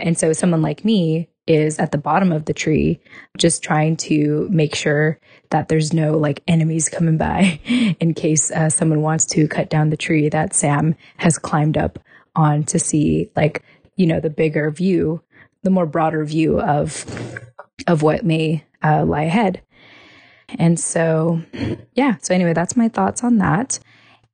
And 0.00 0.18
so 0.18 0.32
someone 0.32 0.62
like 0.62 0.84
me 0.84 1.28
is 1.46 1.78
at 1.78 1.92
the 1.92 1.98
bottom 1.98 2.30
of 2.30 2.44
the 2.44 2.52
tree, 2.52 3.00
just 3.38 3.62
trying 3.62 3.96
to 3.96 4.46
make 4.50 4.74
sure 4.74 5.18
that 5.50 5.68
there's 5.68 5.94
no 5.94 6.16
like 6.16 6.42
enemies 6.46 6.88
coming 6.88 7.16
by 7.16 7.58
in 8.00 8.14
case 8.14 8.50
uh, 8.50 8.68
someone 8.68 9.00
wants 9.00 9.24
to 9.24 9.48
cut 9.48 9.70
down 9.70 9.90
the 9.90 9.96
tree 9.96 10.28
that 10.28 10.54
Sam 10.54 10.94
has 11.16 11.38
climbed 11.38 11.78
up 11.78 11.98
on 12.36 12.64
to 12.64 12.78
see 12.78 13.30
like, 13.34 13.64
you 13.96 14.06
know, 14.06 14.20
the 14.20 14.30
bigger 14.30 14.70
view, 14.70 15.22
the 15.62 15.70
more 15.70 15.86
broader 15.86 16.24
view 16.24 16.60
of, 16.60 17.04
of 17.86 18.02
what 18.02 18.24
may 18.24 18.64
uh, 18.82 19.04
lie 19.04 19.22
ahead. 19.22 19.62
And 20.48 20.78
so, 20.78 21.40
yeah. 21.94 22.16
So 22.22 22.34
anyway, 22.34 22.52
that's 22.52 22.76
my 22.76 22.88
thoughts 22.88 23.22
on 23.24 23.38
that. 23.38 23.78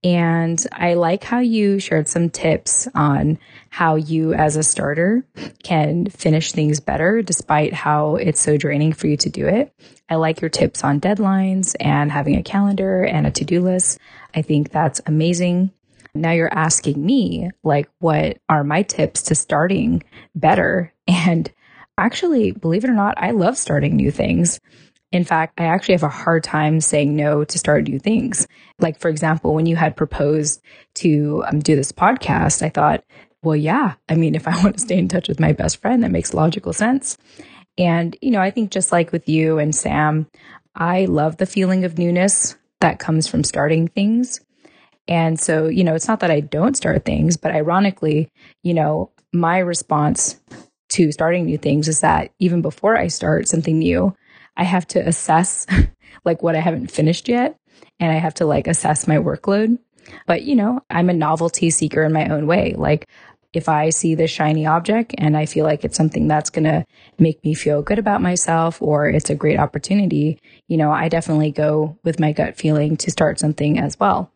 And 0.04 0.62
I 0.70 0.94
like 0.94 1.24
how 1.24 1.38
you 1.38 1.78
shared 1.78 2.08
some 2.08 2.28
tips 2.28 2.86
on 2.94 3.38
how 3.70 3.94
you, 3.94 4.34
as 4.34 4.54
a 4.54 4.62
starter, 4.62 5.24
can 5.62 6.06
finish 6.06 6.52
things 6.52 6.78
better 6.78 7.22
despite 7.22 7.72
how 7.72 8.16
it's 8.16 8.40
so 8.40 8.58
draining 8.58 8.92
for 8.92 9.06
you 9.06 9.16
to 9.16 9.30
do 9.30 9.46
it. 9.48 9.72
I 10.10 10.16
like 10.16 10.42
your 10.42 10.50
tips 10.50 10.84
on 10.84 11.00
deadlines 11.00 11.74
and 11.80 12.12
having 12.12 12.36
a 12.36 12.42
calendar 12.42 13.02
and 13.02 13.26
a 13.26 13.30
to 13.30 13.44
do 13.46 13.62
list. 13.62 13.98
I 14.34 14.42
think 14.42 14.70
that's 14.70 15.00
amazing. 15.06 15.70
Now 16.14 16.32
you're 16.32 16.52
asking 16.52 17.04
me, 17.04 17.50
like, 17.62 17.88
what 17.98 18.36
are 18.50 18.62
my 18.62 18.82
tips 18.82 19.22
to 19.24 19.34
starting 19.34 20.02
better? 20.34 20.92
And 21.06 21.52
actually, 21.98 22.52
believe 22.52 22.82
it 22.84 22.88
or 22.88 22.94
not, 22.94 23.14
I 23.18 23.32
love 23.32 23.58
starting 23.58 23.94
new 23.94 24.10
things. 24.10 24.58
In 25.14 25.22
fact, 25.22 25.60
I 25.60 25.66
actually 25.66 25.94
have 25.94 26.02
a 26.02 26.08
hard 26.08 26.42
time 26.42 26.80
saying 26.80 27.14
no 27.14 27.44
to 27.44 27.58
start 27.58 27.84
new 27.84 28.00
things. 28.00 28.48
Like, 28.80 28.98
for 28.98 29.08
example, 29.08 29.54
when 29.54 29.64
you 29.64 29.76
had 29.76 29.96
proposed 29.96 30.60
to 30.94 31.44
um, 31.46 31.60
do 31.60 31.76
this 31.76 31.92
podcast, 31.92 32.62
I 32.62 32.68
thought, 32.68 33.04
well, 33.40 33.54
yeah, 33.54 33.94
I 34.08 34.16
mean, 34.16 34.34
if 34.34 34.48
I 34.48 34.60
want 34.64 34.74
to 34.74 34.82
stay 34.82 34.98
in 34.98 35.06
touch 35.06 35.28
with 35.28 35.38
my 35.38 35.52
best 35.52 35.80
friend, 35.80 36.02
that 36.02 36.10
makes 36.10 36.34
logical 36.34 36.72
sense. 36.72 37.16
And, 37.78 38.16
you 38.22 38.32
know, 38.32 38.40
I 38.40 38.50
think 38.50 38.72
just 38.72 38.90
like 38.90 39.12
with 39.12 39.28
you 39.28 39.60
and 39.60 39.72
Sam, 39.72 40.26
I 40.74 41.04
love 41.04 41.36
the 41.36 41.46
feeling 41.46 41.84
of 41.84 41.96
newness 41.96 42.56
that 42.80 42.98
comes 42.98 43.28
from 43.28 43.44
starting 43.44 43.86
things. 43.86 44.40
And 45.06 45.38
so, 45.38 45.68
you 45.68 45.84
know, 45.84 45.94
it's 45.94 46.08
not 46.08 46.20
that 46.20 46.32
I 46.32 46.40
don't 46.40 46.76
start 46.76 47.04
things, 47.04 47.36
but 47.36 47.52
ironically, 47.52 48.32
you 48.64 48.74
know, 48.74 49.12
my 49.32 49.58
response 49.58 50.40
to 50.88 51.12
starting 51.12 51.44
new 51.44 51.58
things 51.58 51.86
is 51.86 52.00
that 52.00 52.32
even 52.40 52.62
before 52.62 52.96
I 52.96 53.06
start 53.06 53.46
something 53.46 53.78
new, 53.78 54.12
I 54.56 54.64
have 54.64 54.86
to 54.88 55.00
assess 55.00 55.66
like 56.24 56.42
what 56.42 56.56
I 56.56 56.60
haven't 56.60 56.90
finished 56.90 57.28
yet 57.28 57.56
and 58.00 58.10
I 58.10 58.16
have 58.16 58.34
to 58.34 58.46
like 58.46 58.66
assess 58.66 59.06
my 59.06 59.16
workload. 59.16 59.78
But, 60.26 60.42
you 60.42 60.54
know, 60.54 60.80
I'm 60.90 61.08
a 61.08 61.14
novelty 61.14 61.70
seeker 61.70 62.02
in 62.02 62.12
my 62.12 62.28
own 62.28 62.46
way. 62.46 62.74
Like 62.76 63.08
if 63.54 63.68
I 63.68 63.90
see 63.90 64.14
this 64.14 64.30
shiny 64.30 64.66
object 64.66 65.14
and 65.16 65.36
I 65.36 65.46
feel 65.46 65.64
like 65.64 65.84
it's 65.84 65.96
something 65.96 66.28
that's 66.28 66.50
going 66.50 66.64
to 66.64 66.84
make 67.18 67.42
me 67.44 67.54
feel 67.54 67.82
good 67.82 67.98
about 67.98 68.20
myself 68.20 68.82
or 68.82 69.08
it's 69.08 69.30
a 69.30 69.34
great 69.34 69.58
opportunity, 69.58 70.40
you 70.68 70.76
know, 70.76 70.90
I 70.90 71.08
definitely 71.08 71.52
go 71.52 71.96
with 72.02 72.20
my 72.20 72.32
gut 72.32 72.56
feeling 72.56 72.96
to 72.98 73.10
start 73.10 73.38
something 73.38 73.78
as 73.78 73.98
well. 73.98 74.30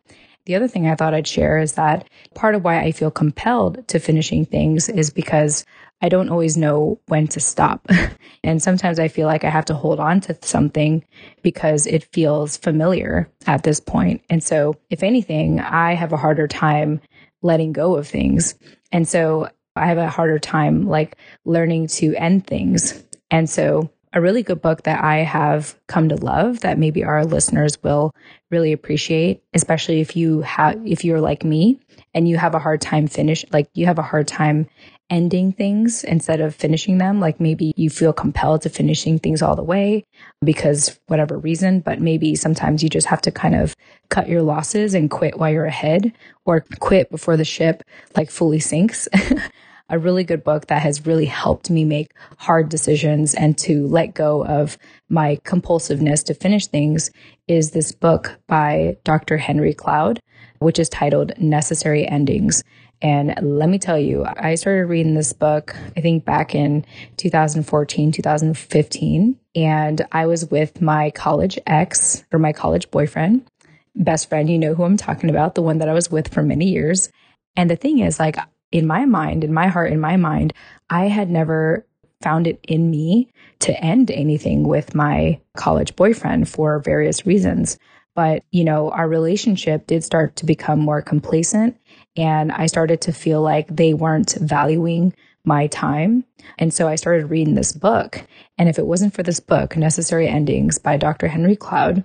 The 0.45 0.55
other 0.55 0.67
thing 0.67 0.87
I 0.87 0.95
thought 0.95 1.13
I'd 1.13 1.27
share 1.27 1.59
is 1.59 1.73
that 1.73 2.09
part 2.33 2.55
of 2.55 2.63
why 2.63 2.79
I 2.79 2.91
feel 2.91 3.11
compelled 3.11 3.87
to 3.89 3.99
finishing 3.99 4.45
things 4.45 4.89
is 4.89 5.11
because 5.11 5.65
I 6.01 6.09
don't 6.09 6.29
always 6.29 6.55
know 6.55 6.99
when 7.07 7.27
to 7.29 7.39
stop. 7.39 7.87
and 8.43 8.61
sometimes 8.61 8.99
I 8.99 9.07
feel 9.07 9.27
like 9.27 9.43
I 9.43 9.49
have 9.49 9.65
to 9.65 9.73
hold 9.73 9.99
on 9.99 10.21
to 10.21 10.37
something 10.41 11.03
because 11.41 11.85
it 11.87 12.05
feels 12.13 12.57
familiar 12.57 13.29
at 13.45 13.63
this 13.63 13.79
point. 13.79 14.23
And 14.29 14.43
so, 14.43 14.75
if 14.89 15.03
anything, 15.03 15.59
I 15.59 15.93
have 15.93 16.13
a 16.13 16.17
harder 16.17 16.47
time 16.47 17.01
letting 17.41 17.73
go 17.73 17.95
of 17.95 18.07
things. 18.07 18.55
And 18.91 19.07
so, 19.07 19.49
I 19.75 19.87
have 19.87 19.97
a 19.97 20.09
harder 20.09 20.39
time 20.39 20.87
like 20.87 21.17
learning 21.45 21.87
to 21.87 22.15
end 22.15 22.47
things. 22.47 23.03
And 23.29 23.49
so, 23.49 23.89
a 24.13 24.21
really 24.21 24.41
good 24.41 24.61
book 24.61 24.83
that 24.83 25.03
I 25.03 25.17
have 25.17 25.75
come 25.87 26.09
to 26.09 26.15
love 26.15 26.61
that 26.61 26.79
maybe 26.79 27.03
our 27.03 27.25
listeners 27.25 27.81
will 27.83 28.15
really 28.49 28.73
appreciate, 28.73 29.43
especially 29.53 30.01
if 30.01 30.15
you 30.15 30.41
have, 30.41 30.81
if 30.85 31.05
you're 31.05 31.21
like 31.21 31.43
me 31.43 31.79
and 32.13 32.27
you 32.27 32.37
have 32.37 32.55
a 32.55 32.59
hard 32.59 32.81
time 32.81 33.07
finish, 33.07 33.45
like 33.51 33.69
you 33.75 33.85
have 33.85 33.99
a 33.99 34.03
hard 34.03 34.27
time 34.27 34.67
ending 35.09 35.51
things 35.51 36.03
instead 36.03 36.39
of 36.39 36.55
finishing 36.55 36.97
them. 36.97 37.19
Like 37.19 37.39
maybe 37.39 37.73
you 37.75 37.89
feel 37.89 38.13
compelled 38.13 38.61
to 38.63 38.69
finishing 38.69 39.19
things 39.19 39.41
all 39.41 39.55
the 39.55 39.63
way 39.63 40.05
because 40.43 40.99
whatever 41.07 41.37
reason, 41.37 41.79
but 41.79 41.99
maybe 41.99 42.35
sometimes 42.35 42.83
you 42.83 42.89
just 42.89 43.07
have 43.07 43.21
to 43.21 43.31
kind 43.31 43.55
of 43.55 43.75
cut 44.09 44.29
your 44.29 44.41
losses 44.41 44.93
and 44.93 45.09
quit 45.09 45.37
while 45.37 45.51
you're 45.51 45.65
ahead 45.65 46.13
or 46.45 46.65
quit 46.79 47.09
before 47.09 47.37
the 47.37 47.45
ship 47.45 47.83
like 48.15 48.29
fully 48.29 48.59
sinks. 48.59 49.07
a 49.89 49.99
really 49.99 50.23
good 50.23 50.43
book 50.43 50.67
that 50.67 50.81
has 50.81 51.05
really 51.05 51.25
helped 51.25 51.69
me 51.69 51.83
make 51.83 52.13
hard 52.37 52.69
decisions 52.69 53.33
and 53.33 53.57
to 53.57 53.87
let 53.87 54.13
go 54.13 54.45
of 54.45 54.77
my 55.09 55.37
compulsiveness 55.43 56.23
to 56.23 56.33
finish 56.33 56.67
things 56.67 57.09
is 57.47 57.71
this 57.71 57.91
book 57.91 58.39
by 58.47 58.97
Dr. 59.03 59.37
Henry 59.37 59.73
Cloud, 59.73 60.19
which 60.59 60.77
is 60.77 60.89
titled 60.89 61.33
Necessary 61.39 62.07
Endings. 62.07 62.63
And 63.01 63.33
let 63.41 63.69
me 63.69 63.79
tell 63.79 63.97
you, 63.97 64.25
I 64.25 64.55
started 64.55 64.85
reading 64.87 65.13
this 65.13 65.31
book, 65.31 65.75
I 65.95 66.01
think 66.01 66.25
back 66.25 66.53
in 66.53 66.85
2014, 67.17 68.11
2015. 68.11 69.39
And 69.55 70.05
I 70.11 70.25
was 70.25 70.49
with 70.51 70.81
my 70.81 71.11
college 71.11 71.57
ex 71.65 72.25
or 72.31 72.39
my 72.39 72.51
college 72.51 72.91
boyfriend, 72.91 73.47
best 73.95 74.27
friend. 74.27 74.49
You 74.49 74.59
know 74.59 74.73
who 74.73 74.83
I'm 74.83 74.97
talking 74.97 75.29
about, 75.29 75.55
the 75.55 75.61
one 75.61 75.77
that 75.77 75.89
I 75.89 75.93
was 75.93 76.11
with 76.11 76.33
for 76.33 76.43
many 76.43 76.69
years. 76.71 77.09
And 77.55 77.69
the 77.69 77.77
thing 77.77 77.99
is, 77.99 78.19
like, 78.19 78.37
in 78.71 78.85
my 78.85 79.05
mind, 79.05 79.43
in 79.43 79.53
my 79.53 79.67
heart, 79.67 79.91
in 79.91 79.99
my 79.99 80.17
mind, 80.17 80.53
I 80.89 81.05
had 81.05 81.29
never 81.29 81.85
found 82.21 82.47
it 82.47 82.59
in 82.67 82.91
me 82.91 83.31
to 83.59 83.83
end 83.83 84.11
anything 84.11 84.67
with 84.67 84.93
my 84.93 85.39
college 85.55 85.95
boyfriend 85.95 86.49
for 86.49 86.79
various 86.79 87.25
reasons. 87.25 87.77
But, 88.13 88.43
you 88.51 88.65
know, 88.65 88.91
our 88.91 89.07
relationship 89.07 89.87
did 89.87 90.03
start 90.03 90.35
to 90.37 90.45
become 90.45 90.79
more 90.79 91.01
complacent 91.01 91.77
and 92.15 92.51
I 92.51 92.65
started 92.65 93.01
to 93.01 93.13
feel 93.13 93.41
like 93.41 93.67
they 93.67 93.93
weren't 93.93 94.35
valuing 94.39 95.13
my 95.45 95.67
time. 95.67 96.25
And 96.57 96.73
so 96.73 96.87
I 96.87 96.95
started 96.95 97.29
reading 97.29 97.55
this 97.55 97.71
book. 97.71 98.23
And 98.57 98.67
if 98.69 98.77
it 98.77 98.85
wasn't 98.85 99.13
for 99.13 99.23
this 99.23 99.39
book, 99.39 99.77
Necessary 99.77 100.27
Endings 100.27 100.77
by 100.77 100.97
Dr. 100.97 101.27
Henry 101.27 101.55
Cloud, 101.55 102.03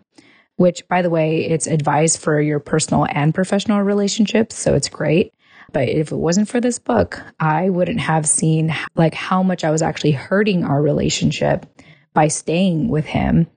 which 0.56 0.86
by 0.88 1.02
the 1.02 1.10
way, 1.10 1.44
it's 1.44 1.66
advice 1.66 2.16
for 2.16 2.40
your 2.40 2.60
personal 2.60 3.06
and 3.10 3.34
professional 3.34 3.82
relationships. 3.82 4.56
So 4.56 4.74
it's 4.74 4.88
great. 4.88 5.32
But 5.72 5.88
if 5.88 6.12
it 6.12 6.16
wasn't 6.16 6.48
for 6.48 6.60
this 6.60 6.78
book, 6.78 7.20
I 7.40 7.70
wouldn't 7.70 8.00
have 8.00 8.26
seen 8.26 8.74
like 8.94 9.14
how 9.14 9.42
much 9.42 9.64
I 9.64 9.70
was 9.70 9.82
actually 9.82 10.12
hurting 10.12 10.64
our 10.64 10.80
relationship 10.80 11.66
by 12.12 12.28
staying 12.28 12.88
with 12.88 13.06
him. 13.06 13.48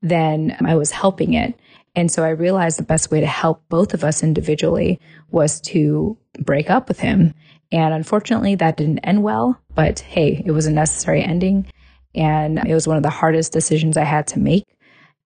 Then 0.00 0.56
I 0.64 0.76
was 0.76 0.90
helping 0.90 1.34
it. 1.34 1.54
And 1.96 2.12
so 2.12 2.22
I 2.22 2.28
realized 2.28 2.78
the 2.78 2.84
best 2.84 3.10
way 3.10 3.20
to 3.20 3.26
help 3.26 3.66
both 3.70 3.94
of 3.94 4.04
us 4.04 4.22
individually 4.22 5.00
was 5.30 5.60
to 5.62 6.16
break 6.38 6.70
up 6.70 6.88
with 6.88 7.00
him. 7.00 7.34
And 7.72 7.94
unfortunately, 7.94 8.54
that 8.56 8.76
didn't 8.76 9.00
end 9.00 9.22
well, 9.22 9.58
but 9.74 10.00
hey, 10.00 10.42
it 10.44 10.52
was 10.52 10.66
a 10.66 10.70
necessary 10.70 11.22
ending. 11.22 11.66
And 12.14 12.58
it 12.66 12.74
was 12.74 12.86
one 12.86 12.98
of 12.98 13.02
the 13.02 13.10
hardest 13.10 13.52
decisions 13.52 13.96
I 13.96 14.04
had 14.04 14.26
to 14.28 14.38
make. 14.38 14.64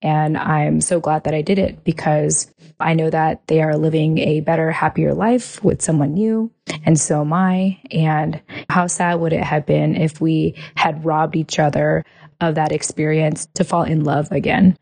And 0.02 0.38
I'm 0.38 0.80
so 0.80 0.98
glad 0.98 1.24
that 1.24 1.34
I 1.34 1.42
did 1.42 1.58
it 1.58 1.84
because 1.84 2.50
I 2.78 2.94
know 2.94 3.10
that 3.10 3.46
they 3.48 3.60
are 3.60 3.76
living 3.76 4.18
a 4.18 4.40
better, 4.40 4.70
happier 4.70 5.12
life 5.12 5.62
with 5.62 5.82
someone 5.82 6.14
new. 6.14 6.50
And 6.84 6.98
so 6.98 7.20
am 7.20 7.32
I. 7.32 7.78
And 7.90 8.40
how 8.70 8.86
sad 8.86 9.16
would 9.16 9.32
it 9.32 9.42
have 9.42 9.66
been 9.66 9.94
if 9.96 10.20
we 10.20 10.54
had 10.76 11.04
robbed 11.04 11.36
each 11.36 11.58
other 11.58 12.04
of 12.40 12.54
that 12.54 12.72
experience 12.72 13.46
to 13.54 13.64
fall 13.64 13.82
in 13.82 14.04
love 14.04 14.30
again? 14.32 14.78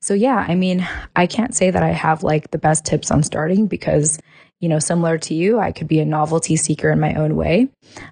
So 0.00 0.14
yeah, 0.14 0.44
I 0.48 0.54
mean, 0.54 0.86
I 1.14 1.26
can't 1.26 1.54
say 1.54 1.70
that 1.70 1.82
I 1.82 1.90
have 1.90 2.22
like 2.22 2.50
the 2.50 2.58
best 2.58 2.84
tips 2.84 3.10
on 3.10 3.22
starting 3.22 3.66
because 3.66 4.18
you 4.62 4.68
know, 4.68 4.78
similar 4.78 5.18
to 5.18 5.34
you, 5.34 5.58
I 5.58 5.72
could 5.72 5.88
be 5.88 5.98
a 5.98 6.04
novelty 6.04 6.54
seeker 6.54 6.88
in 6.92 7.00
my 7.00 7.14
own 7.14 7.34
way. 7.34 7.68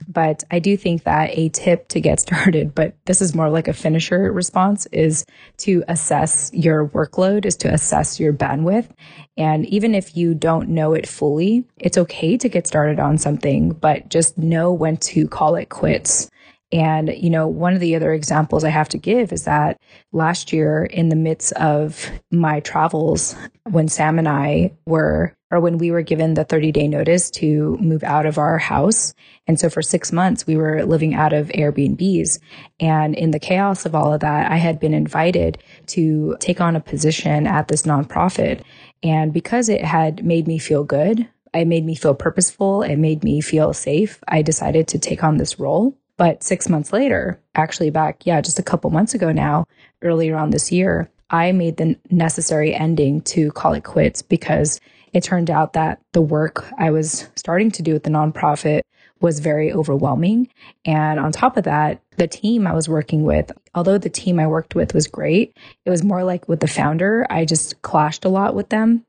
But 0.09 0.43
I 0.51 0.59
do 0.59 0.77
think 0.77 1.05
that 1.05 1.31
a 1.33 1.49
tip 1.49 1.87
to 1.91 2.01
get 2.01 2.19
started, 2.21 2.75
but 2.75 2.97
this 3.07 3.23
is 3.23 3.37
more 3.37 3.49
like 3.49 3.69
a 3.69 3.73
finisher 3.73 4.33
response, 4.33 4.87
is 4.87 5.25
to 5.59 5.85
assess 5.87 6.51
your 6.53 6.89
workload, 6.89 7.47
is 7.47 7.57
to 7.59 7.73
assess 7.73 8.19
your 8.19 8.33
bandwidth. 8.33 8.89
And 9.37 9.65
even 9.67 9.95
if 9.95 10.17
you 10.17 10.35
don't 10.35 10.71
know 10.71 10.93
it 10.93 11.09
fully, 11.09 11.65
it's 11.79 11.97
okay 11.97 12.37
to 12.39 12.49
get 12.49 12.67
started 12.67 12.99
on 12.99 13.17
something, 13.17 13.71
but 13.71 14.09
just 14.09 14.37
know 14.37 14.73
when 14.73 14.97
to 14.97 15.29
call 15.29 15.55
it 15.55 15.69
quits. 15.69 16.29
And, 16.73 17.13
you 17.17 17.31
know, 17.31 17.49
one 17.49 17.75
of 17.75 17.81
the 17.81 17.97
other 17.97 18.13
examples 18.13 18.63
I 18.63 18.69
have 18.69 18.89
to 18.91 18.99
give 18.99 19.33
is 19.33 19.45
that 19.45 19.81
last 20.13 20.53
year, 20.53 20.85
in 20.85 21.09
the 21.09 21.17
midst 21.17 21.53
of 21.55 22.09
my 22.31 22.61
travels, 22.61 23.35
when 23.69 23.89
Sam 23.89 24.19
and 24.19 24.29
I 24.29 24.73
were, 24.87 25.37
or 25.51 25.59
when 25.59 25.79
we 25.79 25.91
were 25.91 26.03
given 26.03 26.35
the 26.35 26.45
30 26.45 26.71
day 26.71 26.87
notice 26.87 27.29
to 27.33 27.77
move 27.81 28.05
out 28.05 28.25
of 28.25 28.39
our 28.39 28.57
house. 28.57 29.15
And 29.49 29.59
so 29.59 29.69
for 29.69 29.83
six 29.83 30.13
months, 30.13 30.47
we 30.47 30.57
were 30.57 30.85
living 30.85 31.15
out 31.15 31.33
of 31.33 31.49
Airbnbs. 31.49 32.39
And 32.79 33.17
in 33.17 33.33
the 33.33 33.41
chaos 33.41 33.85
of 33.85 33.97
all 33.97 34.13
of 34.13 34.21
that, 34.21 34.51
I 34.53 34.57
had 34.57 34.79
been 34.79 34.95
invited 34.95 35.59
to 35.89 36.37
take 36.39 36.61
on 36.61 36.77
a 36.77 36.81
position 36.81 37.49
at 37.49 37.67
this 37.67 37.83
nonprofit. 37.83 38.63
And 39.03 39.33
because 39.33 39.69
it 39.69 39.85
had 39.85 40.25
made 40.25 40.47
me 40.47 40.59
feel 40.59 40.85
good, 40.85 41.29
it 41.53 41.67
made 41.67 41.85
me 41.85 41.97
feel 41.97 42.15
purposeful. 42.15 42.83
It 42.83 42.97
made 42.97 43.25
me 43.25 43.41
feel 43.41 43.73
safe. 43.73 44.23
I 44.29 44.43
decided 44.43 44.87
to 44.89 45.01
take 45.01 45.25
on 45.25 45.39
this 45.39 45.59
role. 45.59 45.97
But 46.21 46.43
six 46.43 46.69
months 46.69 46.93
later, 46.93 47.41
actually 47.55 47.89
back, 47.89 48.27
yeah, 48.27 48.43
just 48.43 48.59
a 48.59 48.63
couple 48.63 48.91
months 48.91 49.15
ago 49.15 49.33
now, 49.33 49.65
earlier 50.03 50.37
on 50.37 50.51
this 50.51 50.71
year, 50.71 51.11
I 51.31 51.53
made 51.53 51.79
the 51.79 51.97
necessary 52.11 52.75
ending 52.75 53.23
to 53.23 53.51
call 53.53 53.73
it 53.73 53.85
quits 53.85 54.21
because 54.21 54.83
it 55.15 55.25
turned 55.25 55.49
out 55.49 55.73
that 55.73 55.99
the 56.13 56.21
work 56.21 56.67
I 56.77 56.91
was 56.91 57.31
starting 57.37 57.71
to 57.71 57.83
do 57.83 57.95
with 57.95 58.03
the 58.03 58.11
nonprofit 58.11 58.83
was 59.23 59.41
very 59.41 59.73
overwhelming. 59.73 60.49
And 60.85 61.19
on 61.19 61.33
top 61.33 61.57
of 61.57 61.65
that, 61.65 62.03
the 62.19 62.29
team 62.29 62.67
I 62.67 62.75
was 62.75 62.87
working 62.87 63.25
with, 63.25 63.51
although 63.75 63.97
the 63.97 64.11
team 64.11 64.39
I 64.39 64.47
worked 64.47 64.75
with 64.75 64.93
was 64.93 65.07
great, 65.07 65.57
it 65.87 65.91
was 65.91 66.05
more 66.05 66.23
like 66.23 66.47
with 66.47 66.61
the 66.61 66.69
founder, 66.69 67.27
I 67.31 67.47
just 67.47 67.81
clashed 67.81 68.27
a 68.27 68.31
lot 68.31 68.55
with 68.55 68.69
them. 68.69 69.07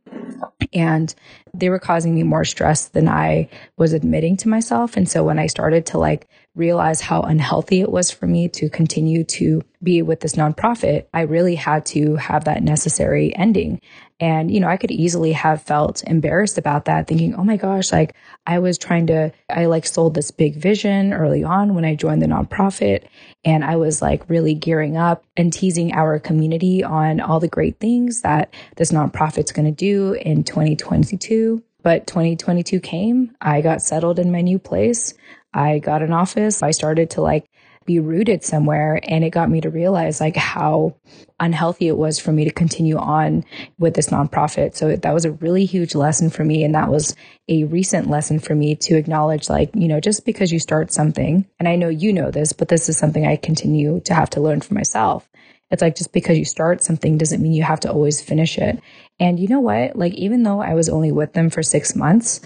And 0.72 1.14
they 1.54 1.70
were 1.70 1.80
causing 1.80 2.16
me 2.16 2.24
more 2.24 2.46
stress 2.46 2.88
than 2.88 3.10
I 3.10 3.50
was 3.76 3.92
admitting 3.92 4.38
to 4.38 4.50
myself. 4.50 4.96
And 4.96 5.10
so 5.10 5.26
when 5.26 5.40
I 5.40 5.48
started 5.48 5.86
to 5.88 5.98
like 5.98 6.30
realize 6.56 7.00
how 7.00 7.22
unhealthy 7.22 7.82
it 7.82 7.92
was 7.92 8.12
for 8.12 8.28
me 8.28 8.50
to 8.50 8.70
continue 8.70 9.24
to 9.24 9.62
be 9.82 10.02
with 10.02 10.20
this 10.20 10.36
nonprofit, 10.36 11.06
I 11.14 11.22
really 11.22 11.56
had 11.56 11.86
to 11.88 12.16
have 12.18 12.44
that 12.44 12.62
necessary 12.62 13.36
ending. 13.36 13.80
And, 14.20 14.52
you 14.52 14.60
know, 14.60 14.68
I 14.68 14.78
could 14.78 14.92
easily 14.92 15.32
have 15.32 15.64
felt 15.64 16.04
embarrassed 16.04 16.58
about 16.58 16.86
that, 16.86 17.08
thinking, 17.08 17.34
oh 17.36 17.44
my 17.44 17.58
gosh, 17.58 17.92
like 17.92 18.16
I 18.46 18.60
was 18.60 18.78
trying 18.78 19.08
to, 19.08 19.32
I 19.50 19.66
like 19.66 19.86
sold 19.86 20.14
this 20.14 20.30
big 20.30 20.56
vision 20.56 21.14
early 21.14 21.44
on 21.44 21.74
when 21.74 21.86
I 21.86 21.96
joined 21.96 22.22
the 22.22 22.28
nonprofit. 22.28 23.06
And 23.44 23.64
I 23.64 23.78
was 23.78 24.02
like 24.02 24.30
really 24.30 24.54
gearing 24.54 24.98
up 24.98 25.24
and 25.36 25.52
teasing 25.52 25.94
our 25.94 26.20
community 26.20 26.84
on 26.84 27.20
all 27.20 27.40
the 27.40 27.48
great 27.48 27.80
things 27.80 28.22
that 28.22 28.54
this 28.76 28.92
nonprofit's 28.92 29.52
going 29.52 29.66
to 29.66 29.72
do 29.72 30.14
in 30.14 30.44
2022. 30.44 31.64
But 31.84 32.06
2022 32.06 32.80
came. 32.80 33.36
I 33.42 33.62
got 33.62 33.82
settled 33.82 34.20
in 34.20 34.32
my 34.32 34.42
new 34.42 34.60
place. 34.60 35.16
I 35.54 35.80
got 35.80 36.02
an 36.02 36.14
office. 36.14 36.64
I 36.64 36.72
started 36.72 37.12
to 37.12 37.22
like 37.22 37.50
be 37.86 38.00
rooted 38.00 38.44
somewhere. 38.44 39.00
And 39.04 39.24
it 39.24 39.32
got 39.32 39.50
me 39.50 39.62
to 39.62 39.70
realize 39.70 40.22
like 40.22 40.36
how 40.36 40.96
unhealthy 41.40 41.88
it 41.88 41.98
was 41.98 42.20
for 42.20 42.32
me 42.32 42.46
to 42.46 42.52
continue 42.52 42.98
on 42.98 43.44
with 43.80 43.96
this 43.96 44.10
nonprofit. 44.10 44.76
So 44.76 44.96
that 44.96 45.14
was 45.14 45.26
a 45.26 45.32
really 45.32 45.66
huge 45.66 45.96
lesson 45.96 46.30
for 46.30 46.44
me. 46.44 46.64
And 46.64 46.76
that 46.76 46.90
was 46.90 47.16
a 47.50 47.64
recent 47.64 48.08
lesson 48.08 48.40
for 48.40 48.54
me 48.54 48.76
to 48.76 48.96
acknowledge 48.96 49.50
like, 49.50 49.72
you 49.74 49.88
know, 49.88 50.00
just 50.00 50.26
because 50.26 50.52
you 50.52 50.60
start 50.60 50.92
something, 50.92 51.48
and 51.60 51.68
I 51.68 51.76
know 51.76 51.90
you 51.90 52.14
know 52.14 52.30
this, 52.30 52.54
but 52.54 52.68
this 52.68 52.88
is 52.88 52.98
something 52.98 53.26
I 53.26 53.36
continue 53.36 54.00
to 54.02 54.14
have 54.14 54.30
to 54.32 54.42
learn 54.42 54.62
for 54.62 54.76
myself. 54.76 55.28
It's 55.72 55.82
like 55.82 55.96
just 55.96 56.12
because 56.12 56.38
you 56.38 56.46
start 56.46 56.84
something 56.84 57.18
doesn't 57.18 57.42
mean 57.42 57.54
you 57.54 57.64
have 57.64 57.80
to 57.82 57.92
always 57.92 58.22
finish 58.22 58.58
it. 58.58 58.80
And 59.20 59.40
you 59.40 59.48
know 59.48 59.62
what? 59.62 59.96
Like, 59.96 60.14
even 60.16 60.44
though 60.44 60.62
I 60.62 60.74
was 60.74 60.90
only 60.90 61.12
with 61.12 61.34
them 61.34 61.50
for 61.50 61.64
six 61.64 61.96
months, 61.96 62.42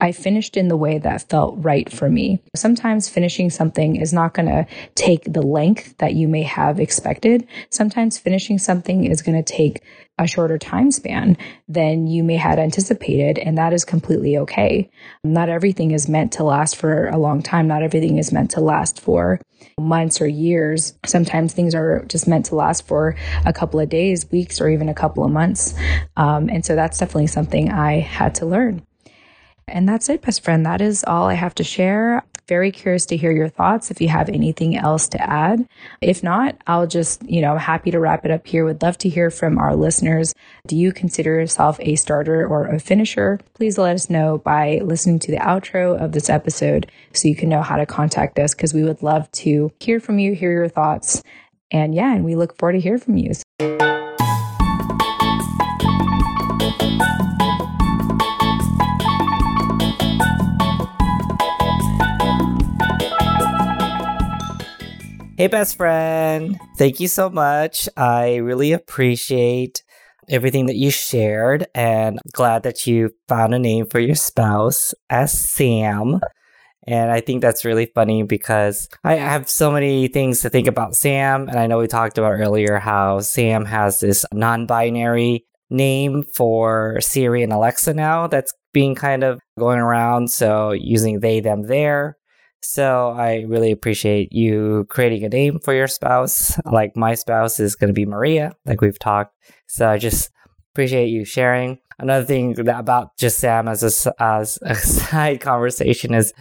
I 0.00 0.12
finished 0.12 0.56
in 0.56 0.68
the 0.68 0.76
way 0.76 0.98
that 0.98 1.28
felt 1.28 1.56
right 1.58 1.90
for 1.90 2.08
me. 2.08 2.42
Sometimes 2.54 3.08
finishing 3.08 3.50
something 3.50 3.96
is 3.96 4.12
not 4.12 4.34
going 4.34 4.48
to 4.48 4.66
take 4.94 5.24
the 5.24 5.42
length 5.42 5.96
that 5.98 6.14
you 6.14 6.26
may 6.28 6.42
have 6.42 6.80
expected. 6.80 7.46
Sometimes 7.70 8.18
finishing 8.18 8.58
something 8.58 9.04
is 9.04 9.22
going 9.22 9.42
to 9.42 9.52
take 9.52 9.82
a 10.18 10.26
shorter 10.26 10.58
time 10.58 10.90
span 10.90 11.36
than 11.66 12.06
you 12.06 12.22
may 12.22 12.36
have 12.36 12.58
anticipated. 12.58 13.38
And 13.38 13.56
that 13.56 13.72
is 13.72 13.84
completely 13.84 14.36
okay. 14.38 14.90
Not 15.24 15.48
everything 15.48 15.92
is 15.92 16.08
meant 16.08 16.32
to 16.32 16.44
last 16.44 16.76
for 16.76 17.08
a 17.08 17.16
long 17.16 17.42
time. 17.42 17.66
Not 17.66 17.82
everything 17.82 18.18
is 18.18 18.32
meant 18.32 18.50
to 18.52 18.60
last 18.60 19.00
for 19.00 19.40
months 19.78 20.20
or 20.20 20.26
years. 20.26 20.94
Sometimes 21.06 21.52
things 21.52 21.74
are 21.74 22.04
just 22.06 22.28
meant 22.28 22.46
to 22.46 22.54
last 22.54 22.86
for 22.86 23.16
a 23.46 23.52
couple 23.52 23.80
of 23.80 23.88
days, 23.88 24.30
weeks, 24.30 24.60
or 24.60 24.68
even 24.68 24.88
a 24.88 24.94
couple 24.94 25.24
of 25.24 25.30
months. 25.30 25.74
Um, 26.16 26.48
and 26.48 26.64
so 26.64 26.74
that's 26.74 26.98
definitely 26.98 27.28
something 27.28 27.70
I 27.70 28.00
had 28.00 28.34
to 28.36 28.46
learn. 28.46 28.82
And 29.70 29.88
that's 29.88 30.08
it, 30.08 30.22
best 30.22 30.42
friend. 30.42 30.66
That 30.66 30.80
is 30.80 31.04
all 31.04 31.28
I 31.28 31.34
have 31.34 31.54
to 31.56 31.64
share. 31.64 32.24
Very 32.48 32.72
curious 32.72 33.06
to 33.06 33.16
hear 33.16 33.30
your 33.30 33.48
thoughts 33.48 33.92
if 33.92 34.00
you 34.00 34.08
have 34.08 34.28
anything 34.28 34.76
else 34.76 35.08
to 35.10 35.22
add. 35.22 35.68
If 36.00 36.24
not, 36.24 36.60
I'll 36.66 36.88
just, 36.88 37.22
you 37.22 37.40
know, 37.40 37.56
happy 37.56 37.92
to 37.92 38.00
wrap 38.00 38.24
it 38.24 38.32
up 38.32 38.44
here. 38.44 38.64
Would 38.64 38.82
love 38.82 38.98
to 38.98 39.08
hear 39.08 39.30
from 39.30 39.56
our 39.56 39.76
listeners. 39.76 40.34
Do 40.66 40.74
you 40.74 40.92
consider 40.92 41.34
yourself 41.34 41.78
a 41.78 41.94
starter 41.94 42.44
or 42.44 42.66
a 42.66 42.80
finisher? 42.80 43.38
Please 43.54 43.78
let 43.78 43.94
us 43.94 44.10
know 44.10 44.38
by 44.38 44.80
listening 44.82 45.20
to 45.20 45.30
the 45.30 45.38
outro 45.38 45.96
of 46.02 46.10
this 46.10 46.28
episode 46.28 46.90
so 47.12 47.28
you 47.28 47.36
can 47.36 47.48
know 47.48 47.62
how 47.62 47.76
to 47.76 47.86
contact 47.86 48.36
us 48.40 48.52
because 48.52 48.74
we 48.74 48.82
would 48.82 49.02
love 49.02 49.30
to 49.32 49.70
hear 49.78 50.00
from 50.00 50.18
you, 50.18 50.34
hear 50.34 50.50
your 50.50 50.68
thoughts. 50.68 51.22
And 51.70 51.94
yeah, 51.94 52.12
and 52.12 52.24
we 52.24 52.34
look 52.34 52.58
forward 52.58 52.72
to 52.72 52.80
hear 52.80 52.98
from 52.98 53.16
you. 53.16 53.30
Hey, 65.40 65.46
best 65.46 65.78
friend. 65.78 66.60
Thank 66.76 67.00
you 67.00 67.08
so 67.08 67.30
much. 67.30 67.88
I 67.96 68.36
really 68.36 68.72
appreciate 68.72 69.82
everything 70.28 70.66
that 70.66 70.76
you 70.76 70.90
shared 70.90 71.66
and 71.74 72.18
glad 72.34 72.64
that 72.64 72.86
you 72.86 73.14
found 73.26 73.54
a 73.54 73.58
name 73.58 73.86
for 73.86 74.00
your 74.00 74.16
spouse 74.16 74.92
as 75.08 75.32
Sam. 75.32 76.20
And 76.86 77.10
I 77.10 77.22
think 77.22 77.40
that's 77.40 77.64
really 77.64 77.86
funny 77.86 78.22
because 78.22 78.86
I 79.02 79.14
have 79.14 79.48
so 79.48 79.70
many 79.70 80.08
things 80.08 80.40
to 80.40 80.50
think 80.50 80.66
about 80.66 80.94
Sam. 80.94 81.48
And 81.48 81.58
I 81.58 81.66
know 81.66 81.78
we 81.78 81.86
talked 81.86 82.18
about 82.18 82.32
earlier 82.32 82.78
how 82.78 83.20
Sam 83.20 83.64
has 83.64 84.00
this 84.00 84.26
non 84.34 84.66
binary 84.66 85.46
name 85.70 86.22
for 86.34 87.00
Siri 87.00 87.42
and 87.42 87.52
Alexa 87.54 87.94
now 87.94 88.26
that's 88.26 88.52
being 88.74 88.94
kind 88.94 89.24
of 89.24 89.40
going 89.58 89.78
around. 89.78 90.30
So 90.30 90.72
using 90.72 91.20
they, 91.20 91.40
them, 91.40 91.62
there. 91.62 92.18
So 92.62 93.10
I 93.10 93.44
really 93.48 93.72
appreciate 93.72 94.32
you 94.32 94.86
creating 94.90 95.24
a 95.24 95.28
name 95.28 95.58
for 95.60 95.72
your 95.72 95.88
spouse. 95.88 96.58
Like 96.64 96.96
my 96.96 97.14
spouse 97.14 97.58
is 97.58 97.74
going 97.74 97.88
to 97.88 97.94
be 97.94 98.06
Maria, 98.06 98.52
like 98.66 98.80
we've 98.80 98.98
talked. 98.98 99.34
So 99.66 99.88
I 99.88 99.98
just 99.98 100.30
appreciate 100.72 101.08
you 101.08 101.24
sharing. 101.24 101.78
Another 101.98 102.24
thing 102.24 102.58
about 102.68 103.16
just 103.18 103.38
Sam 103.38 103.68
as 103.68 103.82
a, 103.82 104.22
as 104.22 104.58
a 104.62 104.74
side 104.76 105.40
conversation 105.40 106.14
is 106.14 106.32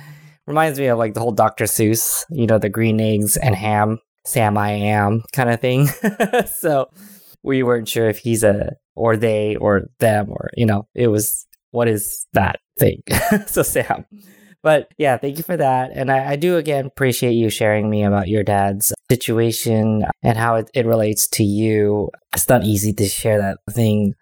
reminds 0.48 0.80
me 0.80 0.88
of 0.88 0.98
like 0.98 1.14
the 1.14 1.20
whole 1.20 1.32
Dr. 1.32 1.66
Seuss, 1.66 2.26
you 2.30 2.48
know, 2.48 2.58
the 2.58 2.70
green 2.70 3.00
eggs 3.00 3.38
and 3.38 3.56
ham, 3.56 4.00
Sam 4.26 4.58
I 4.58 4.72
am 4.72 5.24
kind 5.34 5.50
of 5.50 5.62
thing. 5.62 5.88
so 6.48 6.90
we 7.44 7.64
weren't 7.64 7.88
sure 7.88 8.10
if 8.10 8.20
he's 8.20 8.44
a 8.44 8.74
or 8.96 9.16
they 9.16 9.56
or 9.56 9.90
them 10.00 10.30
or 10.30 10.50
you 10.56 10.66
know, 10.66 10.88
it 10.96 11.08
was 11.08 11.46
what 11.72 11.88
is 11.88 12.26
that 12.34 12.60
thing? 12.78 13.04
so 13.48 13.62
Sam. 13.62 14.06
But 14.62 14.92
yeah, 14.98 15.18
thank 15.18 15.38
you 15.38 15.44
for 15.44 15.56
that. 15.56 15.92
And 15.94 16.12
I, 16.12 16.32
I, 16.32 16.36
do 16.36 16.58
again 16.58 16.88
appreciate 16.88 17.32
you 17.32 17.50
sharing 17.50 17.90
me 17.90 18.04
about 18.04 18.28
your 18.28 18.44
dad's 18.44 18.94
situation 19.10 20.04
and 20.22 20.38
how 20.38 20.56
it, 20.56 20.70
it 20.74 20.86
relates 20.86 21.28
to 21.30 21.44
you. 21.44 22.10
It's 22.36 22.50
not 22.50 22.66
easy 22.66 22.92
to 22.94 23.06
share 23.06 23.38
that 23.38 23.60
thing 23.72 24.16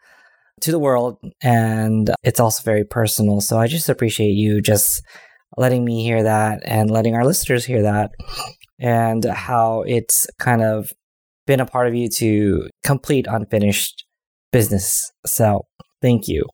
to 0.62 0.72
the 0.72 0.80
world. 0.80 1.18
And 1.42 2.12
it's 2.24 2.40
also 2.40 2.62
very 2.64 2.84
personal. 2.84 3.42
So 3.42 3.58
I 3.58 3.68
just 3.68 3.90
appreciate 3.90 4.34
you 4.34 4.62
just 4.62 5.02
letting 5.58 5.84
me 5.84 6.04
hear 6.04 6.24
that 6.24 6.62
and 6.66 6.92
letting 6.92 7.16
our 7.16 7.26
listeners 7.26 7.66
hear 7.66 7.82
that 7.82 8.12
and 8.80 9.26
how 9.26 9.82
it's 9.88 10.28
kind 10.40 10.62
of 10.62 10.92
been 11.48 11.60
a 11.60 11.66
part 11.66 11.88
of 11.88 11.96
you 11.96 12.10
to 12.10 12.70
complete 12.84 13.26
unfinished 13.28 14.06
business. 14.52 15.12
So 15.26 15.66
thank 16.02 16.28
you. 16.28 16.46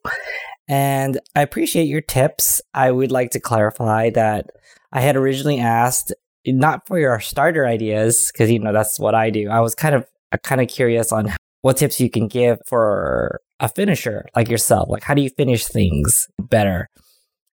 And 0.68 1.20
I 1.36 1.42
appreciate 1.42 1.84
your 1.84 2.00
tips. 2.00 2.60
I 2.72 2.90
would 2.90 3.12
like 3.12 3.30
to 3.32 3.40
clarify 3.40 4.10
that 4.10 4.50
I 4.92 5.00
had 5.00 5.16
originally 5.16 5.60
asked 5.60 6.14
not 6.46 6.86
for 6.86 6.98
your 6.98 7.18
starter 7.20 7.66
ideas 7.66 8.30
because 8.32 8.50
you 8.50 8.58
know 8.58 8.72
that's 8.72 8.98
what 8.98 9.14
I 9.14 9.30
do. 9.30 9.48
I 9.48 9.60
was 9.60 9.74
kind 9.74 9.94
of 9.94 10.06
uh, 10.32 10.36
kind 10.38 10.60
of 10.60 10.68
curious 10.68 11.12
on 11.12 11.34
what 11.62 11.76
tips 11.76 12.00
you 12.00 12.10
can 12.10 12.28
give 12.28 12.58
for 12.66 13.40
a 13.60 13.68
finisher 13.68 14.26
like 14.36 14.48
yourself. 14.48 14.88
Like 14.88 15.02
how 15.02 15.14
do 15.14 15.22
you 15.22 15.30
finish 15.30 15.66
things 15.66 16.28
better? 16.38 16.88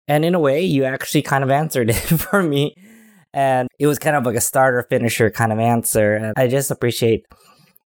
And 0.08 0.26
in 0.26 0.36
a 0.36 0.40
way, 0.40 0.62
you 0.62 0.84
actually 0.84 1.22
kind 1.22 1.44
of 1.44 1.50
answered 1.50 1.90
it 1.90 1.94
for 1.96 2.44
me. 2.44 2.76
And 3.34 3.70
it 3.80 3.88
was 3.88 3.98
kind 3.98 4.16
of 4.16 4.26
like 4.26 4.36
a 4.36 4.42
starter 4.42 4.86
finisher 4.90 5.30
kind 5.30 5.54
of 5.54 5.60
answer. 5.60 6.16
And 6.16 6.34
I 6.36 6.48
just 6.48 6.70
appreciate 6.70 7.26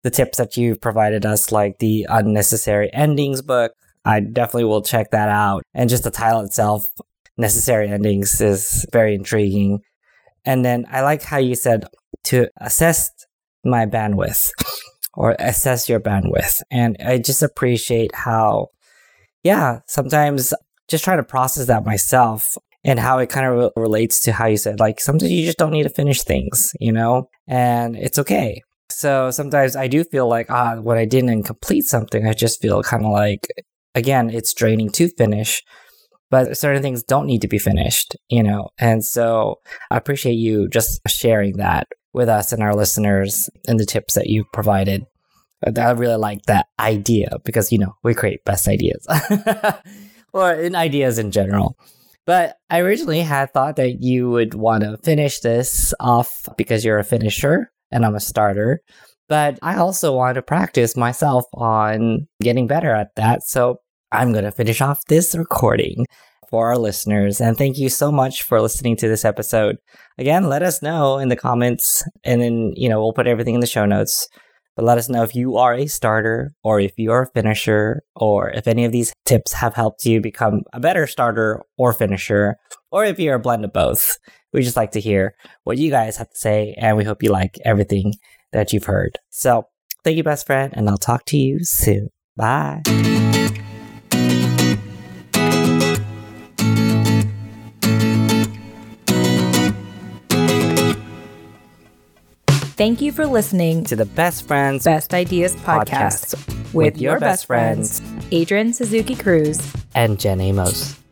the 0.03 0.09
tips 0.09 0.37
that 0.37 0.55
you've 0.55 0.79
provided 0.79 1.25
us, 1.25 1.51
like 1.51 1.79
the 1.79 2.05
unnecessary 2.09 2.89
endings 2.93 3.41
book. 3.41 3.73
I 4.05 4.19
definitely 4.19 4.65
will 4.65 4.81
check 4.81 5.11
that 5.11 5.29
out. 5.29 5.63
And 5.73 5.89
just 5.89 6.03
the 6.03 6.11
title 6.11 6.41
itself, 6.41 6.85
Necessary 7.37 7.89
Endings, 7.89 8.41
is 8.41 8.85
very 8.91 9.15
intriguing. 9.15 9.79
And 10.45 10.65
then 10.65 10.85
I 10.91 11.01
like 11.01 11.23
how 11.23 11.37
you 11.37 11.55
said 11.55 11.85
to 12.25 12.47
assess 12.59 13.09
my 13.63 13.85
bandwidth 13.85 14.49
or 15.13 15.35
assess 15.39 15.87
your 15.87 15.99
bandwidth. 15.99 16.53
And 16.69 16.97
I 17.03 17.17
just 17.17 17.41
appreciate 17.41 18.13
how, 18.13 18.67
yeah, 19.43 19.79
sometimes 19.87 20.53
just 20.89 21.03
trying 21.03 21.17
to 21.17 21.23
process 21.23 21.67
that 21.67 21.85
myself 21.85 22.57
and 22.83 22.99
how 22.99 23.19
it 23.19 23.29
kind 23.29 23.47
of 23.47 23.57
re- 23.57 23.81
relates 23.81 24.19
to 24.21 24.33
how 24.33 24.47
you 24.47 24.57
said, 24.57 24.79
like, 24.79 24.99
sometimes 24.99 25.31
you 25.31 25.45
just 25.45 25.57
don't 25.57 25.71
need 25.71 25.83
to 25.83 25.89
finish 25.89 26.23
things, 26.23 26.71
you 26.79 26.91
know, 26.91 27.29
and 27.47 27.95
it's 27.95 28.19
okay. 28.19 28.61
So 28.89 29.31
sometimes 29.31 29.75
I 29.75 29.87
do 29.87 30.03
feel 30.03 30.27
like, 30.27 30.51
ah, 30.51 30.75
when 30.81 30.97
I 30.97 31.05
didn't 31.05 31.43
complete 31.43 31.85
something, 31.85 32.27
I 32.27 32.33
just 32.33 32.61
feel 32.61 32.83
kind 32.83 33.05
of 33.05 33.11
like, 33.11 33.47
again, 33.95 34.29
it's 34.29 34.53
draining 34.53 34.89
to 34.91 35.09
finish, 35.09 35.63
but 36.29 36.57
certain 36.57 36.81
things 36.81 37.03
don't 37.03 37.27
need 37.27 37.41
to 37.41 37.47
be 37.47 37.59
finished, 37.59 38.15
you 38.29 38.43
know, 38.43 38.69
and 38.79 39.03
so 39.03 39.59
I 39.91 39.97
appreciate 39.97 40.33
you 40.33 40.67
just 40.69 41.01
sharing 41.07 41.57
that 41.57 41.87
with 42.13 42.29
us 42.29 42.51
and 42.51 42.61
our 42.61 42.75
listeners 42.75 43.49
and 43.67 43.79
the 43.79 43.85
tips 43.85 44.13
that 44.15 44.27
you 44.27 44.45
provided. 44.53 45.05
I 45.77 45.91
really 45.91 46.17
like 46.17 46.43
that 46.43 46.67
idea 46.79 47.37
because, 47.45 47.71
you 47.71 47.77
know, 47.77 47.95
we 48.03 48.13
create 48.13 48.43
best 48.45 48.67
ideas 48.67 49.07
or 50.33 50.53
in 50.53 50.75
ideas 50.75 51.17
in 51.17 51.31
general. 51.31 51.77
But 52.25 52.57
I 52.69 52.79
originally 52.79 53.21
had 53.21 53.53
thought 53.53 53.75
that 53.77 54.01
you 54.01 54.29
would 54.29 54.53
want 54.53 54.83
to 54.83 54.97
finish 54.97 55.39
this 55.39 55.93
off 55.99 56.47
because 56.57 56.83
you're 56.85 56.99
a 56.99 57.03
finisher 57.03 57.71
and 57.91 58.05
I'm 58.05 58.15
a 58.15 58.19
starter. 58.19 58.81
But 59.29 59.57
I 59.61 59.75
also 59.75 60.13
want 60.13 60.35
to 60.35 60.41
practice 60.41 60.97
myself 60.97 61.45
on 61.53 62.27
getting 62.41 62.67
better 62.67 62.93
at 62.93 63.09
that. 63.15 63.43
So 63.43 63.77
I'm 64.11 64.31
going 64.31 64.43
to 64.43 64.51
finish 64.51 64.81
off 64.81 65.05
this 65.07 65.35
recording 65.35 66.05
for 66.49 66.67
our 66.67 66.77
listeners. 66.77 67.41
And 67.41 67.57
thank 67.57 67.79
you 67.79 67.89
so 67.89 68.11
much 68.11 68.43
for 68.43 68.61
listening 68.61 68.95
to 68.97 69.07
this 69.07 69.25
episode. 69.25 69.77
Again, 70.19 70.49
let 70.49 70.61
us 70.61 70.83
know 70.83 71.17
in 71.17 71.29
the 71.29 71.35
comments 71.35 72.03
and 72.23 72.41
then, 72.41 72.73
you 72.75 72.87
know, 72.87 73.01
we'll 73.01 73.13
put 73.13 73.25
everything 73.25 73.55
in 73.55 73.59
the 73.59 73.65
show 73.65 73.85
notes. 73.85 74.27
But 74.75 74.85
let 74.85 74.97
us 74.97 75.09
know 75.09 75.23
if 75.23 75.35
you 75.35 75.57
are 75.57 75.73
a 75.73 75.87
starter 75.87 76.51
or 76.63 76.79
if 76.79 76.93
you 76.97 77.11
are 77.11 77.23
a 77.23 77.31
finisher 77.31 78.03
or 78.15 78.49
if 78.51 78.67
any 78.67 78.85
of 78.85 78.91
these 78.91 79.13
tips 79.25 79.53
have 79.53 79.73
helped 79.75 80.05
you 80.05 80.21
become 80.21 80.61
a 80.73 80.79
better 80.79 81.07
starter 81.07 81.63
or 81.77 81.93
finisher 81.93 82.57
or 82.91 83.05
if 83.05 83.19
you're 83.19 83.35
a 83.35 83.39
blend 83.39 83.65
of 83.65 83.73
both. 83.73 84.17
We 84.51 84.61
just 84.61 84.77
like 84.77 84.91
to 84.91 84.99
hear 84.99 85.35
what 85.63 85.79
you 85.79 85.89
guys 85.89 86.17
have 86.17 86.29
to 86.29 86.37
say 86.37 86.75
and 86.77 86.97
we 86.97 87.03
hope 87.03 87.23
you 87.23 87.31
like 87.31 87.57
everything 87.65 88.13
that 88.53 88.73
you've 88.73 88.85
heard. 88.85 89.19
So 89.29 89.67
thank 90.03 90.17
you, 90.17 90.23
best 90.23 90.45
friend, 90.45 90.73
and 90.75 90.89
I'll 90.89 90.97
talk 90.97 91.25
to 91.27 91.37
you 91.37 91.59
soon. 91.63 92.09
Bye. 92.35 92.81
Thank 102.75 103.01
you 103.01 103.11
for 103.11 103.27
listening 103.27 103.83
to 103.85 103.95
the 103.95 104.05
Best 104.05 104.47
Friends 104.47 104.83
Best 104.83 105.13
Ideas 105.13 105.55
podcast, 105.57 106.35
Podcast 106.35 106.73
with, 106.73 106.99
your 106.99 107.19
best 107.19 107.45
friends, 107.45 108.01
Adrian 108.31 108.73
Suzuki 108.73 109.15
Cruz. 109.15 109.61
and 109.93 110.19
Jen 110.19 110.41
Amos 110.41 111.02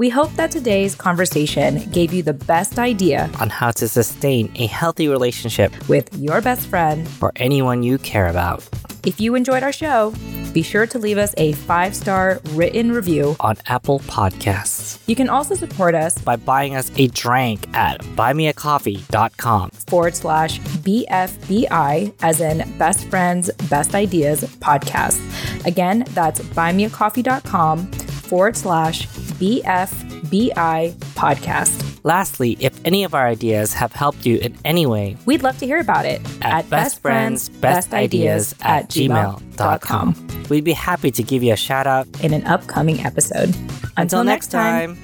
We 0.00 0.08
hope 0.08 0.32
that 0.36 0.50
today's 0.50 0.94
conversation 0.94 1.90
gave 1.90 2.14
you 2.14 2.22
the 2.22 2.32
best 2.32 2.78
idea 2.78 3.28
on 3.38 3.50
how 3.50 3.70
to 3.72 3.86
sustain 3.86 4.50
a 4.54 4.64
healthy 4.64 5.08
relationship 5.08 5.74
with 5.90 6.08
your 6.14 6.40
best 6.40 6.68
friend. 6.68 7.06
or 7.20 7.32
anyone 7.36 7.82
you 7.82 7.98
care 7.98 8.28
about 8.28 8.66
If 9.04 9.20
you 9.20 9.34
enjoyed 9.34 9.62
our 9.62 9.72
show, 9.72 10.14
be 10.54 10.62
sure 10.62 10.86
to 10.86 10.98
leave 10.98 11.18
us 11.18 11.34
a 11.36 11.52
five 11.52 11.94
star 11.94 12.40
written 12.52 12.92
review. 12.92 13.36
on 13.40 13.56
Apple 13.66 13.98
Podcasts 14.00 14.98
You 15.06 15.14
can 15.14 15.28
also 15.28 15.54
support 15.54 15.94
us 15.94 16.16
by 16.16 16.36
buying 16.36 16.76
us 16.76 16.90
a 16.96 17.08
drink 17.08 17.68
at 17.76 18.00
buymeacoffee.com. 18.16 19.70
forward 19.86 20.16
slash 20.16 20.60
BFBI, 20.60 22.14
as 22.22 22.40
in 22.40 22.78
Best 22.78 23.04
Friends, 23.08 23.50
Best 23.68 23.94
Ideas 23.94 24.44
podcast. 24.60 25.20
Again, 25.66 26.04
that's 26.14 26.40
buymeacoffee.com 26.40 27.92
forward 28.30 28.56
slash 28.56 29.06
BFBI 29.40 30.94
podcast. 31.14 32.00
Lastly, 32.04 32.56
if 32.60 32.78
any 32.84 33.04
of 33.04 33.14
our 33.14 33.26
ideas 33.26 33.72
have 33.74 33.92
helped 33.92 34.24
you 34.24 34.38
in 34.38 34.56
any 34.64 34.86
way, 34.86 35.16
We'd 35.26 35.42
love 35.42 35.58
to 35.58 35.66
hear 35.66 35.80
about 35.80 36.06
it 36.06 36.20
at, 36.42 36.66
bestfriendsbestideas 36.66 38.54
at 38.64 38.88
gmail.com. 38.88 40.44
We'd 40.48 40.64
be 40.64 40.72
happy 40.72 41.10
to 41.10 41.22
give 41.22 41.42
you 41.42 41.52
a 41.52 41.56
shout 41.56 41.86
out. 41.86 42.06
in 42.22 42.32
an 42.34 42.46
upcoming 42.46 43.00
episode. 43.00 43.54
Until 43.96 44.24
next 44.24 44.50
time. 44.50 44.96